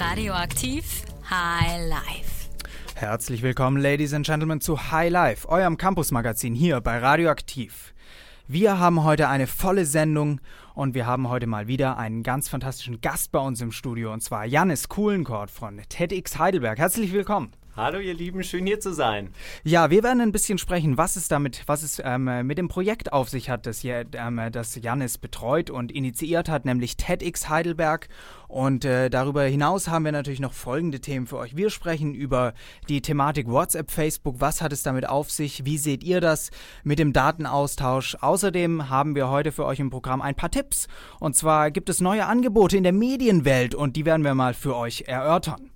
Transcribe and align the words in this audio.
Radioaktiv 0.00 1.02
High 1.28 1.88
Life. 1.88 2.48
Herzlich 2.94 3.42
willkommen, 3.42 3.78
Ladies 3.78 4.14
and 4.14 4.24
Gentlemen, 4.24 4.60
zu 4.60 4.92
High 4.92 5.10
Life, 5.10 5.48
eurem 5.48 5.76
Campus-Magazin 5.76 6.54
hier 6.54 6.80
bei 6.80 6.98
Radioaktiv. 6.98 7.94
Wir 8.46 8.78
haben 8.78 9.02
heute 9.02 9.28
eine 9.28 9.48
volle 9.48 9.84
Sendung 9.86 10.40
und 10.74 10.94
wir 10.94 11.04
haben 11.06 11.28
heute 11.28 11.48
mal 11.48 11.66
wieder 11.66 11.98
einen 11.98 12.22
ganz 12.22 12.48
fantastischen 12.48 13.00
Gast 13.00 13.32
bei 13.32 13.40
uns 13.40 13.60
im 13.60 13.72
Studio 13.72 14.12
und 14.12 14.22
zwar 14.22 14.44
Janis 14.44 14.88
Kuhlenkort 14.88 15.50
von 15.50 15.80
TEDx 15.88 16.38
Heidelberg. 16.38 16.78
Herzlich 16.78 17.12
willkommen. 17.12 17.50
Hallo 17.78 18.00
ihr 18.00 18.14
Lieben, 18.14 18.42
schön 18.42 18.66
hier 18.66 18.80
zu 18.80 18.92
sein. 18.92 19.30
Ja, 19.62 19.88
wir 19.88 20.02
werden 20.02 20.20
ein 20.20 20.32
bisschen 20.32 20.58
sprechen, 20.58 20.98
was 20.98 21.14
es 21.14 21.28
damit, 21.28 21.62
was 21.66 21.84
es 21.84 22.02
ähm, 22.04 22.44
mit 22.44 22.58
dem 22.58 22.66
Projekt 22.66 23.12
auf 23.12 23.28
sich 23.28 23.50
hat, 23.50 23.66
das, 23.66 23.78
hier, 23.78 24.04
ähm, 24.14 24.40
das 24.50 24.74
Janis 24.74 25.16
betreut 25.16 25.70
und 25.70 25.92
initiiert 25.92 26.48
hat, 26.48 26.64
nämlich 26.64 26.96
TEDx 26.96 27.48
Heidelberg. 27.48 28.08
Und 28.48 28.84
äh, 28.84 29.10
darüber 29.10 29.44
hinaus 29.44 29.86
haben 29.86 30.04
wir 30.04 30.10
natürlich 30.10 30.40
noch 30.40 30.54
folgende 30.54 30.98
Themen 30.98 31.28
für 31.28 31.36
euch. 31.36 31.54
Wir 31.54 31.70
sprechen 31.70 32.16
über 32.16 32.52
die 32.88 33.00
Thematik 33.00 33.46
WhatsApp, 33.46 33.92
Facebook. 33.92 34.40
Was 34.40 34.60
hat 34.60 34.72
es 34.72 34.82
damit 34.82 35.08
auf 35.08 35.30
sich? 35.30 35.64
Wie 35.64 35.78
seht 35.78 36.02
ihr 36.02 36.20
das 36.20 36.50
mit 36.82 36.98
dem 36.98 37.12
Datenaustausch? 37.12 38.16
Außerdem 38.20 38.90
haben 38.90 39.14
wir 39.14 39.30
heute 39.30 39.52
für 39.52 39.64
euch 39.64 39.78
im 39.78 39.90
Programm 39.90 40.20
ein 40.20 40.34
paar 40.34 40.50
Tipps. 40.50 40.88
Und 41.20 41.36
zwar 41.36 41.70
gibt 41.70 41.88
es 41.90 42.00
neue 42.00 42.26
Angebote 42.26 42.76
in 42.76 42.82
der 42.82 42.92
Medienwelt 42.92 43.76
und 43.76 43.94
die 43.94 44.04
werden 44.04 44.24
wir 44.24 44.34
mal 44.34 44.54
für 44.54 44.74
euch 44.74 45.04
erörtern. 45.06 45.70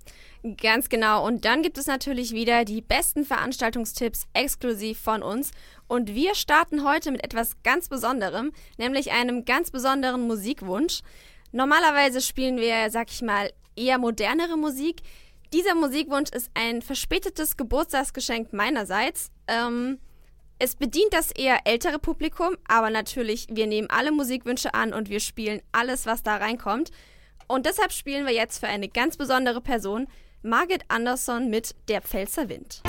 Ganz 0.57 0.89
genau. 0.89 1.25
Und 1.25 1.45
dann 1.45 1.61
gibt 1.61 1.77
es 1.77 1.87
natürlich 1.87 2.33
wieder 2.33 2.65
die 2.65 2.81
besten 2.81 3.23
Veranstaltungstipps 3.23 4.25
exklusiv 4.33 4.99
von 4.99 5.23
uns. 5.23 5.51
Und 5.87 6.13
wir 6.13 6.35
starten 6.35 6.83
heute 6.83 7.11
mit 7.11 7.23
etwas 7.23 7.63
ganz 7.63 7.87
Besonderem, 7.87 8.51
nämlich 8.77 9.11
einem 9.11 9.45
ganz 9.45 9.71
besonderen 9.71 10.27
Musikwunsch. 10.27 10.99
Normalerweise 11.53 12.19
spielen 12.19 12.57
wir, 12.57 12.89
sag 12.89 13.09
ich 13.09 13.21
mal, 13.21 13.53
eher 13.77 13.97
modernere 13.99 14.57
Musik. 14.57 15.01
Dieser 15.53 15.75
Musikwunsch 15.75 16.31
ist 16.31 16.51
ein 16.55 16.81
verspätetes 16.81 17.55
Geburtstagsgeschenk 17.55 18.51
meinerseits. 18.51 19.31
Ähm, 19.47 19.99
es 20.59 20.75
bedient 20.75 21.13
das 21.13 21.31
eher 21.31 21.59
ältere 21.65 21.99
Publikum, 21.99 22.57
aber 22.67 22.89
natürlich, 22.89 23.47
wir 23.49 23.67
nehmen 23.67 23.89
alle 23.89 24.11
Musikwünsche 24.11 24.73
an 24.73 24.93
und 24.93 25.09
wir 25.09 25.21
spielen 25.21 25.61
alles, 25.71 26.05
was 26.05 26.21
da 26.21 26.35
reinkommt. 26.35 26.91
Und 27.47 27.65
deshalb 27.65 27.93
spielen 27.93 28.25
wir 28.25 28.33
jetzt 28.33 28.59
für 28.59 28.67
eine 28.67 28.89
ganz 28.89 29.15
besondere 29.15 29.61
Person, 29.61 30.07
Margit 30.45 30.83
Andersson 30.89 31.49
mit 31.49 31.73
Der 31.87 32.01
Pfälzer 32.01 32.49
Wind. 32.49 32.81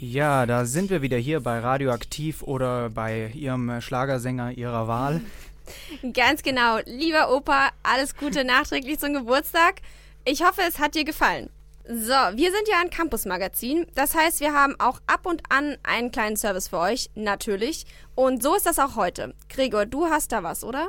Ja, 0.00 0.46
da 0.46 0.64
sind 0.64 0.90
wir 0.90 1.00
wieder 1.00 1.16
hier 1.16 1.38
bei 1.38 1.60
Radioaktiv 1.60 2.42
oder 2.42 2.90
bei 2.90 3.30
Ihrem 3.32 3.80
Schlagersänger 3.80 4.50
Ihrer 4.50 4.88
Wahl. 4.88 5.20
Ganz 6.12 6.42
genau. 6.42 6.78
Lieber 6.86 7.32
Opa, 7.32 7.68
alles 7.84 8.16
Gute 8.16 8.42
nachträglich 8.44 8.98
zum 8.98 9.14
Geburtstag. 9.14 9.76
Ich 10.24 10.42
hoffe, 10.44 10.62
es 10.66 10.80
hat 10.80 10.96
dir 10.96 11.04
gefallen. 11.04 11.50
So, 11.86 12.12
wir 12.12 12.50
sind 12.50 12.66
ja 12.68 12.80
ein 12.80 12.90
Campus-Magazin. 12.90 13.86
Das 13.94 14.16
heißt, 14.16 14.40
wir 14.40 14.52
haben 14.54 14.74
auch 14.80 15.00
ab 15.06 15.24
und 15.26 15.42
an 15.50 15.76
einen 15.84 16.10
kleinen 16.10 16.36
Service 16.36 16.66
für 16.66 16.78
euch, 16.78 17.10
natürlich. 17.14 17.86
Und 18.16 18.42
so 18.42 18.56
ist 18.56 18.66
das 18.66 18.80
auch 18.80 18.96
heute. 18.96 19.34
Gregor, 19.48 19.86
du 19.86 20.06
hast 20.06 20.32
da 20.32 20.42
was, 20.42 20.64
oder? 20.64 20.88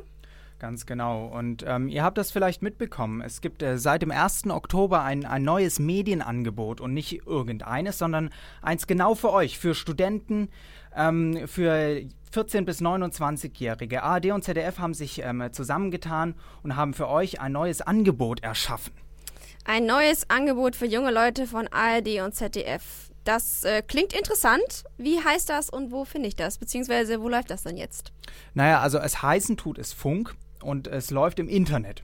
Ganz 0.61 0.85
genau. 0.85 1.25
Und 1.25 1.65
ähm, 1.67 1.87
ihr 1.87 2.03
habt 2.03 2.19
das 2.19 2.29
vielleicht 2.29 2.61
mitbekommen. 2.61 3.21
Es 3.21 3.41
gibt 3.41 3.63
äh, 3.63 3.79
seit 3.79 4.03
dem 4.03 4.11
1. 4.11 4.45
Oktober 4.51 5.01
ein, 5.01 5.25
ein 5.25 5.41
neues 5.41 5.79
Medienangebot 5.79 6.79
und 6.79 6.93
nicht 6.93 7.25
irgendeines, 7.25 7.97
sondern 7.97 8.29
eins 8.61 8.85
genau 8.85 9.15
für 9.15 9.33
euch, 9.33 9.57
für 9.57 9.73
Studenten, 9.73 10.49
ähm, 10.95 11.47
für 11.47 12.03
14- 12.31 12.65
bis 12.65 12.79
29-Jährige. 12.79 14.03
ARD 14.03 14.27
und 14.27 14.43
ZDF 14.43 14.77
haben 14.77 14.93
sich 14.93 15.23
ähm, 15.23 15.51
zusammengetan 15.51 16.35
und 16.61 16.75
haben 16.75 16.93
für 16.93 17.07
euch 17.07 17.41
ein 17.41 17.53
neues 17.53 17.81
Angebot 17.81 18.43
erschaffen. 18.43 18.93
Ein 19.65 19.87
neues 19.87 20.29
Angebot 20.29 20.75
für 20.75 20.85
junge 20.85 21.09
Leute 21.09 21.47
von 21.47 21.69
ARD 21.69 22.21
und 22.23 22.35
ZDF. 22.35 23.09
Das 23.23 23.63
äh, 23.63 23.81
klingt 23.81 24.13
interessant. 24.13 24.83
Wie 24.99 25.23
heißt 25.23 25.49
das 25.49 25.71
und 25.71 25.91
wo 25.91 26.05
finde 26.05 26.27
ich 26.27 26.35
das? 26.35 26.59
Beziehungsweise 26.59 27.19
wo 27.19 27.29
läuft 27.29 27.49
das 27.49 27.63
denn 27.63 27.77
jetzt? 27.77 28.13
Naja, 28.53 28.79
also 28.79 28.99
es 28.99 29.23
heißen 29.23 29.57
tut 29.57 29.79
es 29.79 29.91
Funk 29.91 30.35
und 30.63 30.87
es 30.87 31.11
läuft 31.11 31.39
im 31.39 31.47
Internet. 31.47 32.03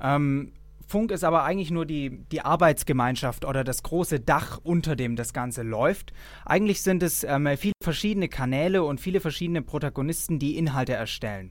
Ähm, 0.00 0.52
Funk 0.86 1.10
ist 1.10 1.24
aber 1.24 1.44
eigentlich 1.44 1.70
nur 1.70 1.86
die, 1.86 2.24
die 2.32 2.42
Arbeitsgemeinschaft 2.42 3.46
oder 3.46 3.64
das 3.64 3.82
große 3.82 4.20
Dach, 4.20 4.60
unter 4.62 4.94
dem 4.94 5.16
das 5.16 5.32
Ganze 5.32 5.62
läuft. 5.62 6.12
Eigentlich 6.44 6.82
sind 6.82 7.02
es 7.02 7.24
ähm, 7.24 7.48
viele 7.56 7.72
verschiedene 7.82 8.28
Kanäle 8.28 8.82
und 8.82 9.00
viele 9.00 9.20
verschiedene 9.20 9.62
Protagonisten, 9.62 10.38
die 10.38 10.58
Inhalte 10.58 10.92
erstellen. 10.92 11.50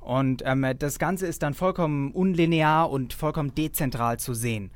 Und 0.00 0.42
ähm, 0.46 0.66
das 0.78 0.98
Ganze 0.98 1.26
ist 1.26 1.42
dann 1.42 1.52
vollkommen 1.52 2.12
unlinear 2.12 2.90
und 2.90 3.12
vollkommen 3.12 3.54
dezentral 3.54 4.18
zu 4.18 4.32
sehen. 4.32 4.70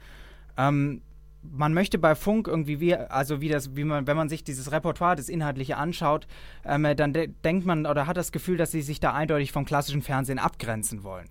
Ähm, 0.58 1.00
man 1.42 1.74
möchte 1.74 1.98
bei 1.98 2.14
Funk 2.14 2.46
irgendwie 2.46 2.80
wie, 2.80 2.94
also 2.94 3.40
wie 3.40 3.48
das, 3.48 3.76
wie 3.76 3.84
man, 3.84 4.06
wenn 4.06 4.16
man 4.16 4.28
sich 4.28 4.44
dieses 4.44 4.72
Repertoire, 4.72 5.16
das 5.16 5.28
Inhaltliche 5.28 5.76
anschaut, 5.76 6.26
ähm, 6.64 6.86
dann 6.96 7.12
de 7.12 7.28
denkt 7.44 7.66
man 7.66 7.86
oder 7.86 8.06
hat 8.06 8.16
das 8.16 8.32
Gefühl, 8.32 8.56
dass 8.56 8.70
sie 8.70 8.82
sich 8.82 9.00
da 9.00 9.12
eindeutig 9.12 9.52
vom 9.52 9.64
klassischen 9.64 10.02
Fernsehen 10.02 10.38
abgrenzen 10.38 11.02
wollen. 11.02 11.28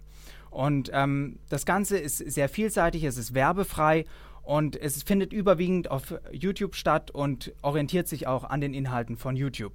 Und 0.49 0.91
ähm, 0.94 1.39
das 1.49 1.66
Ganze 1.66 1.97
ist 1.97 2.17
sehr 2.17 2.49
vielseitig, 2.49 3.05
es 3.05 3.17
ist 3.17 3.33
werbefrei 3.33 4.05
und 4.44 4.75
es 4.75 5.01
findet 5.03 5.31
überwiegend 5.31 5.89
auf 5.89 6.16
YouTube 6.31 6.75
statt 6.75 7.09
und 7.11 7.53
orientiert 7.61 8.07
sich 8.07 8.28
auch 8.28 8.43
an 8.43 8.59
den 8.59 8.73
Inhalten 8.73 9.16
von 9.16 9.38
YouTube. 9.38 9.73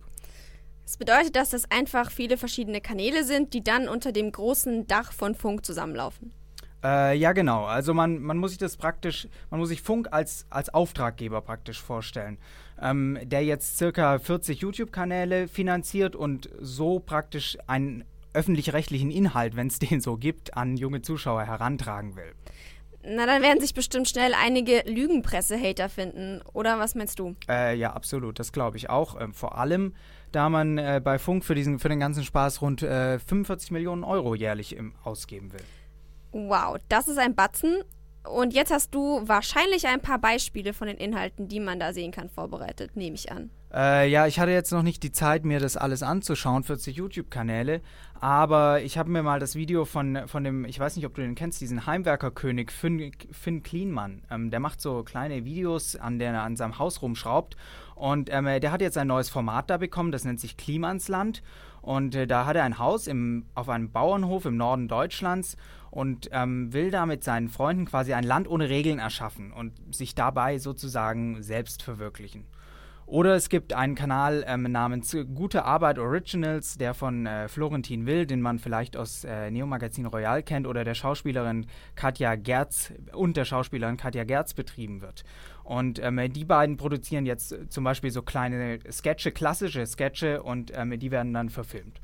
Das 0.84 0.98
bedeutet, 0.98 1.34
dass 1.34 1.50
das 1.50 1.68
einfach 1.70 2.10
viele 2.10 2.36
verschiedene 2.36 2.80
Kanäle 2.80 3.24
sind, 3.24 3.54
die 3.54 3.64
dann 3.64 3.88
unter 3.88 4.12
dem 4.12 4.30
großen 4.30 4.86
Dach 4.86 5.12
von 5.12 5.34
Funk 5.34 5.64
zusammenlaufen. 5.64 6.32
Äh, 6.86 7.16
ja, 7.16 7.32
genau. 7.32 7.64
Also 7.64 7.94
man, 7.94 8.20
man 8.20 8.38
muss 8.38 8.52
sich 8.52 8.58
das 8.58 8.76
praktisch, 8.76 9.26
man 9.50 9.58
muss 9.58 9.70
sich 9.70 9.82
Funk 9.82 10.08
als, 10.12 10.46
als 10.50 10.72
Auftraggeber 10.72 11.40
praktisch 11.40 11.82
vorstellen, 11.82 12.38
ähm, 12.80 13.18
der 13.24 13.44
jetzt 13.44 13.76
circa 13.76 14.20
40 14.20 14.60
YouTube-Kanäle 14.60 15.48
finanziert 15.48 16.14
und 16.14 16.48
so 16.60 17.00
praktisch 17.00 17.58
einen 17.66 18.04
öffentlich-rechtlichen 18.34 19.10
Inhalt, 19.10 19.56
wenn 19.56 19.66
es 19.66 19.78
den 19.80 20.00
so 20.00 20.16
gibt, 20.16 20.56
an 20.56 20.76
junge 20.76 21.02
Zuschauer 21.02 21.44
herantragen 21.44 22.14
will. 22.14 22.32
Na, 23.08 23.26
dann 23.26 23.42
werden 23.42 23.60
sich 23.60 23.74
bestimmt 23.74 24.08
schnell 24.08 24.32
einige 24.34 24.82
Lügenpresse-Hater 24.86 25.88
finden, 25.88 26.40
oder 26.52 26.78
was 26.78 26.94
meinst 26.94 27.18
du? 27.18 27.34
Äh, 27.48 27.76
ja, 27.76 27.92
absolut, 27.92 28.38
das 28.38 28.52
glaube 28.52 28.76
ich 28.76 28.90
auch. 28.90 29.20
Ähm, 29.20 29.32
vor 29.32 29.58
allem, 29.58 29.94
da 30.32 30.48
man 30.48 30.78
äh, 30.78 31.00
bei 31.02 31.18
Funk 31.18 31.44
für, 31.44 31.54
diesen, 31.54 31.78
für 31.78 31.88
den 31.88 32.00
ganzen 32.00 32.24
Spaß 32.24 32.62
rund 32.62 32.82
äh, 32.82 33.18
45 33.18 33.70
Millionen 33.70 34.04
Euro 34.04 34.34
jährlich 34.34 34.74
im, 34.76 34.94
ausgeben 35.04 35.52
will. 35.52 35.62
Wow, 36.36 36.76
das 36.90 37.08
ist 37.08 37.18
ein 37.18 37.34
Batzen. 37.34 37.82
Und 38.28 38.52
jetzt 38.52 38.70
hast 38.70 38.94
du 38.94 39.26
wahrscheinlich 39.26 39.86
ein 39.86 40.02
paar 40.02 40.18
Beispiele 40.18 40.74
von 40.74 40.86
den 40.86 40.98
Inhalten, 40.98 41.48
die 41.48 41.60
man 41.60 41.80
da 41.80 41.94
sehen 41.94 42.12
kann, 42.12 42.28
vorbereitet, 42.28 42.94
nehme 42.94 43.14
ich 43.14 43.32
an. 43.32 43.50
Äh, 43.72 44.10
ja, 44.10 44.26
ich 44.26 44.38
hatte 44.38 44.50
jetzt 44.50 44.70
noch 44.70 44.82
nicht 44.82 45.02
die 45.02 45.12
Zeit, 45.12 45.44
mir 45.44 45.60
das 45.60 45.76
alles 45.76 46.02
anzuschauen, 46.02 46.62
40 46.62 46.96
YouTube-Kanäle, 46.96 47.80
aber 48.20 48.82
ich 48.82 48.98
habe 48.98 49.10
mir 49.10 49.22
mal 49.22 49.40
das 49.40 49.54
Video 49.54 49.84
von, 49.84 50.26
von 50.26 50.44
dem, 50.44 50.64
ich 50.64 50.78
weiß 50.78 50.96
nicht, 50.96 51.06
ob 51.06 51.14
du 51.14 51.22
den 51.22 51.34
kennst, 51.34 51.60
diesen 51.60 51.86
Heimwerkerkönig 51.86 52.70
Finn, 52.70 53.12
Finn 53.30 53.62
Klienmann. 53.62 54.22
Ähm, 54.30 54.50
der 54.50 54.60
macht 54.60 54.80
so 54.80 55.04
kleine 55.04 55.44
Videos, 55.44 55.96
an 55.96 56.18
der 56.18 56.32
er 56.32 56.42
an 56.42 56.56
seinem 56.56 56.78
Haus 56.78 57.02
rumschraubt 57.02 57.56
und 57.94 58.28
ähm, 58.32 58.44
der 58.60 58.72
hat 58.72 58.82
jetzt 58.82 58.98
ein 58.98 59.08
neues 59.08 59.30
Format 59.30 59.70
da 59.70 59.78
bekommen, 59.78 60.12
das 60.12 60.24
nennt 60.24 60.40
sich 60.40 60.56
Klimansland 60.56 61.42
und 61.86 62.16
äh, 62.16 62.26
da 62.26 62.46
hat 62.46 62.56
er 62.56 62.64
ein 62.64 62.80
Haus 62.80 63.06
im, 63.06 63.46
auf 63.54 63.68
einem 63.68 63.92
Bauernhof 63.92 64.44
im 64.44 64.56
Norden 64.56 64.88
Deutschlands 64.88 65.56
und 65.92 66.28
ähm, 66.32 66.72
will 66.72 66.90
da 66.90 67.06
mit 67.06 67.22
seinen 67.22 67.48
Freunden 67.48 67.84
quasi 67.84 68.12
ein 68.12 68.24
Land 68.24 68.48
ohne 68.48 68.68
Regeln 68.68 68.98
erschaffen 68.98 69.52
und 69.52 69.72
sich 69.94 70.16
dabei 70.16 70.58
sozusagen 70.58 71.44
selbst 71.44 71.84
verwirklichen. 71.84 72.44
Oder 73.06 73.36
es 73.36 73.48
gibt 73.48 73.72
einen 73.72 73.94
Kanal 73.94 74.44
ähm, 74.48 74.62
namens 74.62 75.16
Gute 75.32 75.64
Arbeit 75.64 76.00
Originals, 76.00 76.76
der 76.76 76.92
von 76.92 77.24
äh, 77.26 77.48
Florentin 77.48 78.04
Will, 78.04 78.26
den 78.26 78.40
man 78.40 78.58
vielleicht 78.58 78.96
aus 78.96 79.22
äh, 79.22 79.48
Neo 79.52 79.66
Magazin 79.66 80.06
Royal 80.06 80.42
kennt, 80.42 80.66
oder 80.66 80.82
der 80.82 80.94
Schauspielerin 80.94 81.66
Katja 81.94 82.34
Gerz 82.34 82.92
und 83.12 83.36
der 83.36 83.44
Schauspielerin 83.44 83.96
Katja 83.96 84.24
Gerz 84.24 84.54
betrieben 84.54 85.02
wird. 85.02 85.22
Und 85.62 86.02
ähm, 86.02 86.20
die 86.32 86.44
beiden 86.44 86.76
produzieren 86.76 87.26
jetzt 87.26 87.54
zum 87.68 87.84
Beispiel 87.84 88.10
so 88.10 88.22
kleine 88.22 88.80
Sketche, 88.90 89.30
klassische 89.30 89.86
Sketche, 89.86 90.42
und 90.42 90.72
ähm, 90.76 90.98
die 90.98 91.12
werden 91.12 91.32
dann 91.32 91.48
verfilmt. 91.48 92.00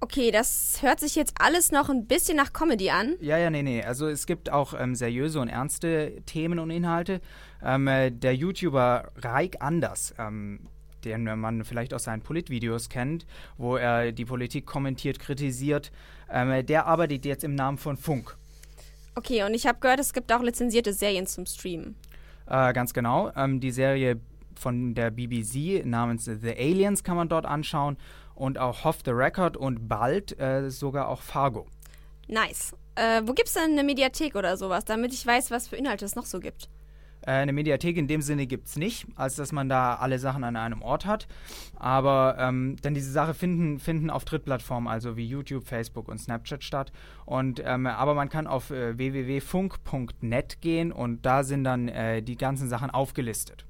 Okay, 0.00 0.30
das 0.30 0.78
hört 0.80 1.00
sich 1.00 1.16
jetzt 1.16 1.34
alles 1.40 1.72
noch 1.72 1.90
ein 1.90 2.06
bisschen 2.06 2.36
nach 2.36 2.52
Comedy 2.52 2.90
an. 2.90 3.16
Ja, 3.20 3.36
ja, 3.36 3.50
nee, 3.50 3.64
nee. 3.64 3.82
Also 3.82 4.06
es 4.06 4.26
gibt 4.26 4.48
auch 4.48 4.74
ähm, 4.78 4.94
seriöse 4.94 5.40
und 5.40 5.48
ernste 5.48 6.22
Themen 6.24 6.60
und 6.60 6.70
Inhalte. 6.70 7.20
Ähm, 7.62 7.86
äh, 7.88 8.10
der 8.10 8.34
YouTuber 8.34 9.10
Raik 9.16 9.56
Anders, 9.60 10.14
ähm, 10.18 10.60
den 11.04 11.24
man 11.24 11.64
vielleicht 11.64 11.94
aus 11.94 12.04
seinen 12.04 12.22
Politvideos 12.22 12.88
kennt, 12.88 13.26
wo 13.56 13.76
er 13.76 14.12
die 14.12 14.24
Politik 14.24 14.66
kommentiert, 14.66 15.18
kritisiert, 15.18 15.92
ähm, 16.30 16.64
der 16.66 16.86
arbeitet 16.86 17.24
jetzt 17.24 17.44
im 17.44 17.54
Namen 17.54 17.78
von 17.78 17.96
Funk. 17.96 18.36
Okay, 19.14 19.44
und 19.44 19.54
ich 19.54 19.66
habe 19.66 19.80
gehört, 19.80 20.00
es 20.00 20.12
gibt 20.12 20.32
auch 20.32 20.42
lizenzierte 20.42 20.92
Serien 20.92 21.26
zum 21.26 21.46
Streamen. 21.46 21.96
Äh, 22.46 22.72
ganz 22.72 22.94
genau. 22.94 23.32
Ähm, 23.36 23.60
die 23.60 23.72
Serie 23.72 24.20
von 24.54 24.94
der 24.94 25.10
BBC 25.10 25.84
namens 25.84 26.24
The 26.24 26.50
Aliens 26.56 27.02
kann 27.02 27.16
man 27.16 27.28
dort 27.28 27.46
anschauen 27.46 27.96
und 28.34 28.58
auch 28.58 28.84
Off 28.84 28.98
the 29.04 29.10
Record 29.10 29.56
und 29.56 29.88
bald 29.88 30.38
äh, 30.38 30.70
sogar 30.70 31.08
auch 31.08 31.22
Fargo. 31.22 31.66
Nice. 32.28 32.74
Äh, 32.94 33.22
wo 33.24 33.32
gibt's 33.32 33.54
denn 33.54 33.72
eine 33.72 33.84
Mediathek 33.84 34.34
oder 34.34 34.56
sowas, 34.56 34.84
damit 34.84 35.12
ich 35.12 35.26
weiß, 35.26 35.50
was 35.50 35.68
für 35.68 35.76
Inhalte 35.76 36.04
es 36.04 36.14
noch 36.14 36.26
so 36.26 36.40
gibt? 36.40 36.68
Äh, 37.28 37.42
eine 37.42 37.52
Mediathek 37.52 37.98
in 37.98 38.08
dem 38.08 38.22
Sinne 38.22 38.46
gibt 38.46 38.68
es 38.68 38.76
nicht, 38.76 39.06
als 39.14 39.36
dass 39.36 39.52
man 39.52 39.68
da 39.68 39.96
alle 39.96 40.18
Sachen 40.18 40.44
an 40.44 40.56
einem 40.56 40.80
Ort 40.80 41.04
hat. 41.04 41.28
Aber 41.76 42.36
ähm, 42.38 42.76
denn 42.82 42.94
diese 42.94 43.12
Sachen 43.12 43.34
finden, 43.34 43.78
finden 43.78 44.08
auf 44.08 44.24
Drittplattformen, 44.24 44.88
also 44.88 45.18
wie 45.18 45.26
YouTube, 45.26 45.66
Facebook 45.66 46.08
und 46.08 46.18
Snapchat 46.18 46.64
statt. 46.64 46.90
Und, 47.26 47.62
ähm, 47.62 47.86
aber 47.86 48.14
man 48.14 48.30
kann 48.30 48.46
auf 48.46 48.70
äh, 48.70 48.96
www.funk.net 48.96 50.62
gehen 50.62 50.90
und 50.90 51.26
da 51.26 51.44
sind 51.44 51.64
dann 51.64 51.88
äh, 51.88 52.22
die 52.22 52.38
ganzen 52.38 52.66
Sachen 52.70 52.90
aufgelistet. 52.90 53.66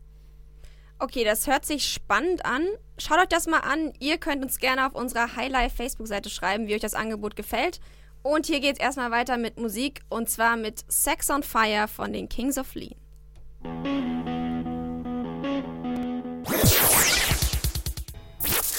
Okay, 1.01 1.25
das 1.25 1.49
hört 1.49 1.65
sich 1.65 1.89
spannend 1.89 2.45
an. 2.45 2.63
Schaut 2.97 3.19
euch 3.19 3.29
das 3.29 3.49
mal 3.49 3.61
an. 3.61 3.93
Ihr 3.99 4.19
könnt 4.19 4.45
uns 4.45 4.59
gerne 4.59 4.87
auf 4.87 4.95
unserer 4.95 5.35
Highlife 5.35 5.77
Facebook-Seite 5.77 6.31
schreiben, 6.31 6.69
wie 6.69 6.75
euch 6.75 6.81
das 6.81 6.95
Angebot 6.95 7.35
gefällt. 7.35 7.81
Und 8.23 8.47
hier 8.47 8.61
geht 8.61 8.75
es 8.75 8.81
erstmal 8.81 9.11
weiter 9.11 9.37
mit 9.37 9.59
Musik 9.59 10.03
und 10.09 10.29
zwar 10.29 10.57
mit 10.57 10.85
Sex 10.89 11.29
on 11.31 11.43
Fire 11.43 11.89
von 11.89 12.13
den 12.13 12.29
Kings 12.29 12.57
of 12.57 12.75
Lean. 12.75 12.95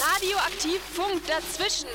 Radioaktiv 0.02 0.80
Funk 0.94 1.22
dazwischen. 1.28 1.90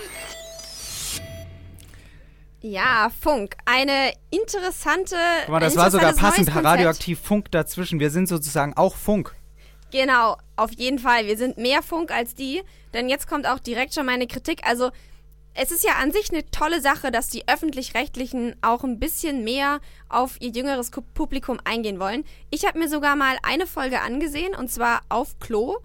Ja, 2.60 3.10
Funk. 3.20 3.56
Eine 3.64 4.12
interessante. 4.30 5.16
Guck 5.40 5.50
mal, 5.50 5.60
das 5.60 5.76
war 5.76 5.90
sogar 5.90 6.14
passend. 6.14 6.54
Radioaktiv 6.54 7.20
Funk 7.20 7.50
dazwischen. 7.50 8.00
Wir 8.00 8.10
sind 8.10 8.28
sozusagen 8.28 8.76
auch 8.76 8.96
Funk. 8.96 9.34
Genau, 9.90 10.36
auf 10.56 10.72
jeden 10.72 10.98
Fall. 10.98 11.26
Wir 11.26 11.36
sind 11.36 11.58
mehr 11.58 11.82
Funk 11.82 12.10
als 12.10 12.34
die. 12.34 12.62
Denn 12.92 13.08
jetzt 13.08 13.28
kommt 13.28 13.46
auch 13.46 13.58
direkt 13.58 13.94
schon 13.94 14.06
meine 14.06 14.26
Kritik. 14.26 14.66
Also, 14.66 14.90
es 15.54 15.70
ist 15.70 15.84
ja 15.84 15.92
an 16.00 16.10
sich 16.10 16.32
eine 16.32 16.50
tolle 16.50 16.80
Sache, 16.80 17.12
dass 17.12 17.28
die 17.28 17.46
öffentlich-rechtlichen 17.46 18.56
auch 18.60 18.82
ein 18.82 18.98
bisschen 18.98 19.44
mehr 19.44 19.80
auf 20.08 20.36
ihr 20.40 20.50
jüngeres 20.50 20.90
Publikum 21.14 21.58
eingehen 21.64 22.00
wollen. 22.00 22.24
Ich 22.50 22.66
habe 22.66 22.78
mir 22.78 22.88
sogar 22.88 23.14
mal 23.14 23.38
eine 23.42 23.68
Folge 23.68 24.00
angesehen 24.00 24.54
und 24.54 24.70
zwar 24.70 25.02
auf 25.08 25.38
Klo. 25.38 25.78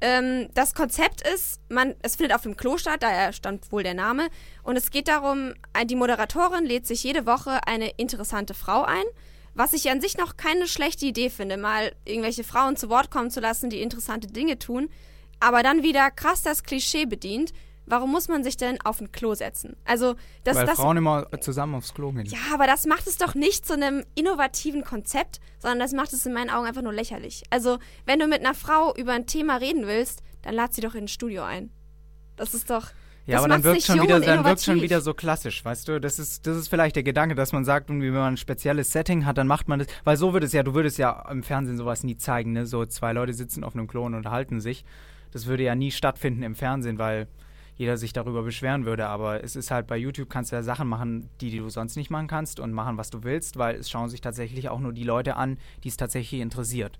Ähm, 0.00 0.48
das 0.54 0.74
Konzept 0.74 1.20
ist, 1.28 1.60
man, 1.68 1.94
es 2.00 2.16
findet 2.16 2.34
auf 2.34 2.42
dem 2.42 2.56
Klo 2.56 2.78
statt, 2.78 3.02
daher 3.02 3.34
stand 3.34 3.70
wohl 3.70 3.82
der 3.82 3.92
Name. 3.92 4.28
Und 4.62 4.76
es 4.76 4.90
geht 4.90 5.08
darum, 5.08 5.52
äh, 5.74 5.84
die 5.84 5.96
Moderatorin 5.96 6.64
lädt 6.64 6.86
sich 6.86 7.04
jede 7.04 7.26
Woche 7.26 7.60
eine 7.66 7.90
interessante 7.98 8.54
Frau 8.54 8.84
ein. 8.84 9.04
Was 9.52 9.74
ich 9.74 9.90
an 9.90 10.00
sich 10.00 10.16
noch 10.16 10.38
keine 10.38 10.66
schlechte 10.66 11.04
Idee 11.04 11.28
finde, 11.28 11.58
mal 11.58 11.92
irgendwelche 12.06 12.44
Frauen 12.44 12.76
zu 12.76 12.88
Wort 12.88 13.10
kommen 13.10 13.30
zu 13.30 13.40
lassen, 13.40 13.68
die 13.68 13.82
interessante 13.82 14.28
Dinge 14.28 14.58
tun, 14.58 14.88
aber 15.40 15.62
dann 15.62 15.82
wieder 15.82 16.10
krass 16.10 16.40
das 16.40 16.62
Klischee 16.62 17.04
bedient 17.04 17.52
warum 17.90 18.10
muss 18.10 18.28
man 18.28 18.44
sich 18.44 18.56
denn 18.56 18.80
auf 18.82 19.00
ein 19.00 19.12
Klo 19.12 19.34
setzen? 19.34 19.76
Also, 19.84 20.14
das, 20.44 20.56
Weil 20.56 20.66
das, 20.66 20.76
Frauen 20.76 20.96
immer 20.96 21.26
zusammen 21.40 21.74
aufs 21.74 21.92
Klo 21.92 22.12
gehen. 22.12 22.26
Ja, 22.26 22.38
aber 22.54 22.66
das 22.66 22.86
macht 22.86 23.06
es 23.06 23.18
doch 23.18 23.34
nicht 23.34 23.66
zu 23.66 23.74
einem 23.74 24.04
innovativen 24.14 24.84
Konzept, 24.84 25.40
sondern 25.58 25.78
das 25.80 25.92
macht 25.92 26.12
es 26.12 26.24
in 26.24 26.32
meinen 26.32 26.50
Augen 26.50 26.66
einfach 26.66 26.82
nur 26.82 26.92
lächerlich. 26.92 27.42
Also, 27.50 27.78
wenn 28.06 28.18
du 28.18 28.26
mit 28.26 28.40
einer 28.40 28.54
Frau 28.54 28.94
über 28.94 29.12
ein 29.12 29.26
Thema 29.26 29.56
reden 29.56 29.86
willst, 29.86 30.22
dann 30.42 30.54
lad 30.54 30.72
sie 30.72 30.80
doch 30.80 30.94
in 30.94 31.04
ein 31.04 31.08
Studio 31.08 31.42
ein. 31.42 31.70
Das 32.36 32.54
ist 32.54 32.70
doch. 32.70 32.86
Ja, 33.26 33.38
aber 33.38 33.48
dann 33.48 33.62
wirkt, 33.62 33.82
schon 33.82 34.02
wieder, 34.02 34.18
dann 34.18 34.44
wirkt 34.44 34.62
schon 34.62 34.80
wieder 34.80 35.00
so 35.00 35.14
klassisch, 35.14 35.64
weißt 35.64 35.86
du? 35.88 36.00
Das 36.00 36.18
ist, 36.18 36.46
das 36.46 36.56
ist 36.56 36.68
vielleicht 36.68 36.96
der 36.96 37.02
Gedanke, 37.02 37.34
dass 37.34 37.52
man 37.52 37.64
sagt, 37.64 37.88
wenn 37.88 37.98
man 37.98 38.32
ein 38.32 38.36
spezielles 38.36 38.90
Setting 38.92 39.26
hat, 39.26 39.38
dann 39.38 39.46
macht 39.46 39.68
man 39.68 39.78
das. 39.78 39.88
Weil 40.04 40.16
so 40.16 40.32
würde 40.32 40.46
es 40.46 40.52
ja, 40.52 40.62
du 40.62 40.74
würdest 40.74 40.98
ja 40.98 41.28
im 41.30 41.42
Fernsehen 41.42 41.76
sowas 41.76 42.02
nie 42.02 42.16
zeigen, 42.16 42.52
ne? 42.52 42.66
So 42.66 42.86
zwei 42.86 43.12
Leute 43.12 43.32
sitzen 43.32 43.62
auf 43.62 43.74
einem 43.74 43.86
Klo 43.86 44.04
und 44.04 44.14
unterhalten 44.14 44.60
sich. 44.60 44.84
Das 45.32 45.46
würde 45.46 45.62
ja 45.62 45.74
nie 45.74 45.92
stattfinden 45.92 46.42
im 46.42 46.54
Fernsehen, 46.54 46.98
weil 46.98 47.28
jeder 47.76 47.96
sich 47.96 48.12
darüber 48.12 48.42
beschweren 48.42 48.84
würde. 48.84 49.06
Aber 49.06 49.42
es 49.42 49.56
ist 49.56 49.70
halt 49.70 49.86
bei 49.86 49.96
YouTube 49.96 50.30
kannst 50.30 50.52
du 50.52 50.56
ja 50.56 50.62
Sachen 50.62 50.88
machen, 50.88 51.28
die, 51.40 51.50
die 51.50 51.58
du 51.58 51.68
sonst 51.68 51.96
nicht 51.96 52.10
machen 52.10 52.26
kannst 52.26 52.60
und 52.60 52.72
machen, 52.72 52.96
was 52.96 53.10
du 53.10 53.22
willst, 53.22 53.56
weil 53.56 53.76
es 53.76 53.90
schauen 53.90 54.08
sich 54.08 54.20
tatsächlich 54.20 54.68
auch 54.68 54.80
nur 54.80 54.92
die 54.92 55.04
Leute 55.04 55.36
an, 55.36 55.58
die 55.84 55.88
es 55.88 55.96
tatsächlich 55.96 56.40
interessiert. 56.40 56.98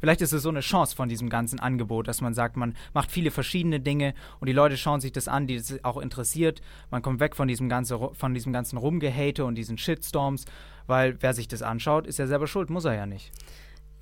Vielleicht 0.00 0.20
ist 0.20 0.32
es 0.32 0.42
so 0.42 0.50
eine 0.50 0.60
Chance 0.60 0.94
von 0.94 1.08
diesem 1.08 1.30
ganzen 1.30 1.58
Angebot, 1.58 2.06
dass 2.06 2.20
man 2.20 2.34
sagt, 2.34 2.56
man 2.56 2.76
macht 2.92 3.10
viele 3.10 3.30
verschiedene 3.30 3.80
Dinge 3.80 4.14
und 4.40 4.46
die 4.46 4.52
Leute 4.52 4.76
schauen 4.76 5.00
sich 5.00 5.12
das 5.12 5.26
an, 5.26 5.46
die 5.46 5.54
es 5.54 5.82
auch 5.84 5.96
interessiert. 5.96 6.60
Man 6.90 7.02
kommt 7.02 7.20
weg 7.20 7.34
von 7.34 7.48
diesem, 7.48 7.68
ganze, 7.68 7.98
von 8.12 8.34
diesem 8.34 8.52
ganzen 8.52 8.76
Rumgehate 8.76 9.44
und 9.44 9.54
diesen 9.54 9.78
Shitstorms, 9.78 10.44
weil 10.86 11.16
wer 11.20 11.32
sich 11.32 11.48
das 11.48 11.62
anschaut, 11.62 12.06
ist 12.06 12.18
ja 12.18 12.26
selber 12.26 12.46
schuld, 12.46 12.68
muss 12.68 12.84
er 12.84 12.94
ja 12.94 13.06
nicht. 13.06 13.32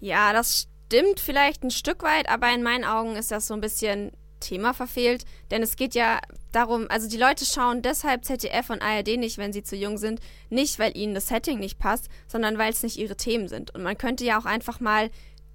Ja, 0.00 0.32
das 0.32 0.69
stimmt 0.87 1.20
vielleicht 1.20 1.62
ein 1.62 1.70
Stück 1.70 2.02
weit, 2.02 2.29
aber 2.29 2.52
in 2.52 2.62
meinen 2.62 2.85
Augen 2.85 3.17
ist 3.17 3.31
das 3.31 3.47
so 3.47 3.55
ein 3.55 3.61
bisschen 3.61 4.11
Thema 4.44 4.75
verfehlt, 4.75 5.25
denn 5.50 5.62
es 5.62 5.76
geht 5.76 5.94
ja 5.94 6.20
darum, 6.52 6.87
also 6.88 7.08
die 7.08 7.17
Leute 7.17 7.44
schauen 7.44 7.82
deshalb 7.82 8.25
ZDF 8.25 8.70
und 8.70 8.82
ARD 8.82 9.17
nicht, 9.17 9.38
wenn 9.38 9.52
sie 9.52 9.62
zu 9.62 9.76
jung 9.76 9.99
sind, 9.99 10.20
nicht 10.50 10.79
weil 10.79 10.96
ihnen 10.96 11.14
das 11.14 11.29
Setting 11.29 11.58
nicht 11.58 11.79
passt, 11.79 12.08
sondern 12.29 12.58
weil 12.58 12.73
es 12.73 12.82
nicht 12.82 12.99
ihre 12.99 13.17
Themen 13.17 13.49
sind. 13.49 13.75
Und 13.75 13.82
man 13.82 13.99
könnte 13.99 14.25
ja 14.25 14.38
auch 14.38 14.44
einfach 14.44 14.81
mal 14.81 15.11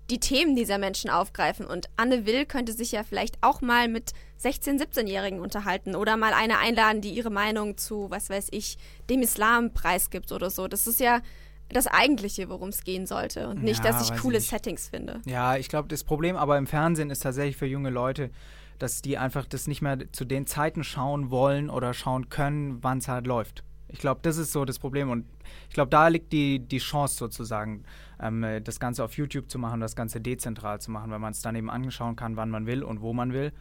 die 0.09 0.19
Themen 0.19 0.55
dieser 0.55 0.77
Menschen 0.77 1.09
aufgreifen 1.09 1.65
und 1.65 1.87
Anne 1.95 2.25
Will 2.25 2.45
könnte 2.45 2.73
sich 2.73 2.91
ja 2.91 3.03
vielleicht 3.03 3.37
auch 3.41 3.61
mal 3.61 3.87
mit 3.87 4.11
16-, 4.41 4.81
17-Jährigen 4.81 5.39
unterhalten 5.39 5.95
oder 5.95 6.17
mal 6.17 6.33
eine 6.33 6.57
einladen, 6.57 7.01
die 7.01 7.11
ihre 7.11 7.29
Meinung 7.29 7.77
zu, 7.77 8.09
was 8.09 8.29
weiß 8.29 8.47
ich, 8.51 8.77
dem 9.09 9.21
Islam 9.21 9.73
preisgibt 9.73 10.31
oder 10.31 10.49
so. 10.49 10.67
Das 10.67 10.87
ist 10.87 10.99
ja 10.99 11.21
das 11.69 11.87
Eigentliche, 11.87 12.49
worum 12.49 12.69
es 12.69 12.83
gehen 12.83 13.05
sollte 13.05 13.47
und 13.47 13.63
nicht, 13.63 13.83
ja, 13.83 13.91
dass 13.91 14.09
ich 14.09 14.17
coole 14.19 14.39
ich 14.39 14.47
Settings 14.47 14.89
finde. 14.89 15.21
Ja, 15.25 15.55
ich 15.55 15.69
glaube, 15.69 15.87
das 15.87 16.03
Problem 16.03 16.35
aber 16.35 16.57
im 16.57 16.65
Fernsehen 16.65 17.11
ist 17.11 17.21
tatsächlich 17.21 17.57
für 17.57 17.67
junge 17.67 17.91
Leute, 17.91 18.31
dass 18.79 19.01
die 19.01 19.17
einfach 19.17 19.45
das 19.45 19.67
nicht 19.67 19.81
mehr 19.81 20.11
zu 20.11 20.25
den 20.25 20.47
Zeiten 20.47 20.83
schauen 20.83 21.29
wollen 21.29 21.69
oder 21.69 21.93
schauen 21.93 22.29
können, 22.29 22.81
wann 22.81 22.99
es 22.99 23.07
halt 23.07 23.27
läuft. 23.27 23.63
Ich 23.87 23.99
glaube, 23.99 24.19
das 24.23 24.37
ist 24.37 24.51
so 24.51 24.65
das 24.65 24.79
Problem 24.79 25.09
und 25.09 25.25
ich 25.67 25.73
glaube, 25.73 25.89
da 25.89 26.07
liegt 26.07 26.31
die, 26.31 26.59
die 26.59 26.77
Chance 26.77 27.15
sozusagen, 27.15 27.83
ähm, 28.21 28.45
das 28.63 28.79
Ganze 28.79 29.03
auf 29.03 29.17
YouTube 29.17 29.49
zu 29.49 29.57
machen, 29.59 29.79
das 29.79 29.95
Ganze 29.95 30.21
dezentral 30.21 30.79
zu 30.79 30.91
machen, 30.91 31.11
weil 31.11 31.19
man 31.19 31.31
es 31.31 31.41
dann 31.41 31.55
eben 31.55 31.69
anschauen 31.69 32.15
kann, 32.15 32.35
wann 32.35 32.49
man 32.49 32.65
will 32.65 32.83
und 32.83 33.01
wo 33.01 33.13
man 33.13 33.33
will. 33.33 33.51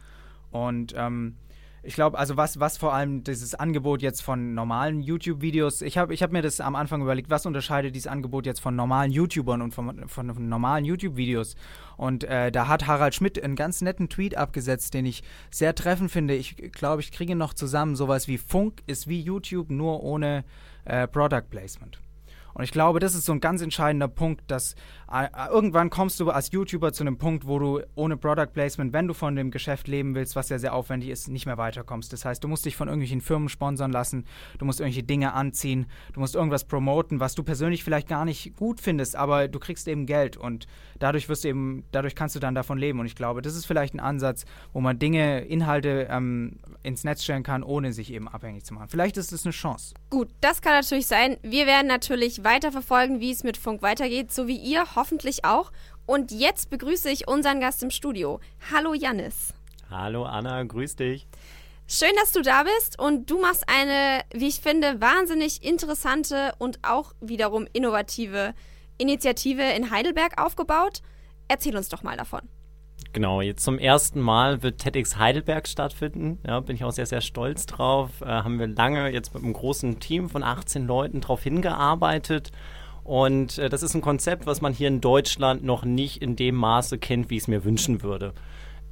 Und 0.51 0.93
ähm, 0.95 1.35
ich 1.83 1.95
glaube, 1.95 2.17
also 2.17 2.37
was, 2.37 2.59
was 2.59 2.77
vor 2.77 2.93
allem 2.93 3.23
dieses 3.23 3.55
Angebot 3.55 4.01
jetzt 4.01 4.21
von 4.21 4.53
normalen 4.53 5.01
YouTube-Videos, 5.01 5.81
ich 5.81 5.97
habe 5.97 6.13
ich 6.13 6.21
hab 6.21 6.31
mir 6.31 6.41
das 6.41 6.59
am 6.59 6.75
Anfang 6.75 7.01
überlegt, 7.01 7.29
was 7.29 7.45
unterscheidet 7.45 7.95
dieses 7.95 8.07
Angebot 8.07 8.45
jetzt 8.45 8.59
von 8.59 8.75
normalen 8.75 9.11
YouTubern 9.11 9.61
und 9.61 9.73
von, 9.73 10.07
von, 10.07 10.33
von 10.33 10.49
normalen 10.49 10.85
YouTube-Videos? 10.85 11.55
Und 11.97 12.23
äh, 12.23 12.51
da 12.51 12.67
hat 12.67 12.87
Harald 12.87 13.15
Schmidt 13.15 13.41
einen 13.41 13.55
ganz 13.55 13.81
netten 13.81 14.09
Tweet 14.09 14.35
abgesetzt, 14.35 14.93
den 14.93 15.05
ich 15.05 15.23
sehr 15.51 15.75
treffend 15.75 16.11
finde. 16.11 16.35
Ich 16.35 16.55
glaube, 16.71 17.01
ich 17.01 17.11
kriege 17.11 17.35
noch 17.35 17.53
zusammen 17.53 17.95
sowas 17.95 18.27
wie 18.27 18.37
Funk 18.37 18.81
ist 18.87 19.07
wie 19.07 19.21
YouTube, 19.21 19.69
nur 19.69 20.03
ohne 20.03 20.43
äh, 20.85 21.07
Product 21.07 21.49
Placement. 21.49 21.99
Und 22.59 22.65
ich 22.65 22.73
glaube, 22.73 22.99
das 22.99 23.15
ist 23.15 23.23
so 23.23 23.31
ein 23.31 23.39
ganz 23.39 23.61
entscheidender 23.61 24.09
Punkt, 24.09 24.51
dass 24.51 24.75
äh, 25.09 25.29
irgendwann 25.49 25.89
kommst 25.89 26.19
du 26.19 26.29
als 26.29 26.51
YouTuber 26.51 26.91
zu 26.91 27.03
einem 27.03 27.17
Punkt, 27.17 27.47
wo 27.47 27.57
du 27.57 27.79
ohne 27.95 28.17
Product 28.17 28.47
Placement, 28.53 28.91
wenn 28.91 29.07
du 29.07 29.13
von 29.13 29.33
dem 29.37 29.49
Geschäft 29.49 29.87
leben 29.87 30.13
willst, 30.13 30.35
was 30.35 30.49
ja 30.49 30.59
sehr 30.59 30.73
aufwendig 30.73 31.09
ist, 31.09 31.29
nicht 31.29 31.45
mehr 31.45 31.57
weiterkommst. 31.57 32.11
Das 32.11 32.25
heißt, 32.25 32.43
du 32.43 32.49
musst 32.49 32.65
dich 32.65 32.75
von 32.75 32.89
irgendwelchen 32.89 33.21
Firmen 33.21 33.47
sponsern 33.47 33.93
lassen, 33.93 34.25
du 34.57 34.65
musst 34.65 34.81
irgendwelche 34.81 35.03
Dinge 35.03 35.31
anziehen, 35.35 35.85
du 36.11 36.19
musst 36.19 36.35
irgendwas 36.35 36.65
promoten, 36.65 37.21
was 37.21 37.33
du 37.33 37.43
persönlich 37.43 37.85
vielleicht 37.85 38.09
gar 38.09 38.25
nicht 38.25 38.57
gut 38.57 38.81
findest, 38.81 39.15
aber 39.15 39.47
du 39.47 39.57
kriegst 39.57 39.87
eben 39.87 40.05
Geld 40.05 40.35
und 40.35 40.67
dadurch 40.99 41.29
wirst 41.29 41.45
du 41.45 41.47
eben, 41.47 41.85
dadurch 41.93 42.13
kannst 42.13 42.35
du 42.35 42.41
dann 42.41 42.55
davon 42.55 42.77
leben. 42.77 42.99
Und 42.99 43.05
ich 43.05 43.15
glaube, 43.15 43.41
das 43.41 43.55
ist 43.55 43.67
vielleicht 43.67 43.93
ein 43.93 44.01
Ansatz, 44.01 44.43
wo 44.73 44.81
man 44.81 44.99
Dinge, 44.99 45.45
Inhalte 45.45 46.07
ähm, 46.09 46.59
ins 46.83 47.05
Netz 47.05 47.23
stellen 47.23 47.43
kann, 47.43 47.63
ohne 47.63 47.93
sich 47.93 48.11
eben 48.11 48.27
abhängig 48.27 48.65
zu 48.65 48.73
machen. 48.73 48.89
Vielleicht 48.89 49.15
ist 49.15 49.31
es 49.31 49.45
eine 49.45 49.53
Chance. 49.53 49.95
Gut, 50.09 50.29
das 50.41 50.61
kann 50.61 50.73
natürlich 50.73 51.07
sein. 51.07 51.37
Wir 51.41 51.65
werden 51.65 51.87
natürlich 51.87 52.43
weiterverfolgen, 52.49 53.19
wie 53.19 53.31
es 53.31 53.43
mit 53.43 53.57
Funk 53.57 53.83
weitergeht, 53.83 54.33
so 54.33 54.47
wie 54.47 54.57
ihr 54.57 54.95
hoffentlich 54.95 55.45
auch. 55.45 55.71
Und 56.07 56.31
jetzt 56.31 56.71
begrüße 56.71 57.07
ich 57.11 57.27
unseren 57.27 57.59
Gast 57.59 57.83
im 57.83 57.91
Studio. 57.91 58.39
Hallo 58.73 58.95
Jannis. 58.95 59.53
Hallo 59.91 60.23
Anna, 60.25 60.63
grüß 60.63 60.95
dich. 60.95 61.27
Schön, 61.87 62.11
dass 62.19 62.31
du 62.31 62.41
da 62.41 62.63
bist 62.63 62.99
und 62.99 63.29
du 63.29 63.39
machst 63.39 63.65
eine, 63.67 64.21
wie 64.33 64.47
ich 64.47 64.61
finde, 64.61 64.99
wahnsinnig 64.99 65.63
interessante 65.63 66.53
und 66.57 66.79
auch 66.81 67.13
wiederum 67.21 67.67
innovative 67.71 68.55
Initiative 68.97 69.61
in 69.61 69.91
Heidelberg 69.91 70.41
aufgebaut. 70.41 71.03
Erzähl 71.47 71.77
uns 71.77 71.89
doch 71.89 72.01
mal 72.01 72.17
davon. 72.17 72.41
Genau, 73.11 73.41
jetzt 73.41 73.63
zum 73.63 73.79
ersten 73.79 74.19
Mal 74.19 74.61
wird 74.61 74.79
TEDx 74.79 75.17
Heidelberg 75.17 75.67
stattfinden. 75.67 76.37
Ja, 76.45 76.59
bin 76.59 76.75
ich 76.75 76.83
auch 76.83 76.91
sehr, 76.91 77.07
sehr 77.07 77.21
stolz 77.21 77.65
drauf. 77.65 78.21
Äh, 78.21 78.25
haben 78.25 78.59
wir 78.59 78.67
lange 78.67 79.09
jetzt 79.09 79.33
mit 79.33 79.43
einem 79.43 79.53
großen 79.53 79.99
Team 79.99 80.29
von 80.29 80.43
18 80.43 80.85
Leuten 80.85 81.21
darauf 81.21 81.41
hingearbeitet. 81.41 82.51
Und 83.03 83.57
äh, 83.57 83.69
das 83.69 83.81
ist 83.81 83.95
ein 83.95 84.01
Konzept, 84.01 84.45
was 84.45 84.61
man 84.61 84.73
hier 84.73 84.87
in 84.87 85.01
Deutschland 85.01 85.63
noch 85.63 85.83
nicht 85.83 86.21
in 86.21 86.35
dem 86.35 86.53
Maße 86.53 86.99
kennt, 86.99 87.31
wie 87.31 87.37
ich 87.37 87.43
es 87.43 87.47
mir 87.47 87.63
wünschen 87.63 88.03
würde. 88.03 88.33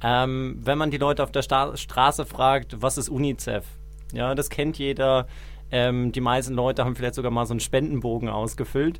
Ähm, 0.02 0.58
wenn 0.60 0.78
man 0.78 0.90
die 0.90 0.96
Leute 0.96 1.22
auf 1.22 1.30
der 1.30 1.42
Sta 1.42 1.76
Straße 1.76 2.26
fragt, 2.26 2.82
was 2.82 2.98
ist 2.98 3.08
UNICEF? 3.08 3.64
Ja, 4.12 4.34
das 4.34 4.50
kennt 4.50 4.78
jeder. 4.78 5.28
Ähm, 5.70 6.10
die 6.10 6.20
meisten 6.20 6.54
Leute 6.54 6.84
haben 6.84 6.96
vielleicht 6.96 7.14
sogar 7.14 7.30
mal 7.30 7.46
so 7.46 7.52
einen 7.52 7.60
Spendenbogen 7.60 8.28
ausgefüllt. 8.28 8.98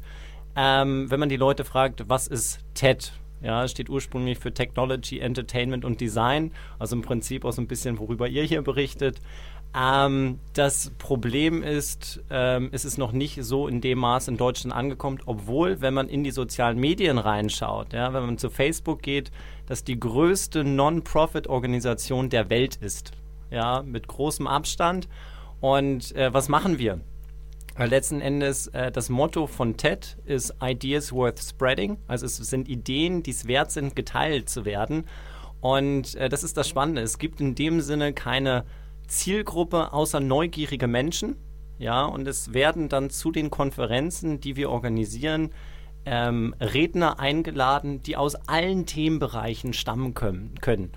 Ähm, 0.54 1.10
wenn 1.10 1.18
man 1.18 1.28
die 1.28 1.37
Leute 1.37 1.64
fragt, 1.64 2.08
was 2.08 2.28
ist 2.28 2.60
TED? 2.75 3.12
Ja, 3.40 3.66
steht 3.68 3.88
ursprünglich 3.88 4.38
für 4.38 4.52
Technology, 4.52 5.21
Entertainment 5.21 5.85
und 5.85 6.00
Design, 6.00 6.52
also 6.78 6.97
im 6.97 7.02
Prinzip 7.02 7.45
auch 7.45 7.52
so 7.52 7.62
ein 7.62 7.68
bisschen, 7.68 7.99
worüber 7.99 8.28
ihr 8.28 8.42
hier 8.42 8.62
berichtet. 8.62 9.21
Ähm, 9.76 10.38
das 10.54 10.90
Problem 10.99 11.62
ist, 11.62 12.23
ähm, 12.30 12.71
es 12.73 12.85
ist 12.85 12.97
noch 12.97 13.12
nicht 13.12 13.42
so 13.45 13.68
in 13.68 13.80
dem 13.80 13.99
Maß 13.99 14.28
in 14.28 14.37
Deutschland 14.37 14.75
angekommen, 14.75 15.18
obwohl, 15.26 15.80
wenn 15.80 15.95
man 15.95 16.09
in 16.09 16.25
die 16.25 16.30
sozialen 16.30 16.78
Medien 16.78 17.18
reinschaut, 17.18 17.92
ja, 17.92 18.12
wenn 18.12 18.25
man 18.25 18.38
zu 18.38 18.50
Facebook 18.50 19.02
geht, 19.02 19.30
das 19.66 19.85
die 19.85 20.00
größte 20.00 20.64
Non-Profit-Organisation 20.64 22.30
der 22.30 22.49
Welt 22.50 22.76
ist. 22.76 23.12
Ja, 23.50 23.83
mit 23.83 24.09
großem 24.09 24.47
Abstand. 24.47 25.09
Und 25.61 26.14
äh, 26.14 26.33
was 26.33 26.49
machen 26.49 26.78
wir? 26.78 27.00
Letzten 27.87 28.20
Endes 28.20 28.66
äh, 28.68 28.90
das 28.90 29.08
Motto 29.08 29.47
von 29.47 29.76
TED 29.76 30.16
ist 30.25 30.54
Ideas 30.61 31.12
worth 31.12 31.38
spreading. 31.40 31.99
Also 32.08 32.26
es 32.26 32.37
sind 32.37 32.68
Ideen, 32.68 33.23
die 33.23 33.30
es 33.30 33.47
wert 33.47 33.70
sind, 33.70 33.94
geteilt 33.94 34.49
zu 34.49 34.64
werden. 34.64 35.04
Und 35.61 36.14
äh, 36.16 36.28
das 36.28 36.42
ist 36.42 36.56
das 36.56 36.68
Spannende. 36.68 37.02
Es 37.02 37.18
gibt 37.18 37.40
in 37.40 37.54
dem 37.54 37.80
Sinne 37.80 38.12
keine 38.12 38.64
Zielgruppe 39.06 39.92
außer 39.92 40.20
neugierige 40.20 40.88
Menschen. 40.88 41.37
Ja, 41.78 42.04
und 42.04 42.26
es 42.26 42.52
werden 42.52 42.88
dann 42.88 43.11
zu 43.11 43.30
den 43.30 43.50
Konferenzen, 43.50 44.40
die 44.40 44.56
wir 44.56 44.70
organisieren, 44.70 45.50
ähm, 46.04 46.54
Redner 46.61 47.20
eingeladen, 47.20 48.02
die 48.02 48.16
aus 48.16 48.35
allen 48.35 48.87
Themenbereichen 48.87 49.73
stammen 49.73 50.14
können. 50.14 50.54
können. 50.61 50.90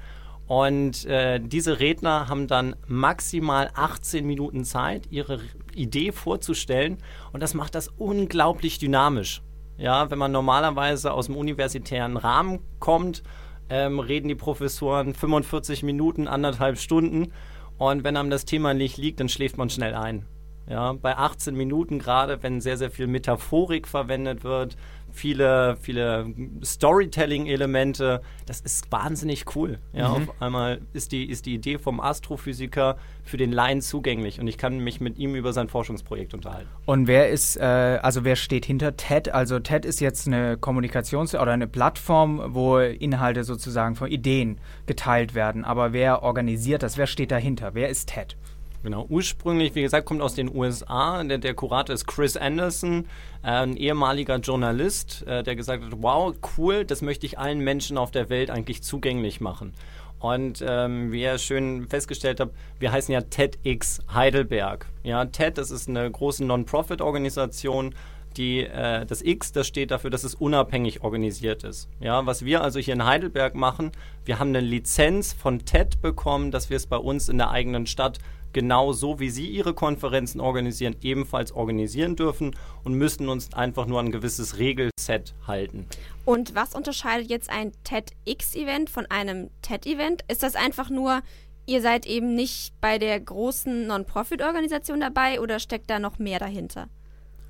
Und 0.51 1.05
äh, 1.05 1.39
diese 1.39 1.79
Redner 1.79 2.27
haben 2.27 2.45
dann 2.47 2.75
maximal 2.85 3.71
18 3.73 4.27
Minuten 4.27 4.65
Zeit, 4.65 5.07
ihre 5.09 5.39
Idee 5.73 6.11
vorzustellen. 6.11 6.97
Und 7.31 7.41
das 7.41 7.53
macht 7.53 7.73
das 7.73 7.87
unglaublich 7.87 8.77
dynamisch. 8.77 9.43
Ja, 9.77 10.11
wenn 10.11 10.19
man 10.19 10.33
normalerweise 10.33 11.13
aus 11.13 11.27
dem 11.27 11.37
universitären 11.37 12.17
Rahmen 12.17 12.59
kommt, 12.79 13.23
ähm, 13.69 14.01
reden 14.01 14.27
die 14.27 14.35
Professoren 14.35 15.13
45 15.13 15.83
Minuten, 15.83 16.27
anderthalb 16.27 16.77
Stunden. 16.79 17.31
Und 17.77 18.03
wenn 18.03 18.17
einem 18.17 18.29
das 18.29 18.43
Thema 18.43 18.73
nicht 18.73 18.97
liegt, 18.97 19.21
dann 19.21 19.29
schläft 19.29 19.57
man 19.57 19.69
schnell 19.69 19.93
ein. 19.93 20.25
Ja, 20.67 20.91
bei 20.93 21.17
18 21.17 21.55
Minuten 21.55 21.97
gerade, 21.97 22.43
wenn 22.43 22.59
sehr, 22.59 22.75
sehr 22.75 22.91
viel 22.91 23.07
Metaphorik 23.07 23.87
verwendet 23.87 24.43
wird, 24.43 24.75
viele, 25.11 25.77
viele 25.81 26.33
Storytelling-Elemente, 26.63 28.21
das 28.45 28.61
ist 28.61 28.91
wahnsinnig 28.91 29.55
cool. 29.55 29.79
Ja, 29.93 30.09
mhm. 30.09 30.15
Auf 30.15 30.41
einmal 30.41 30.81
ist 30.93 31.11
die, 31.11 31.29
ist 31.29 31.45
die 31.45 31.53
Idee 31.53 31.77
vom 31.77 31.99
Astrophysiker 31.99 32.97
für 33.23 33.37
den 33.37 33.51
Laien 33.51 33.81
zugänglich 33.81 34.39
und 34.39 34.47
ich 34.47 34.57
kann 34.57 34.79
mich 34.79 35.01
mit 35.01 35.17
ihm 35.17 35.35
über 35.35 35.53
sein 35.53 35.67
Forschungsprojekt 35.67 36.33
unterhalten. 36.33 36.69
Und 36.85 37.07
wer 37.07 37.29
ist, 37.29 37.57
äh, 37.57 37.61
also 38.01 38.23
wer 38.23 38.35
steht 38.35 38.65
hinter 38.65 38.97
TED? 38.97 39.29
Also 39.33 39.59
TED 39.59 39.85
ist 39.85 39.99
jetzt 39.99 40.27
eine 40.27 40.55
Kommunikations- 40.55 41.35
oder 41.35 41.51
eine 41.51 41.67
Plattform, 41.67 42.41
wo 42.53 42.77
Inhalte 42.77 43.43
sozusagen 43.43 43.95
von 43.95 44.09
Ideen 44.09 44.59
geteilt 44.85 45.35
werden. 45.35 45.63
Aber 45.63 45.93
wer 45.93 46.23
organisiert 46.23 46.83
das? 46.83 46.97
Wer 46.97 47.07
steht 47.07 47.31
dahinter? 47.31 47.73
Wer 47.73 47.89
ist 47.89 48.09
TED? 48.09 48.35
Genau, 48.83 49.05
ursprünglich, 49.09 49.75
wie 49.75 49.83
gesagt, 49.83 50.07
kommt 50.07 50.21
aus 50.21 50.33
den 50.33 50.53
USA. 50.55 51.23
Der, 51.23 51.37
der 51.37 51.53
Kurator 51.53 51.93
ist 51.93 52.07
Chris 52.07 52.35
Anderson, 52.35 53.05
äh, 53.43 53.47
ein 53.47 53.77
ehemaliger 53.77 54.37
Journalist, 54.37 55.25
äh, 55.27 55.43
der 55.43 55.55
gesagt 55.55 55.83
hat, 55.83 55.93
wow, 55.97 56.33
cool, 56.57 56.83
das 56.83 57.01
möchte 57.01 57.25
ich 57.25 57.37
allen 57.37 57.59
Menschen 57.59 57.97
auf 57.97 58.11
der 58.11 58.29
Welt 58.29 58.49
eigentlich 58.49 58.81
zugänglich 58.81 59.39
machen. 59.39 59.73
Und 60.19 60.63
ähm, 60.67 61.11
wie 61.11 61.21
ihr 61.23 61.37
schön 61.39 61.87
festgestellt 61.87 62.39
habt, 62.39 62.55
wir 62.79 62.91
heißen 62.91 63.11
ja 63.11 63.21
TEDx 63.21 64.01
Heidelberg. 64.13 64.85
Ja, 65.03 65.25
TED, 65.25 65.57
das 65.57 65.71
ist 65.71 65.89
eine 65.89 66.09
große 66.09 66.45
Non-Profit-Organisation, 66.45 67.95
die, 68.37 68.59
äh, 68.59 69.05
das 69.05 69.21
X, 69.21 69.51
das 69.51 69.67
steht 69.67 69.91
dafür, 69.91 70.09
dass 70.09 70.23
es 70.23 70.35
unabhängig 70.35 71.03
organisiert 71.03 71.63
ist. 71.63 71.89
Ja, 71.99 72.25
was 72.25 72.45
wir 72.45 72.61
also 72.61 72.79
hier 72.79 72.93
in 72.93 73.05
Heidelberg 73.05 73.55
machen, 73.55 73.91
wir 74.23 74.39
haben 74.39 74.49
eine 74.49 74.61
Lizenz 74.61 75.33
von 75.33 75.65
TED 75.65 76.01
bekommen, 76.01 76.51
dass 76.51 76.69
wir 76.69 76.77
es 76.77 76.85
bei 76.85 76.97
uns 76.97 77.27
in 77.27 77.37
der 77.37 77.49
eigenen 77.49 77.87
Stadt 77.87 78.19
genau 78.53 78.93
so, 78.93 79.19
wie 79.19 79.29
Sie 79.29 79.47
Ihre 79.47 79.73
Konferenzen 79.73 80.39
organisieren, 80.39 80.95
ebenfalls 81.01 81.51
organisieren 81.51 82.15
dürfen 82.15 82.55
und 82.83 82.93
müssen 82.93 83.29
uns 83.29 83.53
einfach 83.53 83.85
nur 83.85 83.99
an 83.99 84.07
ein 84.07 84.11
gewisses 84.11 84.57
Regelset 84.57 85.33
halten. 85.47 85.85
Und 86.25 86.55
was 86.55 86.75
unterscheidet 86.75 87.29
jetzt 87.29 87.49
ein 87.49 87.71
TEDx-Event 87.83 88.89
von 88.89 89.05
einem 89.07 89.49
TED-Event? 89.61 90.23
Ist 90.27 90.43
das 90.43 90.55
einfach 90.55 90.89
nur, 90.89 91.21
ihr 91.65 91.81
seid 91.81 92.05
eben 92.05 92.35
nicht 92.35 92.73
bei 92.81 92.97
der 92.97 93.19
großen 93.19 93.87
Non-Profit-Organisation 93.87 94.99
dabei 94.99 95.39
oder 95.41 95.59
steckt 95.59 95.89
da 95.89 95.99
noch 95.99 96.19
mehr 96.19 96.39
dahinter? 96.39 96.87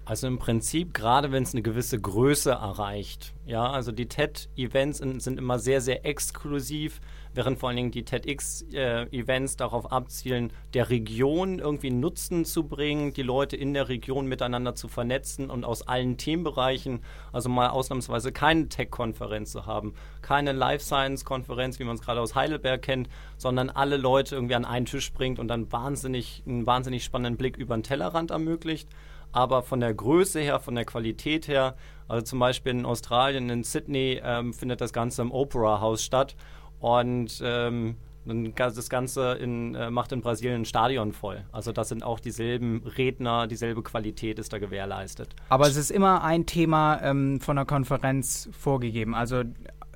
Also 0.05 0.27
im 0.27 0.39
Prinzip, 0.39 0.93
gerade 0.93 1.31
wenn 1.31 1.43
es 1.43 1.53
eine 1.53 1.61
gewisse 1.61 1.99
Größe 1.99 2.51
erreicht, 2.51 3.33
ja, 3.45 3.69
also 3.69 3.91
die 3.91 4.07
TED-Events 4.07 4.97
sind 4.97 5.37
immer 5.37 5.59
sehr, 5.59 5.79
sehr 5.79 6.05
exklusiv 6.05 6.99
während 7.33 7.59
vor 7.59 7.69
allen 7.69 7.77
Dingen 7.77 7.91
die 7.91 8.03
TEDx-Events 8.03 9.53
äh, 9.53 9.57
darauf 9.57 9.91
abzielen, 9.91 10.51
der 10.73 10.89
Region 10.89 11.59
irgendwie 11.59 11.91
Nutzen 11.91 12.45
zu 12.45 12.63
bringen, 12.67 13.13
die 13.13 13.21
Leute 13.21 13.55
in 13.55 13.73
der 13.73 13.89
Region 13.89 14.27
miteinander 14.27 14.75
zu 14.75 14.87
vernetzen 14.87 15.49
und 15.49 15.63
aus 15.63 15.87
allen 15.87 16.17
Themenbereichen, 16.17 17.01
also 17.31 17.49
mal 17.49 17.69
ausnahmsweise 17.69 18.31
keine 18.31 18.67
Tech-Konferenz 18.69 19.51
zu 19.51 19.65
haben, 19.65 19.93
keine 20.21 20.51
Life 20.51 20.83
Science-Konferenz, 20.83 21.79
wie 21.79 21.83
man 21.83 21.95
es 21.95 22.01
gerade 22.01 22.21
aus 22.21 22.35
Heidelberg 22.35 22.81
kennt, 22.81 23.09
sondern 23.37 23.69
alle 23.69 23.97
Leute 23.97 24.35
irgendwie 24.35 24.55
an 24.55 24.65
einen 24.65 24.85
Tisch 24.85 25.11
bringt 25.13 25.39
und 25.39 25.47
dann 25.47 25.71
wahnsinnig, 25.71 26.43
einen 26.45 26.65
wahnsinnig 26.65 27.03
spannenden 27.03 27.37
Blick 27.37 27.57
über 27.57 27.77
den 27.77 27.83
Tellerrand 27.83 28.31
ermöglicht. 28.31 28.89
Aber 29.33 29.63
von 29.63 29.79
der 29.79 29.93
Größe 29.93 30.41
her, 30.41 30.59
von 30.59 30.75
der 30.75 30.83
Qualität 30.83 31.47
her, 31.47 31.75
also 32.09 32.25
zum 32.25 32.39
Beispiel 32.39 32.73
in 32.73 32.85
Australien, 32.85 33.49
in 33.49 33.63
Sydney, 33.63 34.19
ähm, 34.21 34.53
findet 34.53 34.81
das 34.81 34.91
Ganze 34.91 35.21
im 35.21 35.31
Opera 35.31 35.79
House 35.79 36.03
statt 36.03 36.35
und 36.81 37.41
ähm, 37.43 37.95
das 38.25 38.89
Ganze 38.89 39.33
in, 39.33 39.75
äh, 39.75 39.89
macht 39.89 40.11
in 40.11 40.21
Brasilien 40.21 40.61
ein 40.61 40.65
Stadion 40.65 41.11
voll. 41.11 41.43
Also 41.51 41.71
das 41.71 41.89
sind 41.89 42.03
auch 42.03 42.19
dieselben 42.19 42.83
Redner, 42.97 43.47
dieselbe 43.47 43.81
Qualität 43.81 44.37
ist 44.37 44.53
da 44.53 44.59
gewährleistet. 44.59 45.35
Aber 45.49 45.67
es 45.67 45.75
ist 45.75 45.91
immer 45.91 46.23
ein 46.23 46.45
Thema 46.45 47.01
ähm, 47.01 47.39
von 47.39 47.55
der 47.55 47.65
Konferenz 47.65 48.49
vorgegeben. 48.51 49.15
Also 49.15 49.43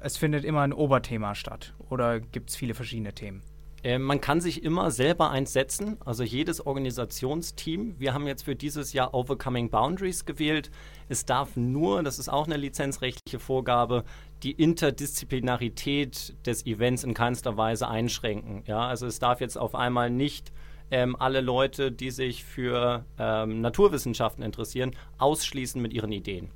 es 0.02 0.18
findet 0.18 0.44
immer 0.44 0.62
ein 0.62 0.74
Oberthema 0.74 1.36
statt. 1.36 1.74
Oder 1.90 2.20
gibt 2.20 2.50
es 2.50 2.56
viele 2.56 2.74
verschiedene 2.74 3.14
Themen? 3.14 3.44
Ähm, 3.86 4.02
man 4.02 4.20
kann 4.20 4.42
sich 4.42 4.64
immer 4.64 4.90
selber 4.90 5.30
eins 5.30 5.54
setzen, 5.54 5.98
also 6.04 6.24
jedes 6.24 6.66
Organisationsteam. 6.66 7.94
Wir 8.00 8.16
haben 8.16 8.26
jetzt 8.26 8.44
für 8.44 8.56
dieses 8.56 8.94
Jahr 8.94 9.14
Overcoming 9.14 9.70
Boundaries 9.70 10.26
gewählt. 10.26 10.72
Es 11.08 11.28
darf 11.28 11.56
nur, 11.56 12.02
das 12.02 12.18
ist 12.18 12.28
auch 12.28 12.48
eine 12.48 12.58
lizenzrechtliche 12.58 13.38
Vorgabe, 13.38 14.04
die 14.46 14.52
Interdisziplinarität 14.52 16.36
des 16.46 16.66
Events 16.68 17.04
in 17.04 17.16
keinster 17.16 17.58
Weise 17.58 17.88
einschränken. 17.88 18.64
Ja, 18.68 18.88
also 18.88 19.08
es 19.08 19.18
darf 19.18 19.42
jetzt 19.42 19.58
auf 19.58 19.74
einmal 19.74 20.12
nicht 20.12 20.54
ähm, 20.92 21.16
alle 21.20 21.42
Leute, 21.42 21.92
die 21.92 22.12
sich 22.12 22.46
für 22.46 23.06
ähm, 23.18 23.62
Naturwissenschaften 23.62 24.44
interessieren, 24.44 24.96
ausschließen 25.18 25.82
mit 25.82 25.94
ihren 25.94 26.12
Ideen. 26.12 26.52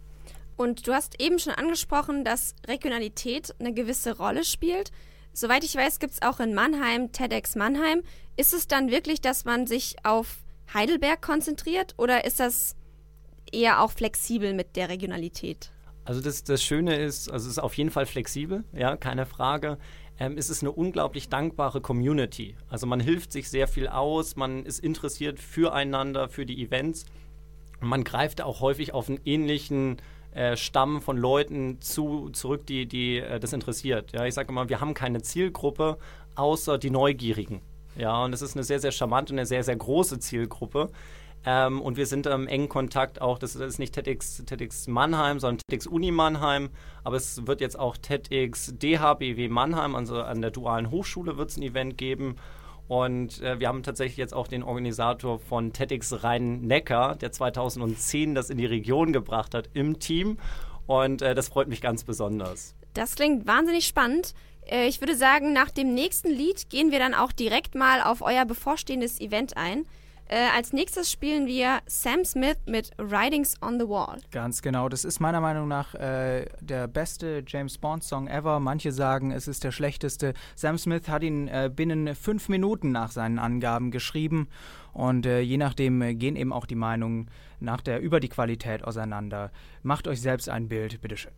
Und 0.55 0.87
du 0.87 0.93
hast 0.93 1.19
eben 1.19 1.39
schon 1.39 1.53
angesprochen, 1.53 2.23
dass 2.23 2.53
Regionalität 2.67 3.55
eine 3.59 3.73
gewisse 3.73 4.17
Rolle 4.17 4.43
spielt. 4.43 4.91
Soweit 5.33 5.63
ich 5.63 5.75
weiß, 5.75 5.99
gibt 5.99 6.13
es 6.13 6.21
auch 6.21 6.39
in 6.39 6.53
Mannheim 6.53 7.11
TEDx 7.11 7.55
Mannheim. 7.55 8.03
Ist 8.37 8.53
es 8.53 8.67
dann 8.67 8.91
wirklich, 8.91 9.19
dass 9.19 9.45
man 9.45 9.65
sich 9.65 9.95
auf 10.03 10.43
Heidelberg 10.73 11.23
konzentriert 11.23 11.95
oder 11.97 12.23
ist 12.23 12.39
das 12.39 12.75
eher 13.51 13.81
auch 13.81 13.91
flexibel 13.91 14.53
mit 14.53 14.75
der 14.75 14.89
Regionalität? 14.89 15.71
Also 16.09 16.21
das, 16.21 16.43
das 16.43 16.63
Schöne 16.63 16.95
ist, 16.95 17.29
also 17.29 17.45
es 17.45 17.51
ist 17.51 17.59
auf 17.59 17.75
jeden 17.75 17.91
Fall 17.91 18.07
flexibel, 18.07 18.63
ja, 18.73 18.97
keine 18.97 19.27
Frage. 19.27 19.77
Ähm, 20.19 20.39
es 20.39 20.49
ist 20.49 20.63
eine 20.63 20.71
unglaublich 20.71 21.29
dankbare 21.29 21.81
Community. 21.81 22.55
Also 22.67 22.87
man 22.87 22.99
hilft 22.99 23.31
sich 23.31 23.47
sehr 23.47 23.67
viel 23.67 23.87
aus, 23.87 24.35
man 24.35 24.65
ist 24.65 24.79
interessiert 24.79 25.39
füreinander, 25.39 26.27
für 26.27 26.47
die 26.47 26.63
Events. 26.63 27.05
man 27.79 28.03
greift 28.03 28.41
auch 28.41 28.59
häufig 28.59 28.91
auf 28.91 29.07
einen 29.07 29.19
ähnlichen 29.23 29.97
äh, 30.33 30.57
Stamm 30.57 31.03
von 31.03 31.15
Leuten 31.15 31.79
zu, 31.79 32.31
zurück, 32.31 32.65
die, 32.65 32.87
die 32.87 33.19
äh, 33.19 33.39
das 33.39 33.53
interessiert. 33.53 34.11
Ja, 34.11 34.25
ich 34.25 34.33
sage 34.33 34.49
immer, 34.49 34.67
wir 34.67 34.81
haben 34.81 34.95
keine 34.95 35.21
Zielgruppe 35.21 35.99
außer 36.33 36.79
die 36.79 36.89
Neugierigen. 36.89 37.61
Ja, 37.95 38.23
und 38.23 38.31
das 38.31 38.41
ist 38.41 38.55
eine 38.55 38.63
sehr, 38.63 38.79
sehr 38.79 38.91
charmante 38.91 39.31
und 39.33 39.37
eine 39.37 39.45
sehr, 39.45 39.63
sehr 39.63 39.75
große 39.75 40.17
Zielgruppe. 40.17 40.89
Ähm, 41.45 41.81
und 41.81 41.97
wir 41.97 42.05
sind 42.05 42.25
im 42.25 42.47
engen 42.47 42.69
Kontakt 42.69 43.21
auch, 43.21 43.39
das 43.39 43.55
ist 43.55 43.79
nicht 43.79 43.93
TEDx, 43.93 44.43
TEDx 44.45 44.87
Mannheim, 44.87 45.39
sondern 45.39 45.59
TEDx 45.67 45.87
Uni 45.87 46.11
Mannheim, 46.11 46.69
aber 47.03 47.15
es 47.15 47.47
wird 47.47 47.61
jetzt 47.61 47.79
auch 47.79 47.95
TEDx 47.97 48.73
DHBW 48.77 49.47
Mannheim, 49.47 49.95
also 49.95 50.21
an 50.21 50.41
der 50.41 50.51
Dualen 50.51 50.91
Hochschule 50.91 51.37
wird 51.37 51.49
es 51.49 51.57
ein 51.57 51.63
Event 51.63 51.97
geben. 51.97 52.35
Und 52.89 53.39
äh, 53.41 53.59
wir 53.59 53.67
haben 53.67 53.83
tatsächlich 53.83 54.17
jetzt 54.17 54.33
auch 54.33 54.47
den 54.47 54.63
Organisator 54.63 55.37
von 55.37 55.73
TEDx 55.73 56.23
Rhein-Neckar, 56.23 57.15
der 57.17 57.31
2010 57.31 58.33
das 58.33 58.49
in 58.49 58.57
die 58.57 58.65
Region 58.65 59.13
gebracht 59.13 59.53
hat, 59.53 59.69
im 59.73 59.99
Team. 59.99 60.39
Und 60.87 61.21
äh, 61.21 61.35
das 61.35 61.49
freut 61.49 61.67
mich 61.67 61.81
ganz 61.81 62.03
besonders. 62.03 62.73
Das 62.95 63.15
klingt 63.15 63.45
wahnsinnig 63.45 63.85
spannend. 63.85 64.33
Äh, 64.65 64.87
ich 64.87 65.01
würde 65.01 65.15
sagen, 65.15 65.53
nach 65.53 65.69
dem 65.69 65.93
nächsten 65.93 66.29
Lied 66.29 66.71
gehen 66.71 66.91
wir 66.91 66.97
dann 66.97 67.13
auch 67.13 67.31
direkt 67.31 67.75
mal 67.75 68.01
auf 68.01 68.23
euer 68.23 68.45
bevorstehendes 68.45 69.21
Event 69.21 69.55
ein. 69.55 69.85
Äh, 70.31 70.47
als 70.55 70.73
nächstes 70.73 71.11
spielen 71.11 71.47
wir 71.47 71.79
Sam 71.87 72.23
Smith 72.23 72.57
mit 72.67 72.91
Writings 72.99 73.55
on 73.63 73.79
the 73.79 73.87
Wall. 73.87 74.19
Ganz 74.29 74.61
genau. 74.61 74.87
Das 74.87 75.03
ist 75.03 75.19
meiner 75.19 75.41
Meinung 75.41 75.67
nach 75.67 75.95
äh, 75.95 76.45
der 76.61 76.87
beste 76.87 77.43
James 77.47 77.79
Bond-Song 77.79 78.27
ever. 78.27 78.59
Manche 78.59 78.91
sagen, 78.91 79.31
es 79.31 79.47
ist 79.47 79.63
der 79.63 79.71
schlechteste. 79.71 80.35
Sam 80.55 80.77
Smith 80.77 81.09
hat 81.09 81.23
ihn 81.23 81.47
äh, 81.47 81.71
binnen 81.75 82.13
fünf 82.13 82.47
Minuten 82.47 82.91
nach 82.91 83.09
seinen 83.09 83.39
Angaben 83.39 83.89
geschrieben. 83.89 84.49
Und 84.93 85.25
äh, 85.25 85.39
je 85.39 85.57
nachdem 85.57 85.99
äh, 86.03 86.13
gehen 86.13 86.35
eben 86.35 86.53
auch 86.53 86.67
die 86.67 86.75
Meinungen 86.75 87.31
nach 87.59 87.81
der 87.81 87.99
über 87.99 88.19
die 88.19 88.29
Qualität 88.29 88.83
auseinander. 88.83 89.51
Macht 89.81 90.07
euch 90.07 90.21
selbst 90.21 90.47
ein 90.47 90.69
Bild, 90.69 91.01
bitteschön. 91.01 91.31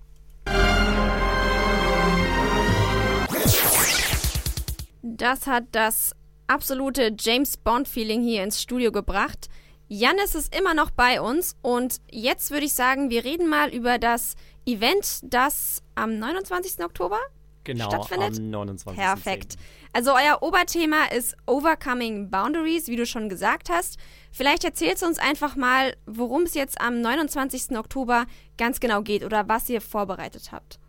Das 5.01 5.47
hat 5.47 5.63
das 5.71 6.13
absolute 6.51 7.15
James 7.17 7.55
Bond-Feeling 7.55 8.21
hier 8.21 8.43
ins 8.43 8.61
Studio 8.61 8.91
gebracht. 8.91 9.47
Janis 9.87 10.35
ist 10.35 10.53
immer 10.55 10.73
noch 10.73 10.91
bei 10.91 11.21
uns 11.21 11.55
und 11.61 12.01
jetzt 12.11 12.51
würde 12.51 12.65
ich 12.65 12.73
sagen, 12.73 13.09
wir 13.09 13.23
reden 13.23 13.47
mal 13.47 13.69
über 13.69 13.97
das 13.97 14.35
Event, 14.65 15.21
das 15.23 15.81
am 15.95 16.19
29. 16.19 16.83
Oktober 16.83 17.19
genau, 17.63 17.85
stattfindet. 17.85 18.37
Am 18.37 18.49
29. 18.49 19.01
Perfekt. 19.01 19.55
Also 19.93 20.11
euer 20.11 20.43
Oberthema 20.43 21.05
ist 21.15 21.37
Overcoming 21.45 22.29
Boundaries, 22.29 22.87
wie 22.87 22.97
du 22.97 23.05
schon 23.05 23.29
gesagt 23.29 23.69
hast. 23.69 23.97
Vielleicht 24.31 24.65
erzählst 24.65 25.03
du 25.03 25.07
uns 25.07 25.19
einfach 25.19 25.55
mal, 25.55 25.95
worum 26.05 26.43
es 26.43 26.53
jetzt 26.53 26.81
am 26.81 26.99
29. 26.99 27.77
Oktober 27.77 28.25
ganz 28.57 28.81
genau 28.81 29.01
geht 29.03 29.23
oder 29.23 29.47
was 29.47 29.69
ihr 29.69 29.79
vorbereitet 29.79 30.51
habt. 30.51 30.79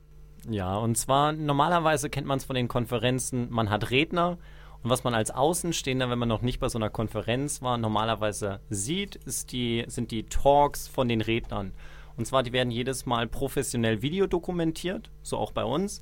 Ja, 0.49 0.77
und 0.77 0.99
zwar 0.99 1.33
normalerweise 1.33 2.11
kennt 2.11 2.27
man 2.27 2.39
es 2.39 2.45
von 2.45 2.57
den 2.57 2.67
Konferenzen, 2.67 3.49
man 3.51 3.71
hat 3.71 3.91
Redner 3.91 4.39
und 4.83 4.91
was 4.91 5.05
man 5.05 5.15
als 5.15 5.31
Außenstehender, 5.31 6.11
wenn 6.11 6.19
man 6.19 6.29
noch 6.29 6.43
nicht 6.43 6.59
bei 6.59 6.69
so 6.69 6.79
einer 6.79 6.91
Konferenz 6.91 7.63
war, 7.63 7.79
normalerweise 7.79 8.61
sieht, 8.69 9.21
die, 9.53 9.85
sind 9.87 10.11
die 10.11 10.25
Talks 10.25 10.89
von 10.89 11.09
den 11.09 11.21
Rednern. 11.21 11.73
Und 12.17 12.27
zwar, 12.27 12.43
die 12.43 12.53
werden 12.53 12.71
jedes 12.71 13.07
Mal 13.07 13.29
professionell 13.29 14.03
videodokumentiert, 14.03 15.11
so 15.23 15.39
auch 15.39 15.53
bei 15.53 15.65
uns, 15.65 16.01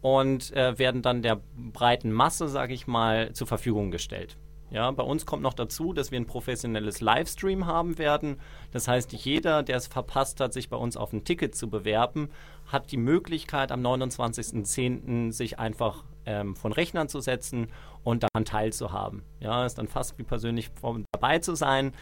und 0.00 0.52
äh, 0.56 0.78
werden 0.78 1.02
dann 1.02 1.22
der 1.22 1.40
breiten 1.56 2.10
Masse, 2.10 2.48
sage 2.48 2.74
ich 2.74 2.86
mal, 2.86 3.32
zur 3.34 3.46
Verfügung 3.46 3.90
gestellt. 3.90 4.36
Ja, 4.72 4.90
bei 4.90 5.02
uns 5.02 5.26
kommt 5.26 5.42
noch 5.42 5.52
dazu, 5.52 5.92
dass 5.92 6.10
wir 6.10 6.18
ein 6.18 6.26
professionelles 6.26 7.02
Livestream 7.02 7.66
haben 7.66 7.98
werden. 7.98 8.40
Das 8.72 8.88
heißt, 8.88 9.12
jeder, 9.12 9.62
der 9.62 9.76
es 9.76 9.86
verpasst 9.86 10.40
hat, 10.40 10.54
sich 10.54 10.70
bei 10.70 10.78
uns 10.78 10.96
auf 10.96 11.12
ein 11.12 11.24
Ticket 11.24 11.54
zu 11.54 11.68
bewerben, 11.68 12.30
hat 12.66 12.90
die 12.90 12.96
Möglichkeit, 12.96 13.70
am 13.70 13.82
29.10. 13.82 15.30
sich 15.30 15.58
einfach 15.58 16.04
ähm, 16.24 16.56
von 16.56 16.72
Rechnern 16.72 17.08
zu 17.08 17.20
setzen 17.20 17.68
und 18.04 18.22
daran 18.22 18.44
teilzuhaben. 18.44 19.22
Ja, 19.40 19.64
ist 19.64 19.78
dann 19.78 19.88
fast 19.88 20.18
wie 20.18 20.22
persönlich 20.22 20.70
dabei 21.12 21.38
zu 21.38 21.54
sein. 21.54 21.92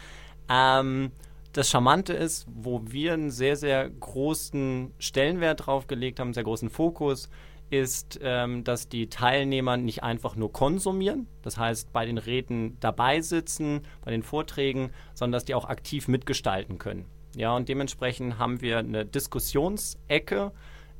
Ähm, 0.49 1.11
das 1.53 1.69
Charmante 1.69 2.13
ist, 2.13 2.47
wo 2.47 2.81
wir 2.85 3.13
einen 3.13 3.29
sehr, 3.29 3.55
sehr 3.55 3.89
großen 3.89 4.93
Stellenwert 4.99 5.65
drauf 5.65 5.87
gelegt 5.87 6.19
haben, 6.19 6.27
einen 6.27 6.33
sehr 6.33 6.43
großen 6.43 6.69
Fokus, 6.69 7.29
ist, 7.69 8.19
ähm, 8.21 8.63
dass 8.63 8.89
die 8.89 9.09
Teilnehmer 9.09 9.77
nicht 9.77 10.03
einfach 10.03 10.35
nur 10.35 10.51
konsumieren, 10.51 11.27
das 11.41 11.57
heißt 11.57 11.93
bei 11.93 12.05
den 12.05 12.17
Reden 12.17 12.77
dabei 12.81 13.21
sitzen, 13.21 13.81
bei 14.03 14.11
den 14.11 14.23
Vorträgen, 14.23 14.91
sondern 15.13 15.33
dass 15.33 15.45
die 15.45 15.55
auch 15.55 15.65
aktiv 15.65 16.07
mitgestalten 16.09 16.77
können. 16.77 17.05
Ja, 17.35 17.55
und 17.55 17.69
dementsprechend 17.69 18.37
haben 18.37 18.61
wir 18.61 18.79
eine 18.79 19.05
Diskussionsecke, 19.05 20.51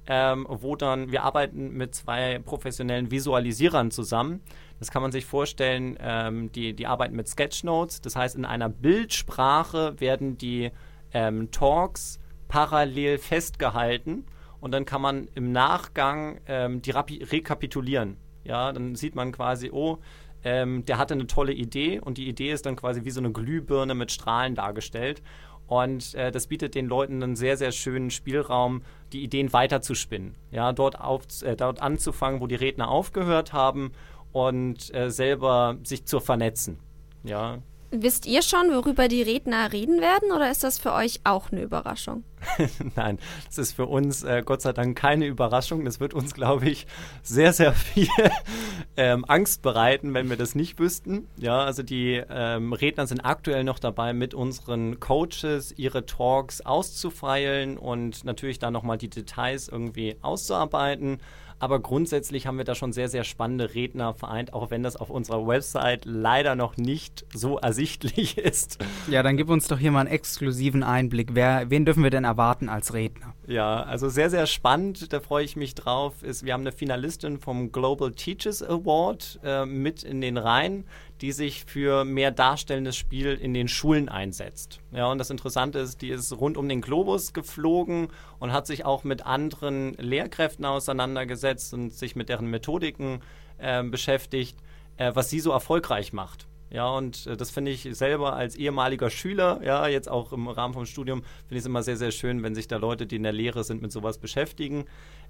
ähm, 0.08 0.48
wo 0.50 0.75
dann 0.75 1.12
wir 1.12 1.24
arbeiten 1.24 1.74
mit 1.74 1.96
zwei 1.96 2.39
professionellen 2.39 3.12
Visualisierern 3.12 3.91
zusammen. 3.91 4.41
Das 4.79 4.89
kann 4.89 5.01
man 5.01 5.12
sich 5.12 5.25
vorstellen, 5.25 5.98
ähm, 6.01 6.51
die, 6.51 6.74
die 6.74 6.88
arbeiten 6.88 7.15
mit 7.15 7.27
Sketchnotes. 7.27 8.01
Das 8.01 8.15
heißt, 8.15 8.36
in 8.36 8.46
einer 8.46 8.70
Bildsprache 8.70 10.00
werden 10.00 10.38
die 10.38 10.72
ähm, 11.13 11.51
Talks 11.51 12.20
parallel 12.48 13.17
festgehalten 13.17 14.25
und 14.60 14.72
dann 14.72 14.86
kann 14.86 15.01
man 15.01 15.27
im 15.36 15.51
Nachgang 15.51 16.41
ähm, 16.48 16.81
die 16.81 16.91
rekapitulieren. 16.91 18.17
Ja, 18.43 18.72
dann 18.72 18.96
sieht 18.96 19.15
man 19.15 19.31
quasi, 19.31 19.70
oh, 19.72 20.00
ähm, 20.43 20.86
der 20.86 20.98
hatte 20.98 21.13
eine 21.13 21.27
tolle 21.27 21.53
Idee 21.53 22.00
und 22.00 22.17
die 22.17 22.27
Idee 22.27 22.51
ist 22.51 22.65
dann 22.65 22.75
quasi 22.75 23.05
wie 23.05 23.12
so 23.12 23.20
eine 23.20 23.31
Glühbirne 23.31 23.93
mit 23.93 24.12
Strahlen 24.12 24.55
dargestellt. 24.55 25.22
Und 25.71 26.15
äh, 26.15 26.33
das 26.33 26.47
bietet 26.47 26.75
den 26.75 26.87
Leuten 26.87 27.23
einen 27.23 27.37
sehr, 27.37 27.55
sehr 27.55 27.71
schönen 27.71 28.09
Spielraum, 28.11 28.81
die 29.13 29.23
Ideen 29.23 29.53
weiterzuspinnen. 29.53 30.36
Ja, 30.51 30.73
dort, 30.73 30.99
auf, 30.99 31.23
äh, 31.43 31.55
dort 31.55 31.81
anzufangen, 31.81 32.41
wo 32.41 32.47
die 32.47 32.55
Redner 32.55 32.89
aufgehört 32.89 33.53
haben 33.53 33.93
und 34.34 34.93
äh, 34.93 35.10
selber 35.10 35.77
sich 35.84 36.03
zu 36.03 36.19
vernetzen. 36.19 36.77
Ja. 37.23 37.60
Wisst 37.93 38.25
ihr 38.25 38.41
schon, 38.41 38.69
worüber 38.71 39.10
die 39.10 39.21
Redner 39.21 39.73
reden 39.73 39.99
werden 39.99 40.32
oder 40.32 40.49
ist 40.49 40.63
das 40.63 40.80
für 40.80 40.93
euch 40.93 41.19
auch 41.25 41.51
eine 41.51 41.62
Überraschung? 41.62 42.23
Nein, 42.95 43.19
das 43.45 43.58
ist 43.58 43.73
für 43.73 43.86
uns 43.86 44.23
äh, 44.23 44.43
Gott 44.45 44.62
sei 44.62 44.71
Dank 44.71 44.97
keine 44.97 45.25
Überraschung. 45.25 45.84
Das 45.84 45.99
wird 45.99 46.13
uns, 46.13 46.34
glaube 46.34 46.69
ich, 46.69 46.88
sehr, 47.21 47.51
sehr 47.51 47.73
viel 47.73 48.08
ähm, 48.97 49.25
Angst 49.27 49.62
bereiten, 49.62 50.13
wenn 50.13 50.30
wir 50.30 50.38
das 50.38 50.56
nicht 50.56 50.80
wüssten. 50.80 51.27
Ja, 51.36 51.65
also 51.65 51.84
die 51.84 52.23
ähm, 52.30 52.71
Redner 52.71 53.08
sind 53.08 53.19
aktuell 53.25 53.65
noch 53.65 53.77
dabei, 53.77 54.13
mit 54.13 54.34
unseren 54.34 55.01
Coaches 55.01 55.73
ihre 55.77 56.06
Talks 56.06 56.62
auszufeilen 56.62 57.77
und 57.77 58.23
natürlich 58.23 58.58
dann 58.58 58.71
nochmal 58.71 58.97
die 58.99 59.10
Details 59.10 59.67
irgendwie 59.67 60.15
auszuarbeiten. 60.21 61.19
Aber 61.62 61.80
grundsätzlich 61.80 62.47
haben 62.47 62.58
wir 62.58 62.65
da 62.65 62.74
schon 62.74 62.91
sehr, 62.91 63.08
sehr 63.08 63.24
spannende 63.24 63.76
Redner 63.76 64.15
vereint, 64.15 64.52
auch 64.52 64.71
wenn 64.71 64.82
das 64.82 64.97
auf 64.97 65.12
unserer 65.12 65.45
Website 65.45 66.06
leider 66.06 66.56
noch 66.56 66.76
nicht 66.76 67.24
so 67.36 67.60
ersichtlich 67.60 68.38
ist. 68.39 68.80
Ja, 69.08 69.21
dann 69.21 69.38
gib 69.38 69.47
uns 69.47 69.67
doch 69.67 69.78
hier 69.78 69.91
mal 69.91 70.00
einen 70.00 70.10
exklusiven 70.10 70.82
Einblick. 70.82 71.36
Wer, 71.36 71.69
wen 71.69 71.86
dürfen 71.86 72.02
wir 72.02 72.10
denn 72.10 72.24
erwarten 72.24 72.67
als 72.67 72.95
Redner? 72.95 73.36
Ja, 73.45 73.84
also 73.84 74.10
sehr, 74.10 74.32
sehr 74.32 74.47
spannend, 74.47 75.13
da 75.13 75.19
freue 75.19 75.45
ich 75.45 75.56
mich 75.56 75.76
drauf. 75.76 76.24
Ist, 76.24 76.43
wir 76.45 76.54
haben 76.54 76.62
eine 76.62 76.71
Finalistin 76.71 77.38
vom 77.38 77.71
Global 77.71 78.12
Teachers 78.12 78.63
Award 78.63 79.39
äh, 79.43 79.67
mit 79.67 80.02
in 80.02 80.19
den 80.19 80.38
Reihen 80.38 80.86
die 81.21 81.31
sich 81.31 81.65
für 81.65 82.03
mehr 82.03 82.31
darstellendes 82.31 82.97
Spiel 82.97 83.34
in 83.34 83.53
den 83.53 83.67
Schulen 83.67 84.10
einsetzt. 84.10 84.79
Ja, 84.91 85.12
und 85.12 85.19
das 85.19 85.29
Interessante 85.29 85.79
ist, 85.79 86.01
die 86.01 86.10
ist 86.10 86.31
rund 86.34 86.57
um 86.57 86.67
den 86.67 86.81
Globus 86.81 87.34
geflogen 87.34 88.07
und 88.39 88.51
hat 88.51 88.65
sich 88.65 88.86
auch 88.86 89.03
mit 89.03 89.25
anderen 89.25 89.93
Lehrkräften 89.93 90.65
auseinandergesetzt 90.65 91.73
und 91.73 91.93
sich 91.93 92.15
mit 92.15 92.29
deren 92.29 92.47
Methodiken 92.47 93.21
äh, 93.60 93.84
beschäftigt, 93.84 94.57
äh, 94.97 95.12
was 95.13 95.29
sie 95.29 95.39
so 95.39 95.51
erfolgreich 95.51 96.12
macht. 96.12 96.47
Ja, 96.71 96.89
und 96.89 97.27
äh, 97.27 97.38
das 97.38 97.51
finde 97.51 97.71
ich 97.71 97.88
selber 97.91 98.34
als 98.34 98.55
ehemaliger 98.55 99.10
Schüler, 99.10 99.62
ja, 99.63 99.88
jetzt 99.88 100.10
auch 100.10 100.31
im 100.31 100.47
Rahmen 100.47 100.73
vom 100.73 100.86
Studium, 100.86 101.21
finde 101.21 101.55
ich 101.55 101.60
es 101.60 101.65
immer 101.65 101.84
sehr, 101.84 101.97
sehr 101.97 102.12
schön, 102.12 102.41
wenn 102.43 102.55
sich 102.55 102.67
da 102.67 102.77
Leute, 102.77 103.05
die 103.05 103.17
in 103.17 103.23
der 103.23 103.34
Lehre 103.34 103.63
sind, 103.63 103.81
mit 103.81 103.91
sowas 103.91 104.17
beschäftigen. 104.17 104.86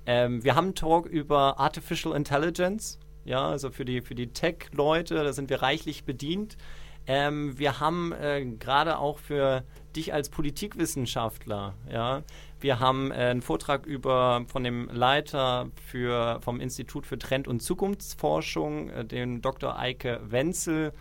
Ähm, 0.06 0.44
wir 0.44 0.56
haben 0.56 0.66
einen 0.66 0.76
Talk 0.76 1.08
über 1.08 1.60
Artificial 1.60 2.16
Intelligence 2.16 3.00
ja, 3.26 3.48
also 3.48 3.72
für 3.72 3.86
die, 3.86 4.02
für 4.02 4.16
die 4.16 4.28
Tech-Leute, 4.28 5.16
da 5.16 5.34
sind 5.34 5.50
wir 5.50 5.62
reichlich 5.62 6.04
bedient. 6.04 6.58
Ähm, 7.08 7.58
wir 7.58 7.80
haben 7.80 8.12
äh, 8.12 8.46
gerade 8.46 9.00
auch 9.00 9.18
für 9.18 9.64
dich 9.96 10.14
als 10.14 10.30
Politikwissenschaftler, 10.30 11.74
ja, 11.92 12.24
wir 12.62 12.80
haben 12.80 13.12
äh, 13.12 13.16
einen 13.16 13.42
Vortrag 13.42 13.88
über 13.88 14.46
von 14.48 14.64
dem 14.64 14.88
Leiter 14.90 15.72
für, 15.88 16.40
vom 16.42 16.60
Institut 16.60 17.08
für 17.08 17.18
Trend- 17.18 17.48
und 17.48 17.62
Zukunftsforschung, 17.62 18.90
äh, 18.90 19.04
den 19.04 19.42
Dr. 19.42 19.78
Eike 19.78 20.22
Wenzel, 20.24 20.94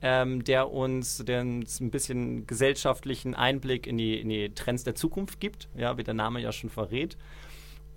ähm, 0.00 0.44
der 0.44 0.70
uns 0.70 1.18
den, 1.18 1.66
ein 1.80 1.90
bisschen 1.90 2.46
gesellschaftlichen 2.46 3.34
Einblick 3.34 3.88
in 3.88 3.98
die, 3.98 4.20
in 4.20 4.28
die 4.28 4.54
Trends 4.54 4.84
der 4.84 4.94
Zukunft 4.94 5.40
gibt, 5.40 5.68
ja, 5.76 5.98
wie 5.98 6.04
der 6.04 6.14
Name 6.14 6.40
ja 6.40 6.52
schon 6.52 6.70
verrät. 6.70 7.16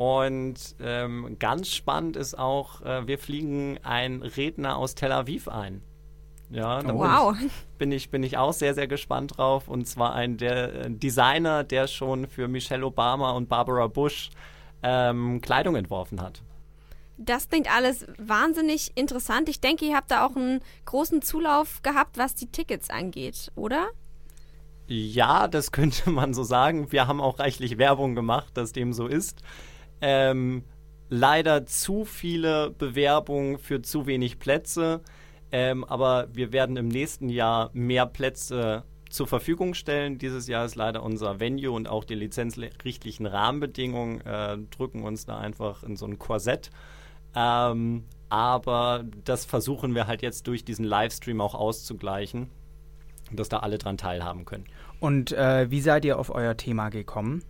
Und 0.01 0.55
ähm, 0.79 1.35
ganz 1.37 1.69
spannend 1.69 2.15
ist 2.15 2.35
auch, 2.35 2.81
äh, 2.81 3.05
wir 3.05 3.19
fliegen 3.19 3.77
einen 3.83 4.23
Redner 4.23 4.77
aus 4.77 4.95
Tel 4.95 5.11
Aviv 5.11 5.47
ein. 5.47 5.83
Ja, 6.49 6.81
da 6.81 6.91
wow. 6.95 7.37
bin, 7.37 7.45
ich, 7.45 7.77
bin 7.77 7.91
ich, 7.91 8.09
bin 8.09 8.23
ich 8.23 8.35
auch 8.35 8.51
sehr, 8.51 8.73
sehr 8.73 8.87
gespannt 8.87 9.37
drauf. 9.37 9.67
Und 9.67 9.87
zwar 9.87 10.15
ein 10.15 10.37
der, 10.37 10.73
äh, 10.73 10.89
Designer, 10.89 11.63
der 11.63 11.85
schon 11.85 12.27
für 12.27 12.47
Michelle 12.47 12.83
Obama 12.83 13.29
und 13.33 13.47
Barbara 13.47 13.85
Bush 13.85 14.31
ähm, 14.81 15.39
Kleidung 15.39 15.75
entworfen 15.75 16.19
hat. 16.19 16.41
Das 17.17 17.47
klingt 17.49 17.71
alles 17.71 18.07
wahnsinnig 18.17 18.93
interessant. 18.95 19.49
Ich 19.49 19.61
denke, 19.61 19.85
ihr 19.85 19.95
habt 19.95 20.09
da 20.09 20.25
auch 20.25 20.35
einen 20.35 20.61
großen 20.85 21.21
Zulauf 21.21 21.83
gehabt, 21.83 22.17
was 22.17 22.33
die 22.33 22.47
Tickets 22.47 22.89
angeht, 22.89 23.51
oder? 23.53 23.89
Ja, 24.87 25.47
das 25.47 25.71
könnte 25.71 26.09
man 26.09 26.33
so 26.33 26.41
sagen. 26.41 26.91
Wir 26.91 27.05
haben 27.05 27.21
auch 27.21 27.37
reichlich 27.37 27.77
Werbung 27.77 28.15
gemacht, 28.15 28.57
dass 28.57 28.71
dem 28.71 28.93
so 28.93 29.05
ist 29.05 29.43
ähm, 30.01 30.63
leider 31.09 31.65
zu 31.65 32.05
viele 32.05 32.71
Bewerbungen 32.71 33.57
für 33.57 33.81
zu 33.81 34.05
wenig 34.05 34.39
Plätze. 34.39 35.01
Ähm, 35.51 35.83
aber 35.83 36.27
wir 36.33 36.53
werden 36.53 36.77
im 36.77 36.87
nächsten 36.87 37.29
Jahr 37.29 37.69
mehr 37.73 38.05
Plätze 38.05 38.83
zur 39.09 39.27
Verfügung 39.27 39.73
stellen. 39.73 40.17
Dieses 40.17 40.47
Jahr 40.47 40.65
ist 40.65 40.75
leider 40.75 41.03
unser 41.03 41.39
Venue 41.39 41.71
und 41.71 41.89
auch 41.89 42.05
die 42.05 42.15
lizenzrechtlichen 42.15 43.25
Rahmenbedingungen 43.25 44.21
äh, 44.21 44.57
drücken 44.69 45.03
uns 45.03 45.25
da 45.25 45.37
einfach 45.37 45.83
in 45.83 45.97
so 45.97 46.05
ein 46.05 46.17
Korsett. 46.17 46.71
Ähm, 47.35 48.05
aber 48.29 49.03
das 49.25 49.43
versuchen 49.43 49.93
wir 49.93 50.07
halt 50.07 50.21
jetzt 50.21 50.47
durch 50.47 50.63
diesen 50.63 50.85
Livestream 50.85 51.41
auch 51.41 51.53
auszugleichen. 51.55 52.49
dass 53.33 53.49
da 53.49 53.59
alle 53.59 53.77
dran 53.77 53.97
teilhaben 53.97 54.45
können. 54.45 54.65
Und 54.99 55.31
äh, 55.31 55.69
wie 55.71 55.81
seid 55.81 56.05
ihr 56.05 56.19
auf 56.19 56.33
euer 56.33 56.57
Thema 56.57 56.89
gekommen? 56.89 57.43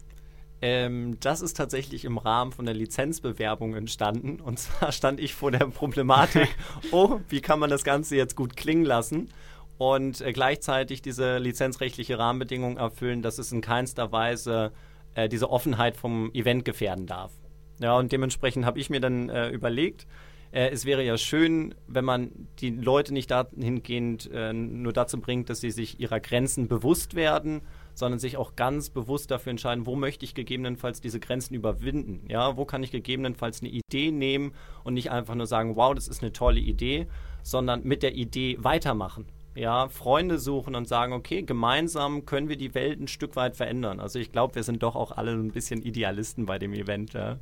Ähm, 0.61 1.17
das 1.19 1.41
ist 1.41 1.57
tatsächlich 1.57 2.05
im 2.05 2.19
Rahmen 2.19 2.51
von 2.51 2.65
der 2.65 2.75
Lizenzbewerbung 2.75 3.73
entstanden. 3.73 4.39
Und 4.39 4.59
zwar 4.59 4.91
stand 4.91 5.19
ich 5.19 5.33
vor 5.33 5.51
der 5.51 5.65
Problematik, 5.65 6.49
oh, 6.91 7.19
wie 7.29 7.41
kann 7.41 7.59
man 7.59 7.69
das 7.69 7.83
Ganze 7.83 8.15
jetzt 8.15 8.35
gut 8.35 8.55
klingen 8.55 8.85
lassen? 8.85 9.29
Und 9.77 10.21
äh, 10.21 10.31
gleichzeitig 10.31 11.01
diese 11.01 11.39
lizenzrechtliche 11.39 12.19
Rahmenbedingung 12.19 12.77
erfüllen, 12.77 13.23
dass 13.23 13.39
es 13.39 13.51
in 13.51 13.61
keinster 13.61 14.11
Weise 14.11 14.71
äh, 15.15 15.27
diese 15.27 15.49
Offenheit 15.49 15.97
vom 15.97 16.31
Event 16.33 16.63
gefährden 16.65 17.07
darf. 17.07 17.31
Ja, 17.79 17.97
und 17.97 18.11
dementsprechend 18.11 18.63
habe 18.65 18.79
ich 18.79 18.91
mir 18.91 18.99
dann 18.99 19.29
äh, 19.29 19.49
überlegt, 19.49 20.05
äh, 20.51 20.69
es 20.69 20.85
wäre 20.85 21.03
ja 21.03 21.17
schön, 21.17 21.73
wenn 21.87 22.05
man 22.05 22.29
die 22.59 22.69
Leute 22.69 23.11
nicht 23.11 23.31
dahingehend 23.31 24.29
äh, 24.31 24.53
nur 24.53 24.93
dazu 24.93 25.19
bringt, 25.19 25.49
dass 25.49 25.61
sie 25.61 25.71
sich 25.71 25.99
ihrer 25.99 26.19
Grenzen 26.19 26.67
bewusst 26.67 27.15
werden, 27.15 27.61
sondern 27.93 28.19
sich 28.19 28.37
auch 28.37 28.55
ganz 28.55 28.89
bewusst 28.89 29.31
dafür 29.31 29.51
entscheiden, 29.51 29.85
wo 29.85 29.95
möchte 29.95 30.25
ich 30.25 30.33
gegebenenfalls 30.33 31.01
diese 31.01 31.19
Grenzen 31.19 31.53
überwinden. 31.53 32.25
Ja, 32.29 32.57
wo 32.57 32.65
kann 32.65 32.83
ich 32.83 32.91
gegebenenfalls 32.91 33.61
eine 33.61 33.69
Idee 33.69 34.11
nehmen 34.11 34.53
und 34.83 34.93
nicht 34.93 35.11
einfach 35.11 35.35
nur 35.35 35.47
sagen, 35.47 35.75
wow, 35.75 35.93
das 35.93 36.07
ist 36.07 36.21
eine 36.21 36.33
tolle 36.33 36.59
Idee, 36.59 37.07
sondern 37.43 37.83
mit 37.83 38.03
der 38.03 38.15
Idee 38.15 38.57
weitermachen. 38.59 39.25
Ja, 39.53 39.89
Freunde 39.89 40.37
suchen 40.37 40.75
und 40.75 40.87
sagen, 40.87 41.11
okay, 41.11 41.41
gemeinsam 41.41 42.25
können 42.25 42.47
wir 42.47 42.55
die 42.55 42.73
Welt 42.73 43.01
ein 43.01 43.09
Stück 43.09 43.35
weit 43.35 43.57
verändern. 43.57 43.99
Also 43.99 44.17
ich 44.17 44.31
glaube, 44.31 44.55
wir 44.55 44.63
sind 44.63 44.81
doch 44.81 44.95
auch 44.95 45.11
alle 45.11 45.31
ein 45.31 45.51
bisschen 45.51 45.81
Idealisten 45.81 46.45
bei 46.45 46.57
dem 46.57 46.73
Event. 46.73 47.13
Ja. 47.13 47.37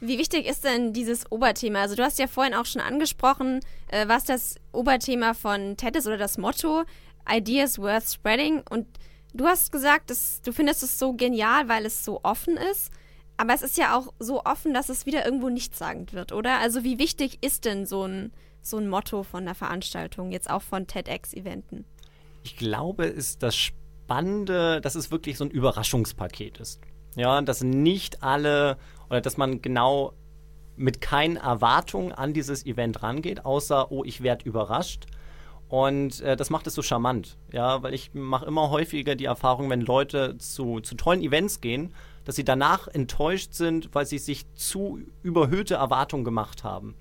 Wie 0.00 0.18
wichtig 0.18 0.46
ist 0.46 0.64
denn 0.64 0.92
dieses 0.92 1.30
Oberthema? 1.30 1.80
Also 1.80 1.96
du 1.96 2.04
hast 2.04 2.18
ja 2.18 2.28
vorhin 2.28 2.54
auch 2.54 2.66
schon 2.66 2.80
angesprochen, 2.80 3.60
äh, 3.88 4.06
was 4.06 4.24
das 4.24 4.56
Oberthema 4.72 5.34
von 5.34 5.76
TED 5.76 5.96
ist 5.96 6.06
oder 6.06 6.16
das 6.16 6.38
Motto 6.38 6.84
Ideas 7.28 7.78
Worth 7.78 8.10
Spreading. 8.10 8.62
Und 8.70 8.86
du 9.34 9.46
hast 9.46 9.72
gesagt, 9.72 10.10
dass 10.10 10.42
du 10.42 10.52
findest 10.52 10.82
es 10.82 10.98
so 10.98 11.12
genial, 11.12 11.68
weil 11.68 11.86
es 11.86 12.04
so 12.04 12.20
offen 12.22 12.56
ist. 12.56 12.90
Aber 13.36 13.54
es 13.54 13.62
ist 13.62 13.78
ja 13.78 13.96
auch 13.96 14.12
so 14.18 14.44
offen, 14.44 14.74
dass 14.74 14.90
es 14.90 15.06
wieder 15.06 15.24
irgendwo 15.24 15.48
nichtssagend 15.48 16.12
wird, 16.12 16.32
oder? 16.32 16.58
Also 16.58 16.84
wie 16.84 16.98
wichtig 16.98 17.38
ist 17.40 17.64
denn 17.64 17.86
so 17.86 18.04
ein, 18.04 18.32
so 18.60 18.76
ein 18.76 18.88
Motto 18.88 19.22
von 19.22 19.46
der 19.46 19.54
Veranstaltung, 19.54 20.30
jetzt 20.30 20.50
auch 20.50 20.60
von 20.60 20.86
TEDx-Eventen? 20.86 21.86
Ich 22.42 22.56
glaube, 22.58 23.06
ist 23.06 23.42
das 23.42 23.56
Spannende, 23.56 24.82
dass 24.82 24.94
es 24.94 25.10
wirklich 25.10 25.38
so 25.38 25.44
ein 25.44 25.50
Überraschungspaket 25.50 26.58
ist. 26.58 26.80
Ja, 27.16 27.40
dass 27.40 27.62
nicht 27.62 28.22
alle 28.22 28.76
oder 29.08 29.20
dass 29.20 29.36
man 29.36 29.62
genau 29.62 30.12
mit 30.76 31.00
keinen 31.00 31.36
Erwartungen 31.36 32.12
an 32.12 32.32
dieses 32.32 32.64
Event 32.64 33.02
rangeht, 33.02 33.44
außer, 33.44 33.90
oh, 33.90 34.04
ich 34.04 34.22
werde 34.22 34.44
überrascht. 34.44 35.06
Und 35.70 36.20
äh, 36.22 36.36
das 36.36 36.50
macht 36.50 36.66
es 36.66 36.74
so 36.74 36.82
charmant, 36.82 37.38
ja, 37.52 37.80
weil 37.84 37.94
ich 37.94 38.12
mache 38.12 38.44
immer 38.44 38.70
häufiger 38.70 39.14
die 39.14 39.26
Erfahrung, 39.26 39.70
wenn 39.70 39.80
Leute 39.80 40.36
zu, 40.36 40.80
zu 40.80 40.96
tollen 40.96 41.22
Events 41.22 41.60
gehen, 41.60 41.94
dass 42.24 42.34
sie 42.34 42.44
danach 42.44 42.88
enttäuscht 42.88 43.52
sind, 43.52 43.88
weil 43.92 44.04
sie 44.04 44.18
sich 44.18 44.52
zu 44.54 44.98
überhöhte 45.22 45.74
Erwartungen 45.74 46.24
gemacht 46.24 46.64
haben. 46.64 46.96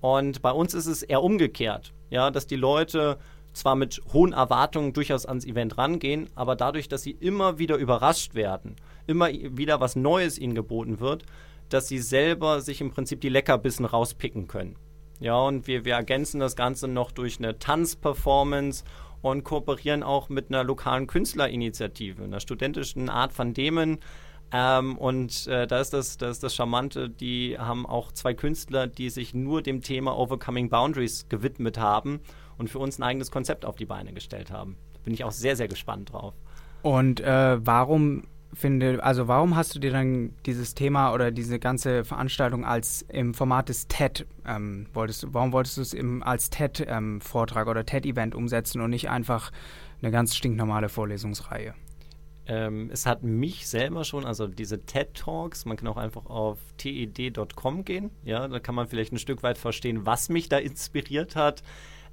Und 0.00 0.42
bei 0.42 0.50
uns 0.50 0.74
ist 0.74 0.86
es 0.86 1.04
eher 1.04 1.22
umgekehrt, 1.22 1.94
ja, 2.10 2.32
dass 2.32 2.48
die 2.48 2.56
Leute 2.56 3.18
zwar 3.52 3.76
mit 3.76 4.00
hohen 4.12 4.32
Erwartungen 4.32 4.92
durchaus 4.92 5.24
ans 5.24 5.44
Event 5.44 5.78
rangehen, 5.78 6.28
aber 6.34 6.56
dadurch, 6.56 6.88
dass 6.88 7.02
sie 7.02 7.12
immer 7.12 7.60
wieder 7.60 7.76
überrascht 7.76 8.34
werden, 8.34 8.74
immer 9.06 9.28
wieder 9.30 9.80
was 9.80 9.94
Neues 9.94 10.38
ihnen 10.38 10.56
geboten 10.56 10.98
wird, 10.98 11.24
dass 11.68 11.86
sie 11.86 11.98
selber 11.98 12.62
sich 12.62 12.80
im 12.80 12.90
Prinzip 12.90 13.20
die 13.20 13.28
Leckerbissen 13.28 13.84
rauspicken 13.84 14.48
können. 14.48 14.76
Ja, 15.20 15.38
und 15.38 15.66
wir, 15.66 15.84
wir 15.84 15.94
ergänzen 15.94 16.40
das 16.40 16.56
Ganze 16.56 16.88
noch 16.88 17.10
durch 17.10 17.38
eine 17.38 17.58
Tanzperformance 17.58 18.84
und 19.20 19.44
kooperieren 19.44 20.02
auch 20.02 20.28
mit 20.28 20.48
einer 20.48 20.64
lokalen 20.64 21.06
Künstlerinitiative, 21.06 22.22
einer 22.22 22.40
studentischen 22.40 23.08
Art 23.08 23.32
von 23.32 23.52
Demen. 23.52 23.98
Ähm, 24.52 24.96
und 24.96 25.46
äh, 25.46 25.66
da, 25.66 25.80
ist 25.80 25.92
das, 25.92 26.16
da 26.16 26.30
ist 26.30 26.42
das 26.42 26.54
Charmante, 26.54 27.10
die 27.10 27.58
haben 27.58 27.84
auch 27.84 28.12
zwei 28.12 28.32
Künstler, 28.32 28.86
die 28.86 29.10
sich 29.10 29.34
nur 29.34 29.60
dem 29.62 29.82
Thema 29.82 30.16
Overcoming 30.16 30.70
Boundaries 30.70 31.28
gewidmet 31.28 31.78
haben 31.78 32.20
und 32.56 32.70
für 32.70 32.78
uns 32.78 32.98
ein 32.98 33.02
eigenes 33.02 33.30
Konzept 33.30 33.64
auf 33.64 33.76
die 33.76 33.84
Beine 33.84 34.12
gestellt 34.12 34.50
haben. 34.50 34.76
Da 34.94 35.00
bin 35.04 35.12
ich 35.12 35.24
auch 35.24 35.32
sehr, 35.32 35.56
sehr 35.56 35.68
gespannt 35.68 36.12
drauf. 36.12 36.34
Und 36.82 37.20
äh, 37.20 37.58
warum 37.66 38.24
finde, 38.52 39.02
also 39.04 39.28
warum 39.28 39.56
hast 39.56 39.74
du 39.74 39.78
dir 39.78 39.90
dann 39.90 40.34
dieses 40.46 40.74
Thema 40.74 41.12
oder 41.12 41.30
diese 41.30 41.58
ganze 41.58 42.04
Veranstaltung 42.04 42.64
als 42.64 43.02
im 43.08 43.34
Format 43.34 43.68
des 43.68 43.88
TED 43.88 44.26
ähm, 44.46 44.86
wolltest 44.94 45.22
du, 45.22 45.34
warum 45.34 45.52
wolltest 45.52 45.76
du 45.76 45.82
es 45.82 45.92
im, 45.92 46.22
als 46.22 46.50
TED-Vortrag 46.50 47.66
ähm, 47.66 47.70
oder 47.70 47.84
TED-Event 47.84 48.34
umsetzen 48.34 48.80
und 48.80 48.90
nicht 48.90 49.10
einfach 49.10 49.52
eine 50.00 50.10
ganz 50.10 50.34
stinknormale 50.34 50.88
Vorlesungsreihe? 50.88 51.74
Ähm, 52.46 52.88
es 52.90 53.04
hat 53.04 53.22
mich 53.22 53.68
selber 53.68 54.04
schon, 54.04 54.24
also 54.24 54.46
diese 54.46 54.84
TED 54.86 55.12
Talks, 55.14 55.66
man 55.66 55.76
kann 55.76 55.86
auch 55.86 55.98
einfach 55.98 56.26
auf 56.26 56.58
ted.com 56.78 57.84
gehen, 57.84 58.10
ja, 58.24 58.48
da 58.48 58.58
kann 58.58 58.74
man 58.74 58.88
vielleicht 58.88 59.12
ein 59.12 59.18
Stück 59.18 59.42
weit 59.42 59.58
verstehen, 59.58 60.06
was 60.06 60.30
mich 60.30 60.48
da 60.48 60.56
inspiriert 60.56 61.36
hat. 61.36 61.62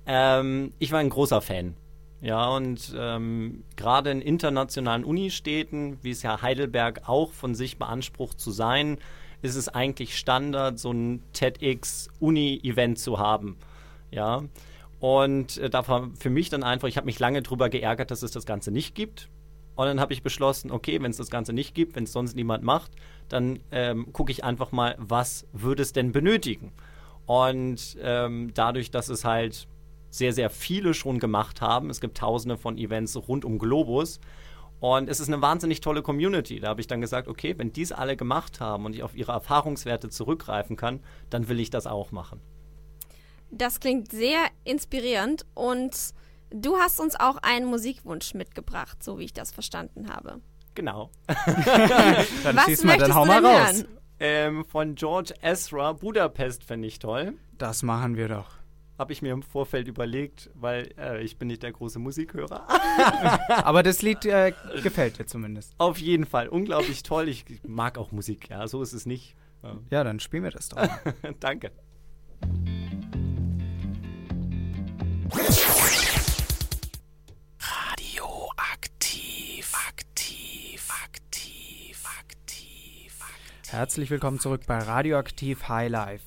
Ähm, 0.06 0.74
ich 0.78 0.91
war 0.91 1.00
ein 1.00 1.10
großer 1.10 1.41
Fan 1.41 1.76
ja, 2.21 2.47
und 2.49 2.95
ähm, 2.97 3.63
gerade 3.75 4.12
in 4.12 4.21
internationalen 4.21 5.04
Unistädten, 5.04 5.97
wie 6.01 6.12
es 6.12 6.23
ja 6.23 6.41
Heidelberg 6.41 7.08
auch 7.08 7.32
von 7.32 7.56
sich 7.56 7.78
beansprucht 7.78 8.39
zu 8.39 8.51
sein, 8.51 8.97
ist 9.41 9.56
es 9.56 9.69
eigentlich 9.69 10.17
Standard, 10.17 10.80
so 10.80 10.91
ein 10.91 11.21
TEDx-Uni-Event 11.34 12.97
zu 12.97 13.19
haben. 13.19 13.58
Ja, 14.12 14.43
und 14.99 15.58
äh, 15.58 15.69
da 15.69 15.88
war 15.88 16.10
für 16.17 16.30
mich 16.30 16.49
dann 16.49 16.63
einfach, 16.63 16.88
ich 16.88 16.97
habe 16.97 17.06
mich 17.06 17.19
lange 17.19 17.41
darüber 17.41 17.69
geärgert, 17.69 18.12
dass 18.12 18.23
es 18.23 18.32
das 18.32 18.45
Ganze 18.45 18.71
nicht 18.71 18.95
gibt. 18.95 19.30
Und 19.75 19.88
dann 19.88 19.99
habe 19.99 20.13
ich 20.13 20.23
beschlossen, 20.23 20.71
okay, 20.71 21.01
wenn 21.01 21.12
es 21.12 21.17
das 21.17 21.30
Ganze 21.30 21.51
nicht 21.51 21.75
gibt, 21.75 21.95
wenn 21.95 22.06
es 22.06 22.13
sonst 22.13 22.36
niemand 22.36 22.63
macht, 22.63 22.91
dann 23.28 23.60
ähm, 23.71 24.13
gucke 24.13 24.32
ich 24.32 24.43
einfach 24.43 24.71
mal, 24.71 24.95
was 24.97 25.45
würde 25.51 25.84
es 25.84 25.91
denn 25.91 26.13
benötigen. 26.13 26.71
Und 27.25 27.97
ähm, 28.01 28.51
dadurch, 28.54 28.89
dass 28.89 29.10
es 29.10 29.25
halt 29.25 29.67
sehr, 30.17 30.34
sehr 30.34 30.49
viele 30.49 30.93
schon 30.93 31.19
gemacht 31.19 31.62
haben. 31.62 31.89
Es 31.89 32.01
gibt 32.01 32.17
tausende 32.17 32.58
von 32.58 32.78
Events 32.78 33.15
rund 33.28 33.45
um 33.45 33.60
Globus. 33.60 34.19
Und 34.80 35.10
es 35.10 35.19
ist 35.19 35.28
eine 35.28 35.41
wahnsinnig 35.41 35.82
tolle 35.82 36.01
Community. 36.01 36.60
Da 36.60 36.67
habe 36.67 36.82
ich 36.82 36.88
dann 36.88 37.01
gesagt, 37.01 37.28
okay, 37.28 37.56
wenn 37.58 37.71
dies 37.71 37.91
alle 37.91 38.17
gemacht 38.17 38.60
haben 38.60 38.86
und 38.86 38.93
ich 38.93 39.04
auf 39.04 39.15
ihre 39.15 39.32
Erfahrungswerte 39.32 40.10
zurückgreifen 40.10 40.75
kann, 40.75 40.99
dann 41.30 41.47
will 41.47 41.60
ich 41.60 41.69
das 41.69 41.88
auch 41.88 42.12
machen. 42.12 42.41
Das 43.51 43.80
klingt 43.80 44.12
sehr 44.12 44.47
inspirierend 44.63 45.45
und 45.54 45.95
du 46.51 46.78
hast 46.78 46.99
uns 46.99 47.15
auch 47.17 47.38
einen 47.38 47.65
Musikwunsch 47.65 48.34
mitgebracht, 48.34 49.01
so 49.01 49.17
wie 49.17 49.23
ich 49.23 49.34
das 49.34 49.51
verstanden 49.51 50.10
habe. 50.10 50.41
Genau. 50.75 51.10
dann 52.43 52.56
Was 52.56 52.84
mal, 52.84 52.97
dann 52.97 53.15
hau 53.15 53.25
mal 53.25 53.45
raus. 53.45 53.86
Ähm, 54.19 54.65
von 54.65 54.95
George 54.95 55.34
Ezra, 55.41 55.93
Budapest 55.93 56.63
finde 56.63 56.88
ich 56.88 56.99
toll. 56.99 57.34
Das 57.58 57.82
machen 57.82 58.17
wir 58.17 58.28
doch 58.28 58.55
habe 58.98 59.14
ich 59.14 59.22
mir 59.22 59.34
im 59.34 59.44
Vorfeld 59.44 59.88
überlegt, 59.88 60.50
weil 60.54 60.94
äh, 60.98 61.24
ich 61.24 61.38
bin 61.38 61.48
nicht 61.48 61.64
der 61.64 61.72
große 61.72 62.00
Musikhörer. 62.00 62.68
Aber 63.50 63.84
das 63.84 64.02
Lied 64.02 64.26
äh, 64.26 64.54
gefällt 64.82 65.20
dir 65.20 65.26
zumindest. 65.26 65.74
Auf 65.78 65.98
jeden 65.98 66.26
Fall, 66.26 66.48
unglaublich 66.48 67.04
toll. 67.04 67.28
Ich 67.28 67.46
mag 67.68 67.98
auch 67.98 68.12
Musik, 68.12 68.50
ja, 68.50 68.68
so 68.68 68.82
ist 68.82 68.94
es 68.94 69.06
nicht. 69.06 69.36
Ja, 69.90 70.04
dann 70.04 70.20
spielen 70.20 70.44
wir 70.44 70.52
das 70.52 70.70
doch. 70.70 70.88
Danke. 71.40 71.72
Radioaktiv, 77.60 79.74
aktiv, 79.90 80.90
aktiv, 81.04 82.04
aktiv. 82.20 83.20
Herzlich 83.70 84.12
willkommen 84.12 84.40
zurück 84.40 84.62
bei 84.68 84.78
Radioaktiv 84.78 85.68
High 85.68 85.90
Life. 85.90 86.26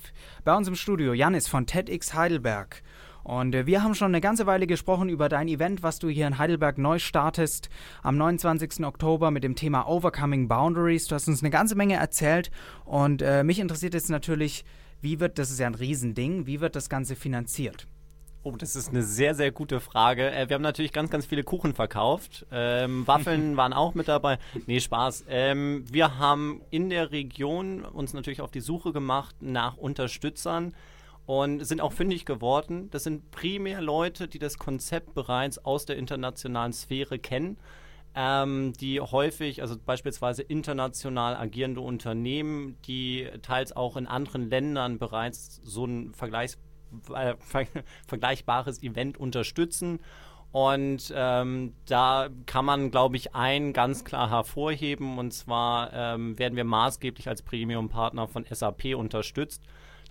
Bei 0.49 0.55
uns 0.55 0.67
im 0.67 0.73
Studio 0.73 1.13
Janis 1.13 1.47
von 1.47 1.67
TEDx 1.67 2.15
Heidelberg. 2.15 2.81
Und 3.23 3.53
äh, 3.53 3.67
wir 3.67 3.83
haben 3.83 3.93
schon 3.93 4.07
eine 4.07 4.19
ganze 4.19 4.47
Weile 4.47 4.65
gesprochen 4.65 5.07
über 5.07 5.29
dein 5.29 5.47
Event, 5.47 5.83
was 5.83 5.99
du 5.99 6.09
hier 6.09 6.25
in 6.25 6.39
Heidelberg 6.39 6.79
neu 6.79 6.97
startest 6.97 7.69
am 8.01 8.17
29. 8.17 8.83
Oktober 8.83 9.29
mit 9.29 9.43
dem 9.43 9.53
Thema 9.53 9.87
Overcoming 9.87 10.47
Boundaries. 10.47 11.05
Du 11.05 11.13
hast 11.13 11.27
uns 11.27 11.43
eine 11.43 11.51
ganze 11.51 11.75
Menge 11.75 11.97
erzählt 11.97 12.49
und 12.83 13.21
äh, 13.21 13.43
mich 13.43 13.59
interessiert 13.59 13.93
jetzt 13.93 14.09
natürlich, 14.09 14.65
wie 15.01 15.19
wird, 15.19 15.37
das 15.37 15.51
ist 15.51 15.59
ja 15.59 15.67
ein 15.67 15.75
Riesending, 15.75 16.47
wie 16.47 16.61
wird 16.61 16.75
das 16.75 16.89
Ganze 16.89 17.15
finanziert? 17.15 17.85
Oh, 18.41 18.55
das 18.55 18.77
ist 18.77 18.89
eine 18.89 19.03
sehr, 19.03 19.35
sehr 19.35 19.51
gute 19.51 19.81
Frage. 19.81 20.31
Äh, 20.31 20.47
wir 20.47 20.53
haben 20.55 20.61
natürlich 20.61 20.93
ganz, 20.93 21.09
ganz 21.09 21.25
viele 21.25 21.43
Kuchen 21.43 21.73
verkauft. 21.73 22.45
Ähm, 22.51 23.05
Waffeln 23.05 23.57
waren 23.57 23.73
auch 23.73 23.95
mit 23.95 24.07
dabei. 24.07 24.39
Nee, 24.65 24.79
Spaß. 24.79 25.25
Ähm, 25.27 25.83
wir 25.91 26.17
haben 26.19 26.61
in 26.69 26.89
der 26.89 27.11
Region 27.11 27.83
uns 27.83 28.13
natürlich 28.13 28.39
auf 28.39 28.51
die 28.51 28.61
Suche 28.61 28.93
gemacht 28.93 29.35
nach 29.41 29.75
Unterstützern 29.75 30.73
und 31.25 31.65
sind 31.65 31.81
auch 31.81 31.91
fündig 31.91 32.25
geworden. 32.25 32.89
Das 32.91 33.03
sind 33.03 33.29
primär 33.31 33.81
Leute, 33.81 34.29
die 34.29 34.39
das 34.39 34.57
Konzept 34.57 35.13
bereits 35.13 35.57
aus 35.65 35.85
der 35.85 35.97
internationalen 35.97 36.71
Sphäre 36.71 37.19
kennen. 37.19 37.57
Ähm, 38.15 38.71
die 38.79 39.01
häufig, 39.01 39.61
also 39.61 39.75
beispielsweise 39.77 40.43
international 40.43 41.35
agierende 41.35 41.81
Unternehmen, 41.81 42.77
die 42.87 43.27
teils 43.41 43.75
auch 43.75 43.97
in 43.97 44.07
anderen 44.07 44.49
Ländern 44.49 44.97
bereits 44.97 45.59
so 45.65 45.85
ein 45.85 46.13
Vergleichs 46.13 46.57
äh, 47.13 47.35
ver 47.39 47.65
vergleichbares 48.07 48.81
Event 48.83 49.17
unterstützen. 49.17 49.99
Und 50.51 51.13
ähm, 51.15 51.73
da 51.85 52.29
kann 52.47 52.65
man, 52.65 52.89
glaube 52.89 53.17
ich, 53.17 53.35
einen 53.35 53.71
ganz 53.71 54.03
klar 54.03 54.29
hervorheben. 54.31 55.19
Und 55.19 55.31
zwar 55.31 55.93
ähm, 55.93 56.39
werden 56.39 56.55
wir 56.55 56.63
maßgeblich 56.63 57.27
als 57.27 57.43
Premium-Partner 57.43 58.27
von 58.27 58.45
SAP 58.49 58.95
unterstützt, 58.95 59.63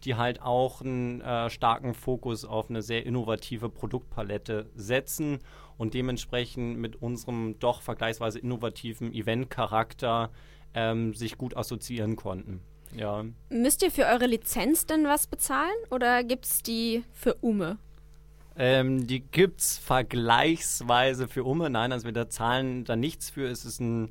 die 0.04 0.14
halt 0.14 0.40
auch 0.40 0.80
einen 0.80 1.20
äh, 1.20 1.50
starken 1.50 1.92
Fokus 1.92 2.44
auf 2.44 2.70
eine 2.70 2.82
sehr 2.82 3.04
innovative 3.04 3.68
Produktpalette 3.68 4.70
setzen 4.76 5.40
und 5.76 5.94
dementsprechend 5.94 6.78
mit 6.78 6.96
unserem 7.02 7.58
doch 7.58 7.82
vergleichsweise 7.82 8.38
innovativen 8.38 9.12
Event-Charakter 9.12 10.30
ähm, 10.74 11.14
sich 11.14 11.36
gut 11.36 11.56
assoziieren 11.56 12.14
konnten. 12.14 12.60
Ja. 12.96 13.24
Müsst 13.50 13.82
ihr 13.82 13.90
für 13.90 14.06
eure 14.06 14.26
Lizenz 14.26 14.86
denn 14.86 15.04
was 15.04 15.26
bezahlen 15.26 15.76
oder 15.90 16.24
gibt 16.24 16.46
es 16.46 16.62
die 16.62 17.04
für 17.12 17.34
Ume? 17.40 17.78
Ähm, 18.56 19.06
die 19.06 19.20
gibt 19.20 19.60
es 19.60 19.78
vergleichsweise 19.78 21.28
für 21.28 21.44
Umme. 21.44 21.70
Nein, 21.70 21.92
also 21.92 22.06
wir 22.06 22.12
da 22.12 22.28
zahlen 22.28 22.84
da 22.84 22.96
nichts 22.96 23.30
für. 23.30 23.46
Es 23.48 23.64
ist 23.64 23.80
ein 23.80 24.10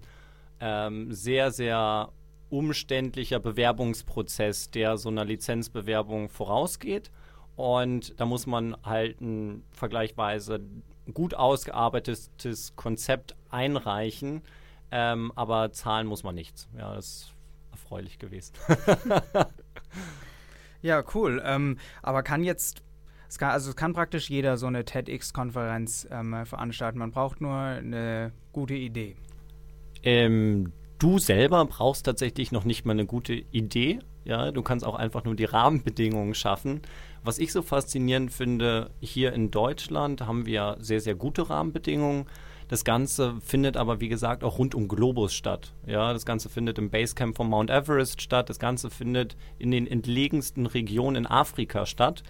ähm, 0.61 1.11
sehr, 1.11 1.51
sehr 1.51 2.11
umständlicher 2.49 3.39
Bewerbungsprozess, 3.39 4.71
der 4.71 4.97
so 4.97 5.09
einer 5.09 5.25
Lizenzbewerbung 5.25 6.29
vorausgeht. 6.29 7.11
Und 7.57 8.17
da 8.19 8.25
muss 8.25 8.47
man 8.47 8.77
halt 8.83 9.19
ein 9.19 9.63
vergleichsweise 9.71 10.61
gut 11.13 11.33
ausgearbeitetes 11.33 12.73
Konzept 12.75 13.35
einreichen. 13.49 14.43
Ähm, 14.91 15.33
aber 15.35 15.73
zahlen 15.73 16.07
muss 16.07 16.23
man 16.23 16.35
nichts. 16.35 16.69
Ja, 16.77 16.95
das 16.95 17.05
ist 17.05 17.33
erfreulich 17.77 18.19
gewesen. 18.19 18.53
ja, 20.81 21.03
cool. 21.13 21.41
Ähm, 21.45 21.77
aber 22.01 22.23
kann 22.23 22.43
jetzt 22.43 22.83
es 23.29 23.37
kann, 23.37 23.51
also 23.51 23.69
es 23.69 23.75
kann 23.75 23.93
praktisch 23.93 24.29
jeder 24.29 24.57
so 24.57 24.67
eine 24.67 24.85
TEDx-Konferenz 24.85 26.07
ähm, 26.11 26.45
veranstalten. 26.45 26.99
Man 26.99 27.11
braucht 27.11 27.41
nur 27.41 27.53
eine 27.53 28.31
gute 28.53 28.73
Idee. 28.73 29.15
Ähm, 30.01 30.71
du 30.97 31.19
selber 31.19 31.65
brauchst 31.65 32.05
tatsächlich 32.05 32.53
noch 32.53 32.63
nicht 32.63 32.85
mal 32.85 32.93
eine 32.93 33.05
gute 33.05 33.33
Idee. 33.33 33.99
Ja, 34.23 34.51
du 34.51 34.61
kannst 34.61 34.85
auch 34.85 34.95
einfach 34.95 35.25
nur 35.25 35.35
die 35.35 35.45
Rahmenbedingungen 35.45 36.35
schaffen. 36.35 36.81
Was 37.23 37.37
ich 37.37 37.51
so 37.51 37.61
faszinierend 37.61 38.31
finde, 38.31 38.91
hier 39.01 39.33
in 39.33 39.51
Deutschland 39.51 40.21
haben 40.21 40.45
wir 40.45 40.77
sehr, 40.79 41.01
sehr 41.01 41.15
gute 41.15 41.49
Rahmenbedingungen. 41.49 42.27
Das 42.67 42.83
Ganze 42.83 43.35
findet 43.41 43.77
aber, 43.77 44.01
wie 44.01 44.09
gesagt, 44.09 44.43
auch 44.43 44.57
rund 44.57 44.75
um 44.75 44.87
Globus 44.87 45.33
statt. 45.33 45.73
Ja, 45.85 46.11
das 46.11 46.25
Ganze 46.25 46.49
findet 46.49 46.77
im 46.77 46.89
Basecamp 46.89 47.37
von 47.37 47.49
Mount 47.49 47.69
Everest 47.69 48.21
statt. 48.21 48.49
Das 48.49 48.59
Ganze 48.59 48.89
findet 48.89 49.37
in 49.57 49.71
den 49.71 49.87
entlegensten 49.87 50.65
Regionen 50.65 51.15
in 51.15 51.27
Afrika 51.27 51.85
statt. 51.85 52.23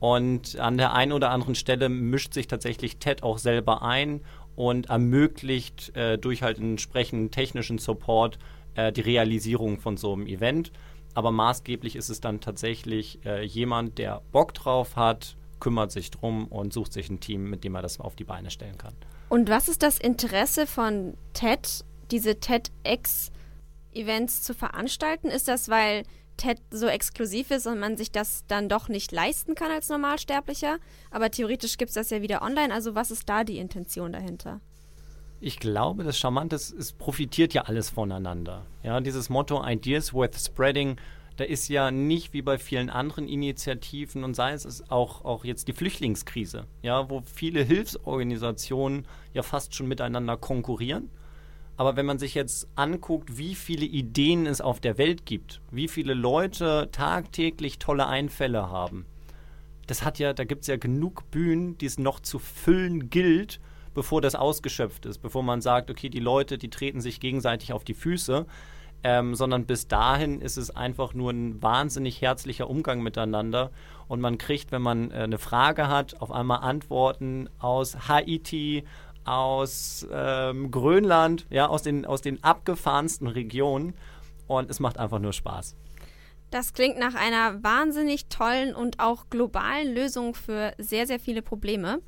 Und 0.00 0.58
an 0.58 0.76
der 0.76 0.94
einen 0.94 1.12
oder 1.12 1.30
anderen 1.30 1.54
Stelle 1.54 1.88
mischt 1.88 2.34
sich 2.34 2.48
tatsächlich 2.48 2.98
TED 2.98 3.22
auch 3.22 3.38
selber 3.38 3.82
ein 3.82 4.20
und 4.56 4.86
ermöglicht 4.90 5.96
äh, 5.96 6.18
durch 6.18 6.42
halt 6.42 6.58
entsprechenden 6.58 7.30
technischen 7.30 7.78
Support 7.78 8.38
äh, 8.74 8.92
die 8.92 9.00
Realisierung 9.00 9.78
von 9.78 9.96
so 9.96 10.12
einem 10.12 10.26
Event. 10.26 10.72
Aber 11.14 11.30
maßgeblich 11.30 11.94
ist 11.94 12.08
es 12.08 12.20
dann 12.20 12.40
tatsächlich 12.40 13.24
äh, 13.24 13.44
jemand, 13.44 13.98
der 13.98 14.22
Bock 14.32 14.52
drauf 14.54 14.96
hat, 14.96 15.36
kümmert 15.60 15.92
sich 15.92 16.10
drum 16.10 16.46
und 16.48 16.72
sucht 16.72 16.92
sich 16.92 17.10
ein 17.10 17.20
Team, 17.20 17.50
mit 17.50 17.64
dem 17.64 17.74
er 17.74 17.82
das 17.82 18.00
auf 18.00 18.16
die 18.16 18.24
Beine 18.24 18.50
stellen 18.50 18.78
kann. 18.78 18.94
Und 19.28 19.48
was 19.48 19.68
ist 19.68 19.82
das 19.82 19.98
Interesse 19.98 20.66
von 20.66 21.14
TED, 21.32 21.84
diese 22.10 22.40
TEDx-Events 22.40 24.42
zu 24.42 24.54
veranstalten? 24.54 25.28
Ist 25.28 25.48
das, 25.48 25.68
weil 25.68 26.04
TED 26.36 26.60
so 26.70 26.86
exklusiv 26.86 27.50
ist 27.50 27.66
und 27.66 27.78
man 27.78 27.96
sich 27.96 28.10
das 28.10 28.44
dann 28.46 28.68
doch 28.68 28.88
nicht 28.88 29.12
leisten 29.12 29.54
kann 29.54 29.70
als 29.70 29.88
Normalsterblicher. 29.88 30.78
Aber 31.10 31.30
theoretisch 31.30 31.76
gibt 31.76 31.90
es 31.90 31.94
das 31.94 32.10
ja 32.10 32.22
wieder 32.22 32.42
online. 32.42 32.72
Also 32.72 32.94
was 32.94 33.10
ist 33.10 33.28
da 33.28 33.44
die 33.44 33.58
Intention 33.58 34.12
dahinter? 34.12 34.60
Ich 35.40 35.58
glaube, 35.58 36.04
das 36.04 36.18
Charmante 36.18 36.56
ist, 36.56 36.72
es 36.72 36.92
profitiert 36.92 37.54
ja 37.54 37.62
alles 37.62 37.90
voneinander. 37.90 38.64
Ja, 38.82 39.00
dieses 39.00 39.28
Motto 39.28 39.62
Ideas 39.66 40.14
worth 40.14 40.36
spreading, 40.36 40.96
da 41.36 41.44
ist 41.44 41.68
ja 41.68 41.90
nicht 41.90 42.32
wie 42.32 42.42
bei 42.42 42.58
vielen 42.58 42.90
anderen 42.90 43.28
Initiativen 43.28 44.22
und 44.22 44.34
sei 44.34 44.52
es 44.52 44.88
auch, 44.90 45.24
auch 45.24 45.44
jetzt 45.44 45.66
die 45.66 45.72
Flüchtlingskrise, 45.72 46.66
ja, 46.82 47.10
wo 47.10 47.22
viele 47.22 47.62
Hilfsorganisationen 47.62 49.06
ja 49.32 49.42
fast 49.42 49.74
schon 49.74 49.88
miteinander 49.88 50.36
konkurrieren. 50.36 51.10
Aber 51.76 51.96
wenn 51.96 52.06
man 52.06 52.20
sich 52.20 52.34
jetzt 52.34 52.68
anguckt, 52.76 53.36
wie 53.36 53.56
viele 53.56 53.84
Ideen 53.84 54.46
es 54.46 54.60
auf 54.60 54.78
der 54.78 54.96
Welt 54.96 55.26
gibt, 55.26 55.60
wie 55.72 55.88
viele 55.88 56.14
Leute 56.14 56.88
tagtäglich 56.92 57.80
tolle 57.80 58.06
Einfälle 58.06 58.70
haben, 58.70 59.06
das 59.88 60.04
hat 60.04 60.20
ja, 60.20 60.32
da 60.32 60.44
gibt 60.44 60.62
es 60.62 60.68
ja 60.68 60.76
genug 60.76 61.30
Bühnen, 61.32 61.76
die 61.78 61.86
es 61.86 61.98
noch 61.98 62.20
zu 62.20 62.38
füllen 62.38 63.10
gilt, 63.10 63.60
bevor 63.92 64.20
das 64.20 64.36
ausgeschöpft 64.36 65.04
ist, 65.06 65.18
bevor 65.18 65.42
man 65.42 65.60
sagt, 65.60 65.90
okay, 65.90 66.08
die 66.08 66.20
Leute, 66.20 66.58
die 66.58 66.70
treten 66.70 67.00
sich 67.00 67.20
gegenseitig 67.20 67.72
auf 67.72 67.84
die 67.84 67.94
Füße, 67.94 68.46
ähm, 69.04 69.34
sondern 69.34 69.66
bis 69.66 69.86
dahin 69.86 70.40
ist 70.40 70.56
es 70.56 70.74
einfach 70.74 71.14
nur 71.14 71.30
ein 71.30 71.62
wahnsinnig 71.62 72.20
herzlicher 72.22 72.68
Umgang 72.68 73.02
miteinander 73.02 73.70
und 74.08 74.20
man 74.20 74.38
kriegt, 74.38 74.72
wenn 74.72 74.82
man 74.82 75.10
äh, 75.10 75.14
eine 75.14 75.38
Frage 75.38 75.88
hat, 75.88 76.20
auf 76.20 76.32
einmal 76.32 76.60
Antworten 76.60 77.48
aus 77.58 78.08
Haiti, 78.08 78.84
aus 79.24 80.06
ähm, 80.10 80.70
Grönland, 80.70 81.46
ja, 81.50 81.66
aus 81.68 81.82
den, 81.82 82.06
aus 82.06 82.22
den 82.22 82.42
abgefahrensten 82.42 83.26
Regionen. 83.26 83.94
Und 84.46 84.70
es 84.70 84.80
macht 84.80 84.98
einfach 84.98 85.18
nur 85.18 85.32
Spaß. 85.32 85.74
Das 86.50 86.74
klingt 86.74 86.98
nach 86.98 87.14
einer 87.14 87.62
wahnsinnig 87.62 88.28
tollen 88.28 88.74
und 88.74 89.00
auch 89.00 89.30
globalen 89.30 89.94
Lösung 89.94 90.34
für 90.34 90.74
sehr, 90.78 91.06
sehr 91.06 91.18
viele 91.18 91.42
Probleme. 91.42 92.00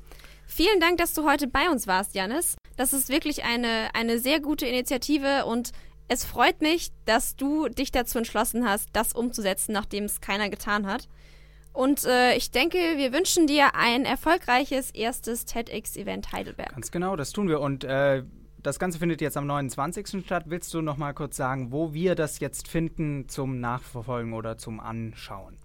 Vielen 0.45 0.79
Dank, 0.79 0.97
dass 0.97 1.13
du 1.13 1.29
heute 1.29 1.47
bei 1.47 1.69
uns 1.69 1.87
warst, 1.87 2.15
Janis. 2.15 2.55
Das 2.77 2.93
ist 2.93 3.09
wirklich 3.09 3.43
eine, 3.43 3.89
eine 3.93 4.19
sehr 4.19 4.39
gute 4.39 4.65
Initiative 4.65 5.45
und 5.45 5.71
es 6.07 6.25
freut 6.25 6.61
mich, 6.61 6.91
dass 7.05 7.35
du 7.35 7.67
dich 7.67 7.91
dazu 7.91 8.17
entschlossen 8.17 8.67
hast, 8.67 8.89
das 8.93 9.13
umzusetzen, 9.13 9.73
nachdem 9.73 10.05
es 10.05 10.21
keiner 10.21 10.49
getan 10.49 10.87
hat. 10.87 11.07
Und 11.73 12.05
äh, 12.05 12.35
ich 12.35 12.49
denke, 12.49 12.77
wir 12.77 13.13
wünschen 13.13 13.45
dir 13.45 13.75
ein 13.75 14.05
erfolgreiches 14.05 14.89
erstes 14.91 15.45
TEDx-Event 15.45 16.31
Heidelberg. 16.31 16.73
Ganz 16.73 16.89
genau, 16.89 17.15
das 17.15 17.31
tun 17.31 17.49
wir. 17.49 17.59
Und 17.59 17.83
äh, 17.83 18.23
das 18.63 18.79
Ganze 18.79 18.97
findet 18.97 19.21
jetzt 19.21 19.37
am 19.37 19.45
29. 19.45 20.25
statt. 20.25 20.45
Willst 20.47 20.73
du 20.73 20.81
noch 20.81 20.97
mal 20.97 21.13
kurz 21.13 21.37
sagen, 21.37 21.71
wo 21.71 21.93
wir 21.93 22.15
das 22.15 22.39
jetzt 22.39 22.67
finden 22.67 23.29
zum 23.29 23.59
Nachverfolgen 23.59 24.33
oder 24.33 24.57
zum 24.57 24.79
Anschauen? 24.79 25.57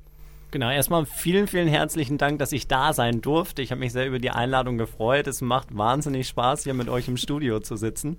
Genau, 0.50 0.70
erstmal 0.70 1.06
vielen, 1.06 1.46
vielen 1.46 1.66
herzlichen 1.66 2.18
Dank, 2.18 2.38
dass 2.38 2.52
ich 2.52 2.68
da 2.68 2.92
sein 2.92 3.22
durfte. 3.22 3.62
Ich 3.62 3.70
habe 3.70 3.78
mich 3.78 3.92
sehr 3.92 4.06
über 4.06 4.18
die 4.18 4.30
Einladung 4.30 4.76
gefreut. 4.76 5.26
Es 5.26 5.40
macht 5.40 5.74
wahnsinnig 5.74 6.28
Spaß, 6.28 6.64
hier 6.64 6.74
mit 6.74 6.90
euch 6.90 7.08
im 7.08 7.16
Studio 7.16 7.60
zu 7.60 7.76
sitzen. 7.76 8.18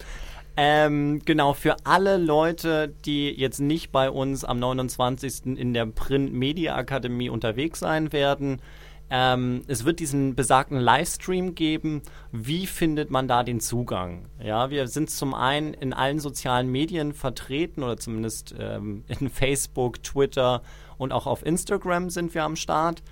Ähm, 0.55 1.21
genau, 1.25 1.53
für 1.53 1.77
alle 1.83 2.17
Leute, 2.17 2.93
die 3.05 3.29
jetzt 3.31 3.59
nicht 3.59 3.91
bei 3.91 4.09
uns 4.09 4.45
am 4.45 4.59
29. 4.59 5.57
in 5.57 5.73
der 5.73 5.87
Print 5.87 6.31
Media 6.31 6.75
Akademie 6.75 7.29
unterwegs 7.29 7.79
sein 7.79 8.13
werden, 8.13 8.61
ähm, 9.09 9.61
es 9.67 9.85
wird 9.85 9.99
diesen 9.99 10.35
besagten 10.35 10.79
Livestream 10.79 11.55
geben. 11.55 12.01
Wie 12.31 12.65
findet 12.65 13.11
man 13.11 13.27
da 13.27 13.43
den 13.43 13.59
Zugang? 13.59 14.27
Ja, 14.43 14.69
wir 14.69 14.87
sind 14.87 15.09
zum 15.09 15.33
einen 15.33 15.73
in 15.73 15.93
allen 15.93 16.19
sozialen 16.19 16.71
Medien 16.71 17.13
vertreten 17.13 17.83
oder 17.83 17.97
zumindest 17.97 18.55
ähm, 18.57 19.03
in 19.07 19.29
Facebook, 19.29 20.01
Twitter 20.03 20.63
und 20.97 21.11
auch 21.11 21.27
auf 21.27 21.45
Instagram 21.45 22.09
sind 22.09 22.33
wir 22.33 22.43
am 22.43 22.55
Start. 22.55 23.03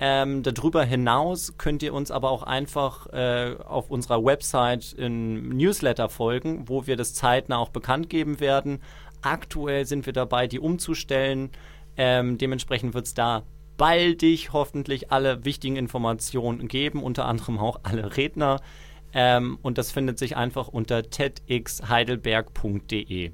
Ähm, 0.00 0.44
darüber 0.44 0.84
hinaus 0.84 1.54
könnt 1.58 1.82
ihr 1.82 1.92
uns 1.92 2.12
aber 2.12 2.30
auch 2.30 2.44
einfach 2.44 3.08
äh, 3.12 3.56
auf 3.64 3.90
unserer 3.90 4.24
Website 4.24 4.92
im 4.92 5.48
Newsletter 5.48 6.08
folgen, 6.08 6.68
wo 6.68 6.86
wir 6.86 6.96
das 6.96 7.14
zeitnah 7.14 7.58
auch 7.58 7.70
bekannt 7.70 8.08
geben 8.08 8.38
werden. 8.38 8.80
Aktuell 9.22 9.86
sind 9.86 10.06
wir 10.06 10.12
dabei, 10.12 10.46
die 10.46 10.60
umzustellen. 10.60 11.50
Ähm, 11.96 12.38
dementsprechend 12.38 12.94
wird 12.94 13.06
es 13.06 13.14
da 13.14 13.42
baldig 13.76 14.52
hoffentlich 14.52 15.10
alle 15.10 15.44
wichtigen 15.44 15.74
Informationen 15.76 16.68
geben, 16.68 17.02
unter 17.02 17.24
anderem 17.24 17.58
auch 17.58 17.80
alle 17.82 18.16
Redner. 18.16 18.60
Ähm, 19.12 19.58
und 19.62 19.78
das 19.78 19.90
findet 19.90 20.16
sich 20.18 20.36
einfach 20.36 20.68
unter 20.68 21.10
tedxheidelberg.de. 21.10 23.32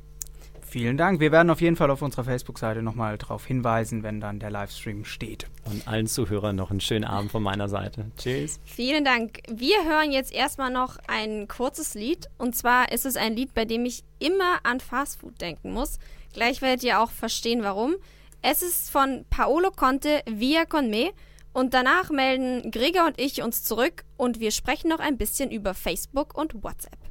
Vielen 0.74 0.96
Dank. 0.96 1.20
Wir 1.20 1.30
werden 1.30 1.50
auf 1.50 1.60
jeden 1.60 1.76
Fall 1.76 1.88
auf 1.92 2.02
unserer 2.02 2.24
Facebook-Seite 2.24 2.82
nochmal 2.82 3.16
darauf 3.16 3.46
hinweisen, 3.46 4.02
wenn 4.02 4.20
dann 4.20 4.40
der 4.40 4.50
Livestream 4.50 5.04
steht. 5.04 5.46
Und 5.66 5.86
allen 5.86 6.08
Zuhörern 6.08 6.56
noch 6.56 6.72
einen 6.72 6.80
schönen 6.80 7.04
Abend 7.04 7.30
von 7.30 7.44
meiner 7.44 7.68
Seite. 7.68 8.10
Tschüss. 8.18 8.58
Vielen 8.64 9.04
Dank. 9.04 9.38
Wir 9.48 9.84
hören 9.84 10.10
jetzt 10.10 10.34
erstmal 10.34 10.72
noch 10.72 10.98
ein 11.06 11.46
kurzes 11.46 11.94
Lied. 11.94 12.26
Und 12.38 12.56
zwar 12.56 12.90
ist 12.90 13.06
es 13.06 13.16
ein 13.16 13.36
Lied, 13.36 13.54
bei 13.54 13.66
dem 13.66 13.84
ich 13.84 14.02
immer 14.18 14.58
an 14.64 14.80
Fastfood 14.80 15.40
denken 15.40 15.72
muss. 15.72 16.00
Gleich 16.32 16.60
werdet 16.60 16.82
ihr 16.82 16.98
auch 16.98 17.12
verstehen, 17.12 17.62
warum. 17.62 17.94
Es 18.42 18.60
ist 18.60 18.90
von 18.90 19.24
Paolo 19.30 19.70
Conte, 19.70 20.22
Via 20.26 20.64
con 20.64 20.90
me. 20.90 21.12
Und 21.52 21.72
danach 21.72 22.10
melden 22.10 22.72
Gregor 22.72 23.06
und 23.06 23.20
ich 23.20 23.44
uns 23.44 23.62
zurück 23.62 24.02
und 24.16 24.40
wir 24.40 24.50
sprechen 24.50 24.88
noch 24.88 24.98
ein 24.98 25.18
bisschen 25.18 25.52
über 25.52 25.72
Facebook 25.72 26.36
und 26.36 26.64
WhatsApp. 26.64 27.03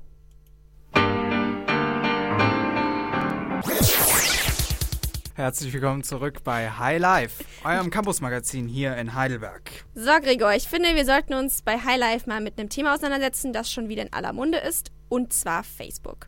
Herzlich 5.35 5.73
willkommen 5.73 6.03
zurück 6.03 6.43
bei 6.43 6.69
High 6.69 7.01
Life, 7.01 7.43
eurem 7.63 7.89
Campus-Magazin 7.89 8.67
hier 8.67 8.95
in 8.97 9.15
Heidelberg. 9.15 9.83
So, 9.95 10.11
Gregor, 10.21 10.53
ich 10.53 10.67
finde, 10.67 10.93
wir 10.93 11.05
sollten 11.05 11.33
uns 11.33 11.63
bei 11.63 11.79
High 11.79 11.97
Life 11.97 12.29
mal 12.29 12.39
mit 12.39 12.59
einem 12.59 12.69
Thema 12.69 12.93
auseinandersetzen, 12.93 13.51
das 13.51 13.71
schon 13.71 13.89
wieder 13.89 14.03
in 14.03 14.13
aller 14.13 14.31
Munde 14.31 14.59
ist, 14.59 14.91
und 15.09 15.33
zwar 15.33 15.63
Facebook. 15.63 16.27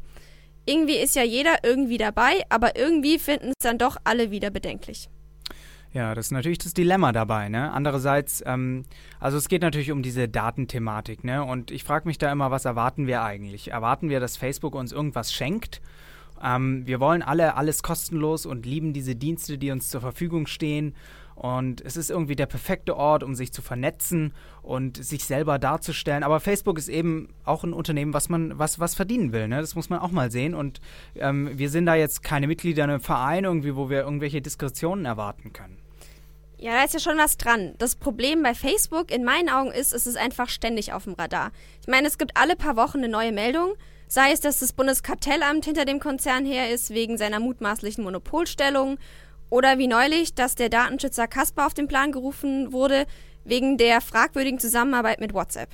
Irgendwie 0.65 0.95
ist 0.95 1.15
ja 1.15 1.21
jeder 1.21 1.63
irgendwie 1.63 1.99
dabei, 1.99 2.41
aber 2.49 2.75
irgendwie 2.75 3.19
finden 3.19 3.49
es 3.49 3.63
dann 3.63 3.77
doch 3.77 3.97
alle 4.05 4.31
wieder 4.31 4.49
bedenklich. 4.49 5.07
Ja, 5.93 6.15
das 6.15 6.25
ist 6.25 6.31
natürlich 6.31 6.57
das 6.57 6.73
Dilemma 6.73 7.11
dabei, 7.11 7.47
ne? 7.47 7.71
Andererseits, 7.71 8.41
ähm, 8.43 8.85
also 9.19 9.37
es 9.37 9.49
geht 9.49 9.61
natürlich 9.61 9.91
um 9.91 10.01
diese 10.01 10.27
Datenthematik, 10.27 11.23
ne? 11.23 11.43
Und 11.43 11.69
ich 11.69 11.83
frage 11.83 12.07
mich 12.07 12.17
da 12.17 12.31
immer, 12.31 12.49
was 12.49 12.65
erwarten 12.65 13.05
wir 13.05 13.21
eigentlich? 13.21 13.69
Erwarten 13.69 14.09
wir, 14.09 14.19
dass 14.19 14.35
Facebook 14.35 14.73
uns 14.73 14.91
irgendwas 14.91 15.31
schenkt? 15.31 15.79
Ähm, 16.43 16.85
wir 16.85 16.99
wollen 16.99 17.21
alle 17.21 17.55
alles 17.55 17.83
kostenlos 17.83 18.45
und 18.45 18.65
lieben 18.65 18.93
diese 18.93 19.15
Dienste, 19.15 19.57
die 19.57 19.71
uns 19.71 19.89
zur 19.89 20.01
Verfügung 20.01 20.47
stehen. 20.47 20.95
Und 21.35 21.81
es 21.81 21.97
ist 21.97 22.09
irgendwie 22.09 22.37
der 22.37 22.45
perfekte 22.45 22.95
Ort, 22.95 23.21
um 23.21 23.35
sich 23.35 23.51
zu 23.51 23.61
vernetzen 23.61 24.33
und 24.61 25.03
sich 25.03 25.25
selber 25.25 25.59
darzustellen. 25.59 26.23
Aber 26.23 26.39
Facebook 26.39 26.77
ist 26.77 26.87
eben 26.87 27.27
auch 27.43 27.65
ein 27.65 27.73
Unternehmen, 27.73 28.13
was 28.13 28.29
man 28.29 28.57
was, 28.57 28.79
was 28.79 28.95
verdienen 28.95 29.33
will. 29.33 29.49
Ne? 29.49 29.59
Das 29.59 29.75
muss 29.75 29.89
man 29.89 29.99
auch 29.99 30.11
mal 30.11 30.31
sehen. 30.31 30.55
Und 30.55 30.79
ähm, 31.15 31.51
wir 31.53 31.69
sind 31.69 31.87
da 31.87 31.95
jetzt 31.95 32.23
keine 32.23 32.47
Mitglieder 32.47 32.85
in 32.85 32.89
einem 32.89 33.01
Verein 33.01 33.43
irgendwie, 33.43 33.75
wo 33.75 33.89
wir 33.89 34.01
irgendwelche 34.03 34.41
Diskretionen 34.41 35.03
erwarten 35.03 35.51
können. 35.51 35.77
Ja, 36.57 36.77
da 36.77 36.83
ist 36.85 36.93
ja 36.93 37.01
schon 37.01 37.17
was 37.17 37.35
dran. 37.35 37.73
Das 37.79 37.97
Problem 37.97 38.41
bei 38.41 38.53
Facebook 38.53 39.11
in 39.11 39.25
meinen 39.25 39.49
Augen 39.49 39.71
ist, 39.71 39.93
es 39.93 40.07
ist 40.07 40.17
einfach 40.17 40.47
ständig 40.47 40.93
auf 40.93 41.03
dem 41.03 41.13
Radar. 41.13 41.51
Ich 41.81 41.87
meine, 41.87 42.07
es 42.07 42.17
gibt 42.17 42.37
alle 42.37 42.55
paar 42.55 42.77
Wochen 42.77 42.99
eine 42.99 43.09
neue 43.09 43.33
Meldung. 43.33 43.73
Sei 44.15 44.31
es, 44.31 44.39
dass 44.39 44.59
das 44.59 44.71
Bundeskartellamt 44.71 45.65
hinter 45.65 45.83
dem 45.83 45.99
Konzern 45.99 46.45
her 46.45 46.73
ist 46.73 46.91
wegen 46.91 47.17
seiner 47.17 47.41
mutmaßlichen 47.41 48.01
Monopolstellung 48.01 48.97
oder 49.49 49.77
wie 49.77 49.87
neulich, 49.87 50.33
dass 50.33 50.55
der 50.55 50.69
Datenschützer 50.69 51.27
Kasper 51.27 51.67
auf 51.67 51.73
den 51.73 51.89
Plan 51.89 52.13
gerufen 52.13 52.71
wurde 52.71 53.07
wegen 53.43 53.77
der 53.77 53.99
fragwürdigen 53.99 54.57
Zusammenarbeit 54.57 55.19
mit 55.19 55.33
WhatsApp. 55.33 55.67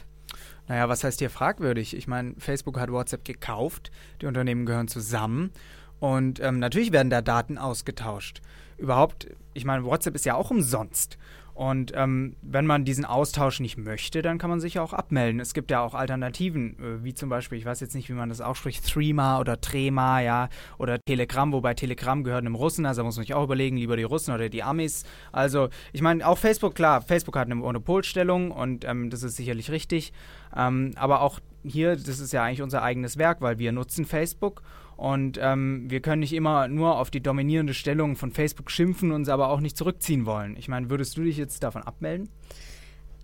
Naja, 0.68 0.90
was 0.90 1.04
heißt 1.04 1.20
hier 1.20 1.30
fragwürdig? 1.30 1.96
Ich 1.96 2.08
meine, 2.08 2.34
Facebook 2.40 2.80
hat 2.80 2.92
WhatsApp 2.92 3.26
gekauft, 3.26 3.92
die 4.24 4.26
Unternehmen 4.26 4.66
gehören 4.66 4.88
zusammen 4.88 5.52
und 6.00 6.40
ähm, 6.40 6.58
natürlich 6.58 6.92
werden 6.92 7.12
da 7.12 7.22
Daten 7.22 7.60
ausgetauscht. 7.60 8.42
Überhaupt, 8.80 9.28
ich 9.54 9.66
meine, 9.66 9.84
WhatsApp 9.84 10.16
ist 10.16 10.26
ja 10.26 10.34
auch 10.34 10.50
umsonst. 10.50 11.20
Und 11.62 11.94
ähm, 11.96 12.38
wenn 12.42 12.66
man 12.66 12.86
diesen 12.86 13.06
Austausch 13.06 13.60
nicht 13.60 13.78
möchte, 13.78 14.24
dann 14.24 14.40
kann 14.40 14.50
man 14.50 14.60
sich 14.60 14.74
ja 14.74 14.82
auch 14.82 14.94
abmelden. 14.94 15.40
Es 15.40 15.54
gibt 15.54 15.70
ja 15.70 15.82
auch 15.82 15.94
Alternativen, 15.94 16.72
äh, 16.80 17.04
wie 17.04 17.14
zum 17.14 17.30
Beispiel, 17.30 17.60
ich 17.60 17.66
weiß 17.66 17.82
jetzt 17.82 17.94
nicht, 17.94 18.10
wie 18.10 18.14
man 18.14 18.30
das 18.30 18.42
ausspricht, 18.42 18.84
Threema 18.84 19.40
oder 19.40 19.62
Trema, 19.62 20.22
ja, 20.22 20.50
oder 20.80 20.98
Telegram, 21.00 21.54
wobei 21.54 21.76
Telegram 21.76 22.24
gehört 22.24 22.42
einem 22.42 22.56
Russen, 22.56 22.88
also 22.88 23.04
muss 23.04 23.16
man 23.16 23.26
sich 23.26 23.36
auch 23.36 23.44
überlegen, 23.44 23.78
lieber 23.78 23.96
die 23.96 24.02
Russen 24.02 24.34
oder 24.34 24.50
die 24.50 24.64
Amis. 24.64 25.04
Also, 25.32 25.70
ich 25.94 26.02
meine, 26.02 26.26
auch 26.26 26.40
Facebook, 26.40 26.74
klar, 26.74 27.00
Facebook 27.00 27.36
hat 27.36 27.46
eine 27.46 27.54
Monopolstellung 27.54 28.50
und 28.50 28.84
ähm, 28.84 29.12
das 29.12 29.22
ist 29.22 29.36
sicherlich 29.36 29.70
richtig. 29.70 30.14
Ähm, 30.58 30.94
aber 30.96 31.22
auch 31.22 31.42
hier, 31.64 31.96
das 31.96 32.20
ist 32.20 32.34
ja 32.34 32.44
eigentlich 32.44 32.64
unser 32.64 32.82
eigenes 32.82 33.20
Werk, 33.20 33.40
weil 33.40 33.60
wir 33.60 33.72
nutzen 33.72 34.06
Facebook 34.06 34.64
und 35.02 35.40
ähm, 35.42 35.86
wir 35.88 36.00
können 36.00 36.20
nicht 36.20 36.34
immer 36.34 36.68
nur 36.68 37.00
auf 37.00 37.10
die 37.10 37.22
dominierende 37.22 37.74
Stellung 37.74 38.16
von 38.16 38.32
Facebook 38.32 38.70
schimpfen, 38.70 39.12
uns 39.12 39.30
aber 39.30 39.50
auch 39.50 39.60
nicht 39.60 39.76
zurückziehen 39.76 40.28
wollen. 40.28 40.56
Ich 40.58 40.68
meine, 40.68 40.92
würdest 40.92 41.18
du 41.18 41.24
dich 41.24 41.38
jetzt 41.38 41.64
davon 41.64 41.82
abmelden? 41.82 42.30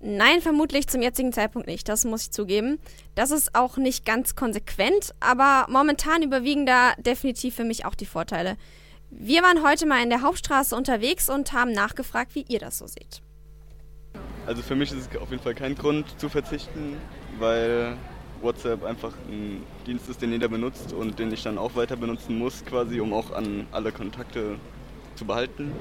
Nein, 0.01 0.41
vermutlich 0.41 0.87
zum 0.87 1.03
jetzigen 1.03 1.31
Zeitpunkt 1.33 1.67
nicht, 1.67 1.87
das 1.87 2.03
muss 2.03 2.23
ich 2.23 2.31
zugeben. 2.31 2.79
Das 3.13 3.29
ist 3.29 3.53
auch 3.53 3.77
nicht 3.77 4.07
ganz 4.07 4.35
konsequent, 4.35 5.13
aber 5.19 5.67
momentan 5.69 6.23
überwiegen 6.23 6.65
da 6.65 6.93
definitiv 6.97 7.53
für 7.53 7.63
mich 7.63 7.85
auch 7.85 7.93
die 7.93 8.07
Vorteile. 8.07 8.57
Wir 9.11 9.43
waren 9.43 9.63
heute 9.63 9.85
mal 9.85 10.01
in 10.01 10.09
der 10.09 10.23
Hauptstraße 10.23 10.75
unterwegs 10.75 11.29
und 11.29 11.53
haben 11.53 11.73
nachgefragt, 11.73 12.33
wie 12.33 12.45
ihr 12.47 12.57
das 12.57 12.79
so 12.79 12.87
seht. 12.87 13.21
Also 14.47 14.63
für 14.63 14.75
mich 14.75 14.91
ist 14.91 15.11
es 15.13 15.17
auf 15.19 15.29
jeden 15.29 15.43
Fall 15.43 15.53
kein 15.53 15.75
Grund 15.75 16.19
zu 16.19 16.27
verzichten, 16.27 16.97
weil 17.37 17.95
WhatsApp 18.41 18.84
einfach 18.84 19.13
ein 19.30 19.63
Dienst 19.86 20.10
ist, 20.10 20.21
den 20.21 20.32
jeder 20.32 20.47
benutzt 20.47 20.93
und 20.93 21.19
den 21.19 21.32
ich 21.32 21.43
dann 21.43 21.58
auch 21.58 21.76
weiter 21.76 21.95
benutzen 21.95 22.38
muss, 22.38 22.63
quasi, 22.65 23.00
um 23.00 23.13
auch 23.13 23.32
an 23.32 23.67
alle 23.71 23.91
Kontakte 23.91 24.56
zu 25.15 25.26
behalten. 25.26 25.71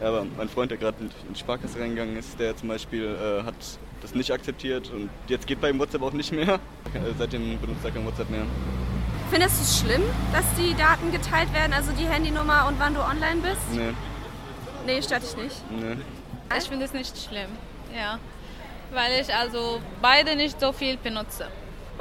Aber 0.00 0.24
mein 0.36 0.48
Freund, 0.48 0.70
der 0.70 0.78
gerade 0.78 0.96
in 1.00 1.10
die 1.34 1.38
Sparkasse 1.38 1.78
reingegangen 1.78 2.16
ist, 2.16 2.38
der 2.38 2.56
zum 2.56 2.68
Beispiel 2.68 3.04
äh, 3.04 3.44
hat 3.44 3.54
das 4.00 4.14
nicht 4.14 4.30
akzeptiert 4.32 4.90
und 4.90 5.10
jetzt 5.28 5.46
geht 5.46 5.60
bei 5.60 5.70
ihm 5.70 5.78
WhatsApp 5.78 6.02
auch 6.02 6.12
nicht 6.12 6.32
mehr. 6.32 6.58
Äh, 6.92 7.12
seitdem 7.16 7.56
benutzt 7.60 7.84
er 7.84 7.92
kein 7.92 8.04
WhatsApp 8.04 8.30
mehr. 8.30 8.42
Findest 9.30 9.58
du 9.58 9.62
es 9.62 9.78
schlimm, 9.78 10.02
dass 10.32 10.44
die 10.58 10.74
Daten 10.74 11.12
geteilt 11.12 11.52
werden, 11.54 11.72
also 11.72 11.92
die 11.92 12.04
Handynummer 12.04 12.66
und 12.66 12.80
wann 12.80 12.94
du 12.94 13.00
online 13.00 13.40
bist? 13.42 13.60
Nee. 13.72 13.92
Nee, 14.86 15.00
stört 15.00 15.22
dich 15.22 15.36
nicht. 15.36 15.70
Nee. 15.70 15.96
Ich 16.58 16.64
finde 16.64 16.86
es 16.86 16.92
nicht 16.92 17.16
schlimm, 17.16 17.50
ja. 17.96 18.18
Weil 18.92 19.20
ich 19.20 19.32
also 19.32 19.80
beide 20.02 20.34
nicht 20.34 20.58
so 20.58 20.72
viel 20.72 20.96
benutze. 20.96 21.46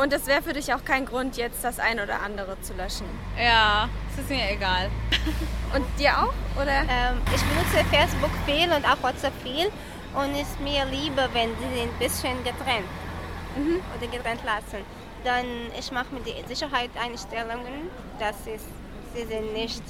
Und 0.01 0.13
es 0.13 0.27
wäre 0.27 0.41
für 0.41 0.53
dich 0.53 0.73
auch 0.73 0.85
kein 0.85 1.05
Grund, 1.05 1.35
jetzt 1.35 1.62
das 1.62 1.77
ein 1.77 1.99
oder 1.99 2.21
andere 2.21 2.59
zu 2.62 2.73
löschen. 2.73 3.05
Ja, 3.38 3.89
es 4.13 4.19
ist 4.23 4.29
mir 4.29 4.49
egal. 4.49 4.89
Und 5.75 5.85
dir 5.99 6.17
auch? 6.17 6.33
Oder? 6.55 6.83
Ähm, 6.88 7.21
ich 7.35 7.41
benutze 7.43 7.83
Facebook 7.91 8.31
viel 8.45 8.71
und 8.71 8.83
auch 8.85 9.03
WhatsApp 9.03 9.33
viel 9.43 9.67
und 10.15 10.31
es 10.33 10.41
ist 10.41 10.59
mir 10.62 10.83
lieber, 10.85 11.29
wenn 11.33 11.49
sie 11.59 11.81
ein 11.81 11.93
bisschen 11.99 12.43
getrennt 12.43 12.88
mhm. 13.55 13.79
oder 13.95 14.07
getrennt 14.07 14.43
lassen. 14.43 14.83
Dann 15.23 15.45
ich 15.77 15.91
mache 15.91 16.07
mir 16.12 16.21
die 16.21 16.33
Sicherheitseinstellungen, 16.47 17.91
dass 18.19 18.35
es, 18.47 18.63
sie 19.13 19.25
sind 19.27 19.53
nicht 19.53 19.83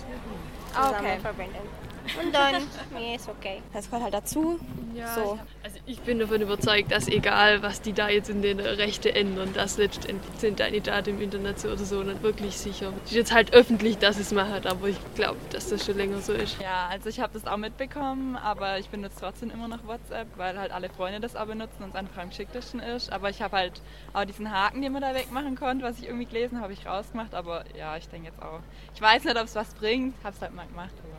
zusammen 0.74 0.96
Okay. 0.98 1.20
verbinden. 1.22 1.79
Und 2.24 2.34
dann 2.34 2.56
mir 2.92 3.16
ist 3.16 3.28
okay. 3.30 3.62
Das 3.74 3.86
gehört 3.86 4.04
halt 4.04 4.14
dazu. 4.14 4.60
Ja, 4.96 5.14
So. 5.14 5.40
also 5.64 5.78
ich 5.86 6.00
bin 6.02 6.20
davon 6.20 6.42
überzeugt, 6.42 6.92
dass 6.92 7.08
egal, 7.08 7.62
was 7.62 7.82
die 7.82 7.94
da 7.94 8.10
jetzt 8.10 8.30
in 8.30 8.42
den 8.42 8.60
Rechte 8.60 9.14
ändern, 9.14 9.54
dass 9.54 9.78
letztendlich 9.78 10.34
sind 10.38 10.60
deine 10.60 10.82
Daten 10.82 11.12
im 11.12 11.22
Internet 11.22 11.60
so 11.60 11.68
oder 11.70 11.78
so 11.84 12.02
nicht 12.04 12.24
wirklich 12.24 12.58
sicher. 12.58 12.92
Es 13.06 13.12
ist 13.12 13.16
jetzt 13.18 13.34
halt 13.34 13.54
öffentlich, 13.54 13.98
dass 13.98 14.18
es 14.20 14.32
macht, 14.32 14.66
aber 14.66 14.88
ich 14.88 14.98
glaube, 15.16 15.38
dass 15.52 15.70
das 15.70 15.86
schon 15.86 15.98
länger 15.98 16.20
so 16.22 16.34
ist. 16.34 16.60
Ja, 16.62 16.88
also 16.90 17.10
ich 17.10 17.20
habe 17.20 17.34
das 17.34 17.46
auch 17.46 17.58
mitbekommen, 17.58 18.36
aber 18.36 18.80
ich 18.80 18.90
benutze 18.90 19.18
trotzdem 19.20 19.52
immer 19.52 19.68
noch 19.68 19.86
WhatsApp, 19.86 20.28
weil 20.38 20.58
halt 20.58 20.72
alle 20.72 20.90
Freunde 20.90 21.20
das 21.20 21.36
auch 21.36 21.46
benutzen 21.46 21.84
und 21.84 21.90
es 21.90 21.96
einfach 21.96 22.22
am 22.22 22.30
geschicktesten 22.30 22.80
ist. 22.80 23.12
Aber 23.12 23.30
ich 23.30 23.42
habe 23.42 23.56
halt 23.58 23.82
auch 24.14 24.26
diesen 24.26 24.52
Haken, 24.52 24.82
den 24.82 24.92
man 24.92 25.02
da 25.02 25.14
wegmachen 25.14 25.56
konnte, 25.56 25.84
was 25.86 25.98
ich 26.00 26.06
irgendwie 26.06 26.26
gelesen 26.26 26.58
habe, 26.58 26.70
habe 26.70 26.74
ich 26.74 26.86
rausgemacht. 26.86 27.34
Aber 27.34 27.64
ja, 27.78 27.98
ich 27.98 28.08
denke 28.10 28.28
jetzt 28.28 28.42
auch, 28.42 28.60
ich 28.94 29.02
weiß 29.02 29.24
nicht, 29.24 29.38
ob 29.38 29.44
es 29.46 29.56
was 29.56 29.74
bringt, 29.76 30.16
habe 30.24 30.36
es 30.36 30.42
halt 30.42 30.54
mal 30.54 30.68
gemacht. 30.68 30.94
Aber 31.00 31.18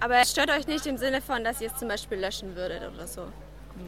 Aber 0.00 0.16
es 0.16 0.30
stört 0.30 0.50
euch 0.50 0.66
nicht 0.66 0.86
im 0.86 0.96
Sinne 0.96 1.20
von, 1.20 1.42
dass 1.44 1.60
ihr 1.60 1.68
es 1.68 1.76
zum 1.76 1.88
Beispiel 1.88 2.18
löschen 2.18 2.54
würdet 2.54 2.82
oder 2.94 3.06
so. 3.06 3.22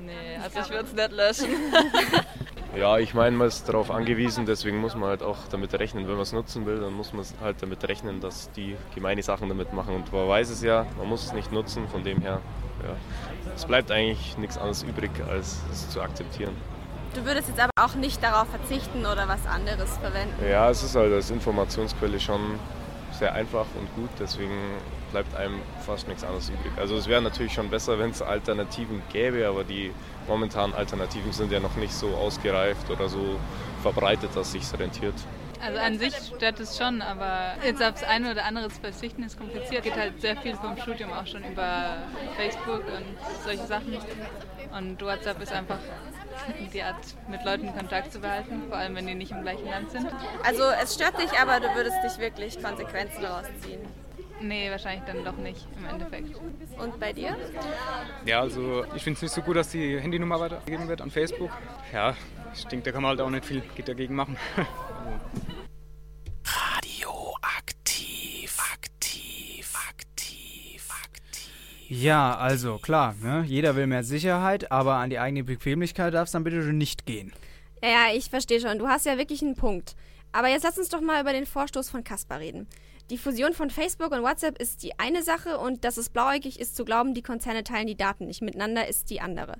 nee, 0.04 0.36
also 0.42 0.60
ich 0.60 0.70
würde 0.70 0.84
es 0.84 0.92
nicht 0.92 1.12
löschen. 1.12 1.48
Ja, 2.76 2.98
ich 2.98 3.14
meine, 3.14 3.36
man 3.36 3.48
ist 3.48 3.68
darauf 3.68 3.90
angewiesen, 3.90 4.46
deswegen 4.46 4.78
muss 4.78 4.94
man 4.94 5.08
halt 5.08 5.24
auch 5.24 5.38
damit 5.50 5.74
rechnen. 5.74 6.06
Wenn 6.06 6.14
man 6.14 6.22
es 6.22 6.32
nutzen 6.32 6.66
will, 6.66 6.78
dann 6.78 6.92
muss 6.92 7.12
man 7.12 7.24
halt 7.40 7.60
damit 7.62 7.82
rechnen, 7.88 8.20
dass 8.20 8.52
die 8.52 8.76
gemeine 8.94 9.24
Sachen 9.24 9.48
damit 9.48 9.72
machen. 9.72 9.96
Und 9.96 10.12
man 10.12 10.28
weiß 10.28 10.50
es 10.50 10.62
ja, 10.62 10.86
man 10.96 11.08
muss 11.08 11.24
es 11.24 11.32
nicht 11.32 11.50
nutzen, 11.50 11.88
von 11.88 12.04
dem 12.04 12.20
her, 12.20 12.40
ja, 12.84 12.94
es 13.56 13.64
bleibt 13.64 13.90
eigentlich 13.90 14.38
nichts 14.38 14.56
anderes 14.56 14.84
übrig, 14.84 15.10
als 15.28 15.58
es 15.72 15.90
zu 15.90 16.00
akzeptieren. 16.00 16.54
Du 17.14 17.24
würdest 17.24 17.48
jetzt 17.48 17.58
aber 17.58 17.72
auch 17.74 17.96
nicht 17.96 18.22
darauf 18.22 18.48
verzichten 18.48 19.00
oder 19.04 19.26
was 19.26 19.44
anderes 19.46 19.98
verwenden. 19.98 20.36
Ja, 20.48 20.70
es 20.70 20.84
ist 20.84 20.94
halt 20.94 21.12
als 21.12 21.28
Informationsquelle 21.32 22.20
schon 22.20 22.60
sehr 23.20 23.34
einfach 23.34 23.66
und 23.78 23.94
gut, 23.94 24.10
deswegen 24.18 24.80
bleibt 25.12 25.36
einem 25.36 25.60
fast 25.86 26.08
nichts 26.08 26.24
anderes 26.24 26.48
übrig. 26.48 26.72
Also 26.76 26.96
es 26.96 27.06
wäre 27.06 27.22
natürlich 27.22 27.52
schon 27.52 27.70
besser, 27.70 27.98
wenn 27.98 28.10
es 28.10 28.22
Alternativen 28.22 29.02
gäbe, 29.12 29.46
aber 29.46 29.62
die 29.62 29.92
momentanen 30.26 30.74
Alternativen 30.74 31.30
sind 31.32 31.52
ja 31.52 31.60
noch 31.60 31.76
nicht 31.76 31.92
so 31.92 32.08
ausgereift 32.08 32.90
oder 32.90 33.08
so 33.08 33.38
verbreitet, 33.82 34.30
dass 34.34 34.52
sich 34.52 34.62
rentiert. 34.78 35.14
Also 35.62 35.78
an 35.78 35.98
sich 35.98 36.14
stört 36.14 36.58
es 36.60 36.78
schon, 36.78 37.02
aber 37.02 37.54
jetzt 37.62 37.82
aufs 37.82 38.02
eine 38.02 38.30
oder 38.30 38.46
andere 38.46 38.70
zu 38.70 38.80
verzichten 38.80 39.22
ist 39.22 39.38
kompliziert. 39.38 39.82
Geht 39.82 39.96
halt 39.96 40.18
sehr 40.20 40.36
viel 40.38 40.54
vom 40.54 40.74
Studium 40.78 41.12
auch 41.12 41.26
schon 41.26 41.44
über 41.44 41.98
Facebook 42.36 42.82
und 42.86 43.18
solche 43.44 43.66
Sachen. 43.66 43.98
Und 44.76 45.02
WhatsApp 45.02 45.42
ist 45.42 45.52
einfach 45.52 45.78
die 46.72 46.82
Art, 46.82 46.96
mit 47.28 47.44
Leuten 47.44 47.74
Kontakt 47.74 48.12
zu 48.12 48.20
behalten, 48.20 48.62
vor 48.68 48.78
allem 48.78 48.96
wenn 48.96 49.06
die 49.06 49.14
nicht 49.14 49.32
im 49.32 49.42
gleichen 49.42 49.66
Land 49.66 49.90
sind. 49.90 50.06
Also 50.44 50.62
es 50.82 50.94
stört 50.94 51.20
dich, 51.20 51.30
aber 51.38 51.60
du 51.60 51.74
würdest 51.74 52.02
nicht 52.02 52.18
wirklich 52.18 52.62
Konsequenzen 52.62 53.20
daraus 53.22 53.46
ziehen. 53.60 53.80
Nee, 54.42 54.70
wahrscheinlich 54.70 55.04
dann 55.04 55.22
doch 55.24 55.36
nicht 55.36 55.66
im 55.76 55.84
Endeffekt. 55.84 56.34
Und 56.78 56.98
bei 56.98 57.12
dir? 57.12 57.36
Ja, 58.24 58.40
also 58.40 58.86
ich 58.94 59.02
finde 59.02 59.16
es 59.16 59.22
nicht 59.22 59.34
so 59.34 59.42
gut, 59.42 59.56
dass 59.56 59.68
die 59.68 60.00
Handynummer 60.00 60.40
weitergegeben 60.40 60.88
wird 60.88 61.02
an 61.02 61.10
Facebook. 61.10 61.50
Ja, 61.92 62.16
ich 62.54 62.66
denke, 62.66 62.86
da 62.86 62.92
kann 62.92 63.02
man 63.02 63.10
halt 63.10 63.20
auch 63.20 63.28
nicht 63.28 63.44
viel 63.44 63.62
dagegen 63.84 64.14
machen. 64.14 64.38
Radioaktiv, 66.46 68.56
aktiv, 68.72 69.74
aktiv, 69.90 70.88
aktiv. 71.00 71.50
Ja, 71.92 72.36
also 72.36 72.78
klar, 72.78 73.16
ne? 73.20 73.44
jeder 73.48 73.74
will 73.74 73.88
mehr 73.88 74.04
Sicherheit, 74.04 74.70
aber 74.70 74.94
an 74.94 75.10
die 75.10 75.18
eigene 75.18 75.42
Bequemlichkeit 75.42 76.14
darf 76.14 76.26
es 76.26 76.30
dann 76.32 76.44
bitte 76.44 76.58
nicht 76.58 77.04
gehen. 77.04 77.32
Ja, 77.82 77.88
ja, 77.88 78.14
ich 78.14 78.30
verstehe 78.30 78.60
schon. 78.60 78.78
Du 78.78 78.86
hast 78.86 79.06
ja 79.06 79.18
wirklich 79.18 79.42
einen 79.42 79.56
Punkt. 79.56 79.96
Aber 80.30 80.46
jetzt 80.46 80.62
lass 80.62 80.78
uns 80.78 80.88
doch 80.88 81.00
mal 81.00 81.20
über 81.20 81.32
den 81.32 81.46
Vorstoß 81.46 81.90
von 81.90 82.04
Kaspar 82.04 82.38
reden. 82.38 82.68
Die 83.10 83.18
Fusion 83.18 83.54
von 83.54 83.70
Facebook 83.70 84.12
und 84.12 84.22
WhatsApp 84.22 84.60
ist 84.62 84.84
die 84.84 85.00
eine 85.00 85.24
Sache 85.24 85.58
und 85.58 85.82
dass 85.82 85.96
es 85.96 86.10
blauäugig 86.10 86.60
ist 86.60 86.76
zu 86.76 86.84
glauben, 86.84 87.12
die 87.12 87.22
Konzerne 87.22 87.64
teilen 87.64 87.88
die 87.88 87.96
Daten 87.96 88.28
nicht 88.28 88.40
miteinander, 88.40 88.86
ist 88.86 89.10
die 89.10 89.20
andere. 89.20 89.54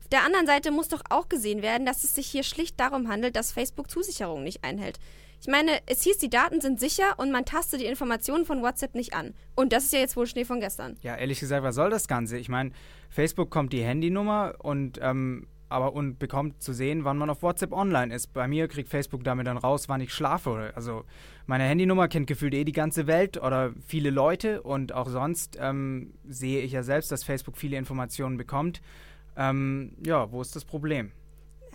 Auf 0.00 0.08
der 0.10 0.24
anderen 0.24 0.46
Seite 0.46 0.70
muss 0.70 0.88
doch 0.88 1.02
auch 1.10 1.28
gesehen 1.28 1.60
werden, 1.60 1.84
dass 1.84 2.02
es 2.02 2.14
sich 2.14 2.28
hier 2.28 2.44
schlicht 2.44 2.80
darum 2.80 3.08
handelt, 3.08 3.36
dass 3.36 3.52
Facebook 3.52 3.90
Zusicherungen 3.90 4.44
nicht 4.44 4.64
einhält. 4.64 4.98
Ich 5.46 5.52
meine, 5.52 5.72
es 5.84 6.02
hieß, 6.02 6.16
die 6.16 6.30
Daten 6.30 6.62
sind 6.62 6.80
sicher 6.80 7.18
und 7.18 7.30
man 7.30 7.44
tastet 7.44 7.82
die 7.82 7.84
Informationen 7.84 8.46
von 8.46 8.62
WhatsApp 8.62 8.94
nicht 8.94 9.12
an. 9.12 9.34
Und 9.54 9.74
das 9.74 9.84
ist 9.84 9.92
ja 9.92 9.98
jetzt 9.98 10.16
wohl 10.16 10.26
Schnee 10.26 10.46
von 10.46 10.58
gestern. 10.58 10.96
Ja, 11.02 11.16
ehrlich 11.16 11.38
gesagt, 11.38 11.62
was 11.62 11.74
soll 11.74 11.90
das 11.90 12.08
Ganze? 12.08 12.38
Ich 12.38 12.48
meine, 12.48 12.70
Facebook 13.10 13.50
kommt 13.50 13.74
die 13.74 13.82
Handynummer 13.82 14.54
und 14.62 14.98
ähm, 15.02 15.46
aber 15.68 15.92
und 15.92 16.18
bekommt 16.18 16.62
zu 16.62 16.72
sehen, 16.72 17.04
wann 17.04 17.18
man 17.18 17.28
auf 17.28 17.42
WhatsApp 17.42 17.72
online 17.72 18.14
ist. 18.14 18.32
Bei 18.32 18.48
mir 18.48 18.68
kriegt 18.68 18.88
Facebook 18.88 19.22
damit 19.22 19.46
dann 19.46 19.58
raus, 19.58 19.86
wann 19.86 20.00
ich 20.00 20.14
schlafe. 20.14 20.72
Also 20.76 21.04
meine 21.44 21.64
Handynummer 21.64 22.08
kennt 22.08 22.26
gefühlt 22.26 22.54
eh 22.54 22.64
die 22.64 22.72
ganze 22.72 23.06
Welt 23.06 23.36
oder 23.36 23.74
viele 23.86 24.08
Leute 24.08 24.62
und 24.62 24.92
auch 24.94 25.10
sonst 25.10 25.58
ähm, 25.60 26.14
sehe 26.26 26.62
ich 26.62 26.72
ja 26.72 26.82
selbst, 26.82 27.12
dass 27.12 27.22
Facebook 27.22 27.58
viele 27.58 27.76
Informationen 27.76 28.38
bekommt. 28.38 28.80
Ähm, 29.36 29.94
ja, 30.06 30.32
wo 30.32 30.40
ist 30.40 30.56
das 30.56 30.64
Problem? 30.64 31.12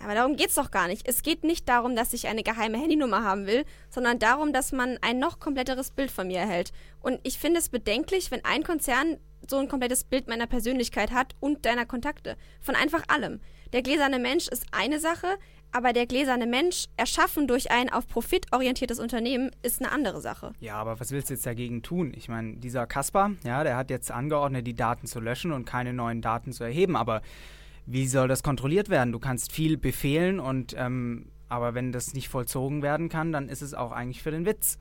Aber 0.02 0.14
darum 0.14 0.36
geht 0.36 0.48
es 0.48 0.54
doch 0.54 0.70
gar 0.70 0.88
nicht. 0.88 1.06
Es 1.06 1.22
geht 1.22 1.44
nicht 1.44 1.68
darum, 1.68 1.94
dass 1.94 2.12
ich 2.12 2.26
eine 2.28 2.42
geheime 2.42 2.78
Handynummer 2.78 3.22
haben 3.22 3.46
will, 3.46 3.64
sondern 3.90 4.18
darum, 4.18 4.52
dass 4.52 4.72
man 4.72 4.98
ein 5.02 5.18
noch 5.18 5.40
kompletteres 5.40 5.90
Bild 5.90 6.10
von 6.10 6.26
mir 6.26 6.38
erhält. 6.38 6.72
Und 7.00 7.20
ich 7.22 7.38
finde 7.38 7.58
es 7.58 7.68
bedenklich, 7.68 8.30
wenn 8.30 8.44
ein 8.44 8.62
Konzern 8.62 9.18
so 9.48 9.58
ein 9.58 9.68
komplettes 9.68 10.04
Bild 10.04 10.28
meiner 10.28 10.46
Persönlichkeit 10.46 11.10
hat 11.12 11.34
und 11.40 11.66
deiner 11.66 11.86
Kontakte. 11.86 12.36
Von 12.60 12.74
einfach 12.74 13.02
allem. 13.08 13.40
Der 13.72 13.82
gläserne 13.82 14.18
Mensch 14.18 14.48
ist 14.48 14.66
eine 14.72 15.00
Sache, 15.00 15.26
aber 15.72 15.92
der 15.92 16.06
gläserne 16.06 16.46
Mensch, 16.46 16.86
erschaffen 16.96 17.46
durch 17.46 17.70
ein 17.70 17.92
auf 17.92 18.08
Profit 18.08 18.46
orientiertes 18.52 18.98
Unternehmen, 18.98 19.50
ist 19.62 19.80
eine 19.80 19.92
andere 19.92 20.20
Sache. 20.20 20.52
Ja, 20.58 20.74
aber 20.74 20.98
was 20.98 21.12
willst 21.12 21.30
du 21.30 21.34
jetzt 21.34 21.46
dagegen 21.46 21.82
tun? 21.82 22.12
Ich 22.16 22.28
meine, 22.28 22.56
dieser 22.56 22.86
Kasper, 22.86 23.32
ja, 23.44 23.62
der 23.62 23.76
hat 23.76 23.90
jetzt 23.90 24.10
angeordnet, 24.10 24.66
die 24.66 24.74
Daten 24.74 25.06
zu 25.06 25.20
löschen 25.20 25.52
und 25.52 25.66
keine 25.66 25.92
neuen 25.92 26.22
Daten 26.22 26.52
zu 26.52 26.64
erheben. 26.64 26.96
Aber 26.96 27.22
wie 27.86 28.06
soll 28.06 28.28
das 28.28 28.42
kontrolliert 28.42 28.88
werden? 28.88 29.12
Du 29.12 29.18
kannst 29.18 29.52
viel 29.52 29.76
befehlen 29.76 30.40
und 30.40 30.74
ähm, 30.76 31.26
aber 31.48 31.74
wenn 31.74 31.90
das 31.92 32.14
nicht 32.14 32.28
vollzogen 32.28 32.82
werden 32.82 33.08
kann, 33.08 33.32
dann 33.32 33.48
ist 33.48 33.60
es 33.60 33.74
auch 33.74 33.90
eigentlich 33.90 34.22
für 34.22 34.30
den 34.30 34.46
Witz. 34.46 34.78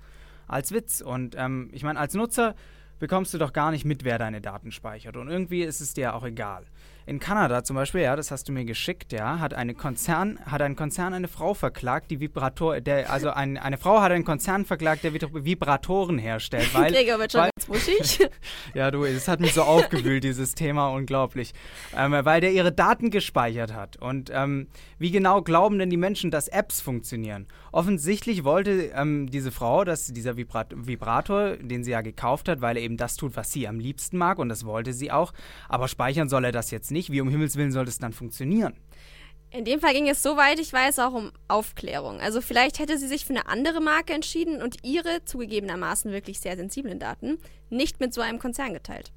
Als 0.47 0.71
Witz. 0.71 1.01
Und 1.01 1.35
ähm, 1.37 1.69
ich 1.73 1.83
meine, 1.83 1.99
als 1.99 2.13
Nutzer 2.13 2.55
bekommst 2.99 3.33
du 3.33 3.37
doch 3.37 3.53
gar 3.53 3.71
nicht 3.71 3.85
mit, 3.85 4.03
wer 4.03 4.19
deine 4.19 4.39
Daten 4.39 4.71
speichert. 4.71 5.17
Und 5.17 5.29
irgendwie 5.29 5.63
ist 5.63 5.81
es 5.81 5.93
dir 5.93 6.13
auch 6.13 6.23
egal. 6.23 6.65
In 7.09 7.19
Kanada 7.19 7.63
zum 7.63 7.75
Beispiel, 7.75 8.01
ja, 8.01 8.15
das 8.15 8.29
hast 8.29 8.47
du 8.49 8.51
mir 8.51 8.65
geschickt, 8.65 9.13
ja, 9.13 9.39
hat 9.39 9.55
eine 9.55 9.73
Konzern, 9.73 10.37
hat 10.45 10.61
ein 10.61 10.75
Konzern 10.75 11.15
eine 11.15 11.27
Frau 11.27 11.55
verklagt, 11.55 12.11
die 12.11 12.19
Vibrator, 12.19 12.81
der, 12.81 13.11
also 13.11 13.31
ein, 13.31 13.57
eine 13.57 13.79
Frau 13.79 13.99
hat 13.99 14.11
einen 14.11 14.23
Konzern 14.23 14.63
verklagt, 14.63 15.03
der 15.03 15.15
Vibratoren 15.15 16.19
herstellt, 16.19 16.71
weil. 16.75 16.91
Gregor 16.91 17.17
wird 17.17 17.31
schon 17.31 17.41
weil, 17.41 17.49
ganz 17.55 17.67
wuschig. 17.67 18.29
ja, 18.75 18.91
du, 18.91 19.05
es 19.05 19.27
hat 19.27 19.39
mich 19.39 19.55
so 19.55 19.63
aufgewühlt, 19.63 20.23
dieses 20.23 20.53
Thema, 20.53 20.89
unglaublich. 20.89 21.53
Ähm, 21.97 22.11
weil 22.11 22.41
der 22.41 22.51
ihre 22.51 22.71
Daten 22.71 23.09
gespeichert 23.09 23.73
hat. 23.73 23.97
Und 23.97 24.29
ähm, 24.31 24.67
wie 24.99 25.09
genau 25.09 25.41
glauben 25.41 25.79
denn 25.79 25.89
die 25.89 25.97
Menschen, 25.97 26.29
dass 26.29 26.47
Apps 26.47 26.79
funktionieren? 26.79 27.47
Offensichtlich 27.71 28.43
wollte 28.43 28.91
ähm, 28.95 29.29
diese 29.29 29.51
Frau, 29.51 29.83
dass 29.83 30.07
dieser 30.07 30.37
Vibrat 30.37 30.73
Vibrator, 30.75 31.57
den 31.57 31.83
sie 31.83 31.91
ja 31.91 32.01
gekauft 32.01 32.49
hat, 32.49 32.61
weil 32.61 32.77
er 32.77 32.83
eben 32.83 32.97
das 32.97 33.15
tut, 33.15 33.35
was 33.35 33.51
sie 33.51 33.67
am 33.67 33.79
liebsten 33.79 34.17
mag, 34.17 34.39
und 34.39 34.49
das 34.49 34.65
wollte 34.65 34.93
sie 34.93 35.11
auch, 35.11 35.33
aber 35.67 35.87
speichern 35.87 36.29
soll 36.29 36.45
er 36.45 36.51
das 36.51 36.71
jetzt 36.71 36.91
nicht. 36.91 37.11
Wie 37.11 37.21
um 37.21 37.29
Himmels 37.29 37.55
Willen 37.55 37.71
soll 37.71 37.85
das 37.85 37.99
dann 37.99 38.13
funktionieren? 38.13 38.73
In 39.51 39.65
dem 39.65 39.79
Fall 39.79 39.93
ging 39.93 40.07
es 40.07 40.21
soweit, 40.21 40.59
ich 40.59 40.71
weiß, 40.71 40.99
auch 40.99 41.13
um 41.13 41.31
Aufklärung. 41.47 42.19
Also 42.19 42.39
vielleicht 42.39 42.77
hätte 42.77 42.99
sie 42.99 43.07
sich 43.07 43.25
für 43.25 43.33
eine 43.33 43.47
andere 43.47 43.81
Marke 43.81 44.13
entschieden 44.13 44.61
und 44.61 44.77
ihre 44.83 45.25
zugegebenermaßen 45.25 46.11
wirklich 46.11 46.39
sehr 46.39 46.55
sensiblen 46.55 46.99
Daten 46.99 47.39
nicht 47.71 47.99
mit 47.99 48.13
so 48.13 48.21
einem 48.21 48.37
Konzern 48.37 48.73
geteilt. 48.73 49.11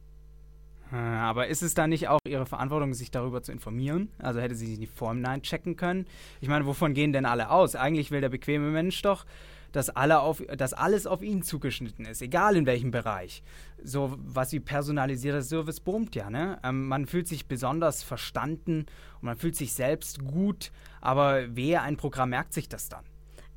Äh, 0.93 0.97
aber 0.97 1.49
ist 1.49 1.63
es 1.63 1.75
dann 1.75 1.91
nicht 1.91 2.09
auch 2.09 2.19
ihre 2.27 2.47
Verantwortung, 2.47 2.93
sich 2.95 3.11
darüber 3.11 3.43
zu 3.43 3.51
informieren? 3.51 4.11
Also 4.19 4.41
hätte 4.41 4.55
sie 4.55 4.67
sich 4.67 4.79
nicht 4.79 4.93
vor 4.93 5.15
dem 5.15 5.43
checken 5.43 5.77
können? 5.77 6.07
Ich 6.41 6.49
meine, 6.49 6.67
wovon 6.67 6.95
gehen 6.95 7.13
denn 7.13 7.25
alle 7.25 7.51
aus? 7.51 7.75
Eigentlich 7.75 8.11
will 8.11 8.21
der 8.21 8.29
bequeme 8.29 8.71
Mensch 8.71 9.01
doch, 9.03 9.25
dass, 9.73 9.89
alle 9.89 10.21
auf, 10.21 10.43
dass 10.57 10.75
alles 10.75 11.07
auf 11.07 11.23
ihn 11.23 11.43
zugeschnitten 11.43 12.05
ist, 12.05 12.21
egal 12.21 12.57
in 12.57 12.67
welchem 12.67 12.91
Bereich. 12.91 13.43
So 13.83 14.15
was 14.19 14.53
wie 14.53 14.61
personalisierter 14.61 15.43
Service 15.43 15.81
boomt 15.81 16.15
ja, 16.15 16.29
ne? 16.29 16.59
Ähm, 16.63 16.89
man 16.89 17.07
fühlt 17.07 17.27
sich 17.27 17.47
besonders 17.47 18.03
verstanden 18.03 18.87
und 19.21 19.23
man 19.23 19.39
fühlt 19.39 19.57
sich 19.57 19.73
selbst 19.73 20.23
gut, 20.23 20.73
aber 21.01 21.57
wer 21.57 21.83
ein 21.83 21.97
Programm 21.97 22.31
merkt 22.31 22.53
sich 22.53 22.69
das 22.69 22.91
dann? 22.91 23.05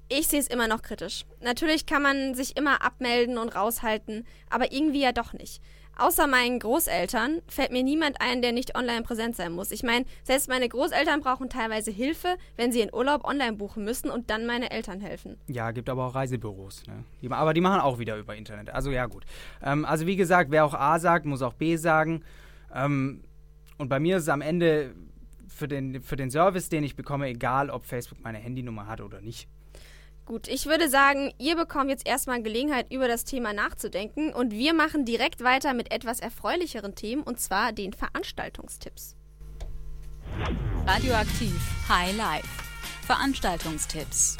Ich 0.08 0.28
sehe 0.28 0.40
es 0.40 0.48
immer 0.48 0.68
noch 0.68 0.84
kritisch. 0.84 1.26
Natürlich 1.42 1.88
kann 1.88 2.04
man 2.04 2.36
sich 2.36 2.56
immer 2.58 2.86
abmelden 2.86 3.40
und 3.40 3.56
raushalten, 3.56 4.26
aber 4.52 4.72
irgendwie 4.72 5.02
ja 5.02 5.12
doch 5.12 5.34
nicht. 5.34 5.62
Außer 5.98 6.28
meinen 6.28 6.60
Großeltern 6.60 7.41
fällt 7.48 7.72
mir 7.72 7.84
niemand 7.84 8.20
ein, 8.20 8.41
der 8.41 8.52
nicht 8.52 8.78
online 8.78 9.02
präsent 9.02 9.36
sein 9.36 9.54
muss. 9.54 9.72
Ich 9.72 9.84
meine, 9.84 10.06
selbst 10.24 10.50
meine 10.50 10.68
Großeltern 10.68 11.22
brauchen 11.22 11.50
teilweise 11.50 11.91
Hilfe, 11.91 12.36
wenn 12.58 12.72
sie 12.72 12.82
in 12.82 12.93
Urlaub 12.93 13.24
online 13.24 13.54
buchen 13.54 13.86
müssen 13.86 14.10
und 14.10 14.30
dann 14.30 14.46
meine 14.46 14.72
Eltern 14.72 15.00
helfen. 15.00 15.38
Ja, 15.48 15.72
gibt 15.72 15.89
aber 15.89 16.08
auch 16.08 16.16
Reisebüros. 16.16 16.84
Ne? 16.88 17.06
Die, 17.22 17.32
aber 17.32 17.54
die 17.54 17.62
machen 17.62 17.80
auch 17.80 18.00
wieder 18.00 18.18
über 18.18 18.36
Internet. 18.36 18.70
Also 18.70 18.91
ja, 18.91 19.06
gut. 19.06 19.26
Ähm, 19.64 19.86
also 19.86 20.06
wie 20.06 20.16
gesagt, 20.16 20.52
wer 20.52 20.66
auch 20.66 20.74
A 20.74 21.00
sagt, 21.00 21.26
muss 21.26 21.41
auch 21.41 21.54
B 21.54 21.78
sagen. 21.78 22.24
Ähm, 22.74 23.24
und 23.78 23.89
bei 23.89 24.00
mir 24.00 24.18
ist 24.18 24.24
es 24.24 24.30
am 24.30 24.41
Ende 24.41 24.93
für 25.48 25.68
den, 25.68 26.02
für 26.02 26.16
den 26.16 26.30
Service, 26.30 26.70
den 26.70 26.84
ich 26.84 26.96
bekomme, 26.96 27.28
egal, 27.28 27.70
ob 27.70 27.86
Facebook 27.86 28.22
meine 28.22 28.38
Handynummer 28.38 28.88
hat 28.88 29.02
oder 29.02 29.22
nicht. 29.22 29.48
Gut, 30.26 30.47
ich 30.47 30.65
würde 30.65 30.89
sagen, 30.89 31.32
ihr 31.38 31.55
bekommt 31.55 31.91
jetzt 31.91 32.07
erstmal 32.07 32.41
Gelegenheit, 32.41 32.91
über 32.91 33.07
das 33.07 33.26
Thema 33.26 33.53
nachzudenken 33.53 34.34
und 34.34 34.51
wir 34.51 34.73
machen 34.73 35.05
direkt 35.05 35.43
weiter 35.43 35.76
mit 35.76 35.91
etwas 35.91 36.19
erfreulicheren 36.19 36.95
Themen 36.95 37.21
und 37.21 37.39
zwar 37.39 37.71
den 37.71 37.93
Veranstaltungstipps. 37.93 39.15
Radioaktiv 40.88 41.53
High 41.88 42.17
Life. 42.17 42.47
Veranstaltungstipps. 43.05 44.38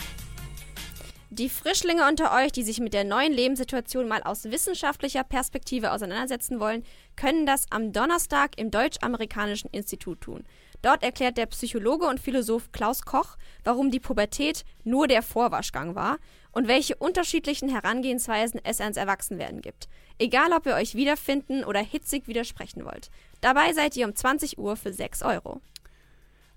Die 1.30 1.50
Frischlinge 1.50 2.08
unter 2.08 2.34
euch, 2.34 2.52
die 2.52 2.64
sich 2.64 2.80
mit 2.80 2.96
der 2.96 3.04
neuen 3.04 3.32
Lebenssituation 3.34 4.08
mal 4.08 4.24
aus 4.24 4.46
wissenschaftlicher 4.46 5.24
Perspektive 5.24 5.92
auseinandersetzen 5.92 6.60
wollen, 6.60 6.84
können 7.16 7.46
das 7.46 7.66
am 7.70 7.92
Donnerstag 7.92 8.58
im 8.58 8.72
Deutsch-Amerikanischen 8.72 9.70
Institut 9.72 10.22
tun. 10.22 10.46
Dort 10.86 11.02
erklärt 11.02 11.38
der 11.38 11.48
Psychologe 11.48 12.06
und 12.06 12.20
Philosoph 12.20 12.72
Klaus 12.72 13.02
Koch, 13.02 13.38
warum 13.64 13.90
die 13.90 14.00
Pubertät 14.00 14.64
nur 14.84 15.08
der 15.08 15.24
Vorwaschgang 15.24 15.96
war 15.96 16.20
und 16.52 16.68
welche 16.68 16.96
unterschiedlichen 16.96 17.70
Herangehensweisen 17.70 18.62
es 18.64 18.80
ans 18.82 18.96
Erwachsenwerden 18.96 19.62
gibt. 19.62 19.90
Egal, 20.20 20.54
ob 20.54 20.68
ihr 20.68 20.76
euch 20.76 20.94
wiederfinden 20.94 21.64
oder 21.64 21.80
hitzig 21.80 22.28
widersprechen 22.28 22.86
wollt. 22.86 23.10
Dabei 23.42 23.74
seid 23.74 23.98
ihr 23.98 24.06
um 24.06 24.14
20 24.14 24.60
Uhr 24.60 24.76
für 24.76 24.94
6 24.94 25.24
Euro. 25.24 25.60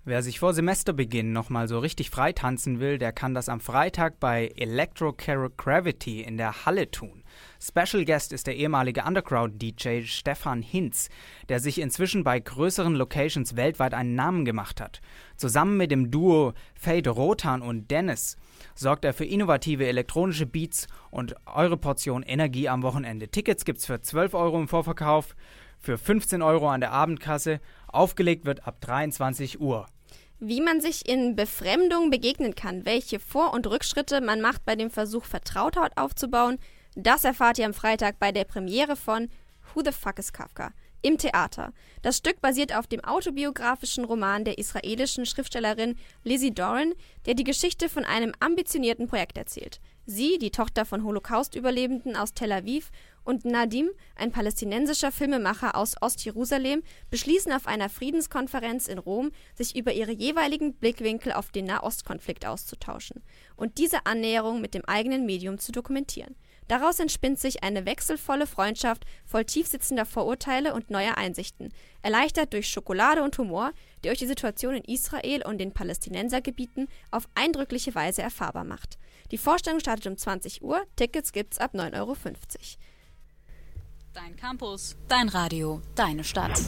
Wer 0.05 0.23
sich 0.23 0.39
vor 0.39 0.53
Semesterbeginn 0.53 1.33
nochmal 1.33 1.67
so 1.67 1.77
richtig 1.77 2.09
freitanzen 2.09 2.79
will, 2.79 2.97
der 2.97 3.11
kann 3.11 3.33
das 3.33 3.49
am 3.49 3.59
Freitag 3.59 4.17
bei 4.17 4.47
Electrogravity 4.55 6.21
in 6.21 6.37
der 6.37 6.65
Halle 6.65 6.89
tun. 6.89 7.23
Special 7.61 8.05
Guest 8.05 8.31
ist 8.31 8.47
der 8.47 8.55
ehemalige 8.55 9.03
Underground-DJ 9.03 10.03
Stefan 10.05 10.61
Hinz, 10.61 11.09
der 11.49 11.59
sich 11.59 11.81
inzwischen 11.81 12.23
bei 12.23 12.39
größeren 12.39 12.95
Locations 12.95 13.57
weltweit 13.57 13.93
einen 13.93 14.15
Namen 14.15 14.45
gemacht 14.45 14.79
hat. 14.79 15.01
Zusammen 15.35 15.75
mit 15.75 15.91
dem 15.91 16.11
Duo 16.11 16.53
Fade 16.75 17.09
Rotan 17.09 17.61
und 17.61 17.91
Dennis 17.91 18.37
sorgt 18.75 19.03
er 19.03 19.13
für 19.13 19.25
innovative 19.25 19.85
elektronische 19.85 20.45
Beats 20.45 20.87
und 21.11 21.35
eure 21.45 21.75
Portion 21.75 22.23
Energie 22.23 22.69
am 22.69 22.83
Wochenende. 22.83 23.27
Tickets 23.27 23.65
gibt's 23.65 23.85
für 23.85 24.01
12 24.01 24.33
Euro 24.33 24.61
im 24.61 24.69
Vorverkauf, 24.69 25.35
für 25.79 25.97
15 25.97 26.41
Euro 26.41 26.69
an 26.69 26.81
der 26.81 26.91
Abendkasse. 26.91 27.59
Aufgelegt 27.87 28.45
wird 28.45 28.67
ab 28.67 28.81
23 28.81 29.59
Uhr. 29.59 29.87
Wie 30.39 30.61
man 30.61 30.79
sich 30.79 31.07
in 31.07 31.35
Befremdung 31.35 32.09
begegnen 32.09 32.55
kann, 32.55 32.85
welche 32.85 33.19
Vor- 33.19 33.53
und 33.53 33.67
Rückschritte 33.67 34.21
man 34.21 34.41
macht 34.41 34.63
bei 34.65 34.75
dem 34.75 34.89
Versuch, 34.89 35.25
Vertrautheit 35.25 35.97
aufzubauen, 35.97 36.59
das 36.95 37.23
erfahrt 37.23 37.59
ihr 37.59 37.65
am 37.65 37.73
Freitag 37.73 38.19
bei 38.19 38.31
der 38.31 38.45
Premiere 38.45 38.95
von 38.95 39.29
Who 39.73 39.81
the 39.83 39.91
Fuck 39.91 40.19
is 40.19 40.31
Kafka? 40.33 40.71
im 41.01 41.17
Theater. 41.17 41.73
Das 42.01 42.17
Stück 42.17 42.41
basiert 42.41 42.75
auf 42.75 42.87
dem 42.87 43.03
autobiografischen 43.03 44.05
Roman 44.05 44.43
der 44.43 44.57
israelischen 44.57 45.25
Schriftstellerin 45.25 45.95
Lizzie 46.23 46.53
Doran, 46.53 46.93
der 47.25 47.33
die 47.33 47.43
Geschichte 47.43 47.89
von 47.89 48.05
einem 48.05 48.33
ambitionierten 48.39 49.07
Projekt 49.07 49.37
erzählt. 49.37 49.79
Sie, 50.05 50.37
die 50.39 50.51
Tochter 50.51 50.85
von 50.85 51.03
Holocaust-Überlebenden 51.03 52.15
aus 52.15 52.33
Tel 52.33 52.51
Aviv, 52.51 52.91
und 53.29 53.45
Nadim, 53.45 53.91
ein 54.15 54.31
palästinensischer 54.31 55.11
Filmemacher 55.11 55.75
aus 55.75 55.95
Ostjerusalem, 56.01 56.81
beschließen 57.11 57.51
auf 57.53 57.67
einer 57.67 57.87
Friedenskonferenz 57.87 58.87
in 58.87 58.97
Rom, 58.97 59.29
sich 59.53 59.75
über 59.75 59.93
ihre 59.93 60.11
jeweiligen 60.11 60.73
Blickwinkel 60.73 61.33
auf 61.33 61.51
den 61.51 61.65
Nahostkonflikt 61.65 62.47
auszutauschen 62.47 63.21
und 63.55 63.77
diese 63.77 64.07
Annäherung 64.07 64.61
mit 64.61 64.73
dem 64.73 64.83
eigenen 64.85 65.27
Medium 65.27 65.59
zu 65.59 65.71
dokumentieren. 65.71 66.35
Daraus 66.67 66.99
entspinnt 66.99 67.39
sich 67.39 67.63
eine 67.63 67.85
wechselvolle 67.85 68.47
Freundschaft 68.47 69.03
voll 69.25 69.45
tiefsitzender 69.45 70.05
Vorurteile 70.05 70.73
und 70.73 70.89
neuer 70.89 71.17
Einsichten, 71.17 71.69
erleichtert 72.01 72.53
durch 72.53 72.67
Schokolade 72.67 73.23
und 73.23 73.37
Humor, 73.37 73.73
die 74.03 74.09
euch 74.09 74.19
die 74.19 74.27
Situation 74.27 74.75
in 74.75 74.83
Israel 74.83 75.45
und 75.45 75.59
den 75.59 75.73
Palästinensergebieten 75.73 76.87
auf 77.11 77.27
eindrückliche 77.35 77.93
Weise 77.93 78.23
erfahrbar 78.23 78.63
macht. 78.63 78.97
Die 79.31 79.37
Vorstellung 79.37 79.79
startet 79.79 80.07
um 80.07 80.17
20 80.17 80.63
Uhr. 80.63 80.83
Tickets 80.95 81.31
gibt's 81.31 81.59
ab 81.59 81.73
9,50 81.73 81.95
Euro. 81.99 82.15
Dein 84.13 84.35
Campus, 84.35 84.97
dein 85.07 85.29
Radio, 85.29 85.81
deine 85.93 86.23
Stadt. 86.23 86.59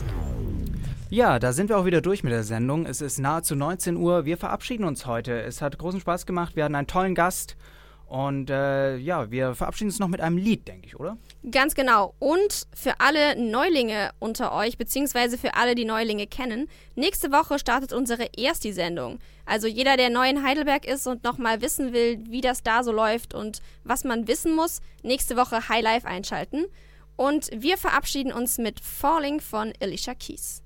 Ja, 1.09 1.39
da 1.39 1.53
sind 1.53 1.69
wir 1.69 1.77
auch 1.79 1.85
wieder 1.85 2.01
durch 2.01 2.23
mit 2.23 2.31
der 2.31 2.43
Sendung. 2.43 2.85
Es 2.85 3.01
ist 3.01 3.17
nahezu 3.17 3.55
19 3.55 3.97
Uhr. 3.97 4.25
Wir 4.25 4.37
verabschieden 4.37 4.83
uns 4.83 5.07
heute. 5.07 5.41
Es 5.41 5.59
hat 5.59 5.77
großen 5.79 5.99
Spaß 5.99 6.27
gemacht. 6.27 6.55
Wir 6.55 6.63
hatten 6.65 6.75
einen 6.75 6.85
tollen 6.85 7.15
Gast. 7.15 7.57
Und 8.05 8.51
äh, 8.51 8.97
ja, 8.97 9.31
wir 9.31 9.55
verabschieden 9.55 9.89
uns 9.89 9.97
noch 9.97 10.07
mit 10.07 10.21
einem 10.21 10.37
Lied, 10.37 10.67
denke 10.67 10.85
ich, 10.85 10.99
oder? 10.99 11.17
Ganz 11.49 11.73
genau. 11.73 12.13
Und 12.19 12.67
für 12.75 12.99
alle 12.99 13.35
Neulinge 13.41 14.11
unter 14.19 14.53
euch, 14.53 14.77
beziehungsweise 14.77 15.37
für 15.37 15.55
alle, 15.55 15.73
die 15.73 15.85
Neulinge 15.85 16.27
kennen, 16.27 16.67
nächste 16.95 17.31
Woche 17.31 17.57
startet 17.57 17.91
unsere 17.91 18.37
Ersti-Sendung. 18.37 19.17
Also 19.45 19.65
jeder, 19.65 19.97
der 19.97 20.09
neu 20.09 20.29
in 20.29 20.43
Heidelberg 20.43 20.85
ist 20.85 21.07
und 21.07 21.23
nochmal 21.23 21.61
wissen 21.61 21.91
will, 21.91 22.19
wie 22.29 22.41
das 22.41 22.61
da 22.61 22.83
so 22.83 22.91
läuft 22.91 23.33
und 23.33 23.61
was 23.83 24.03
man 24.03 24.27
wissen 24.27 24.55
muss, 24.55 24.81
nächste 25.01 25.37
Woche 25.37 25.69
High 25.69 25.81
Life 25.81 26.07
einschalten. 26.07 26.65
Und 27.21 27.51
wir 27.53 27.77
verabschieden 27.77 28.33
uns 28.33 28.57
mit 28.57 28.79
Falling 28.79 29.41
von 29.41 29.73
Alicia 29.79 30.15
Keys. 30.15 30.63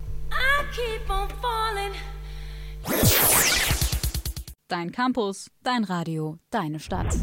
Dein 4.69 4.93
Campus, 4.93 5.51
dein 5.63 5.83
Radio, 5.83 6.37
deine 6.51 6.79
Stadt. 6.79 7.13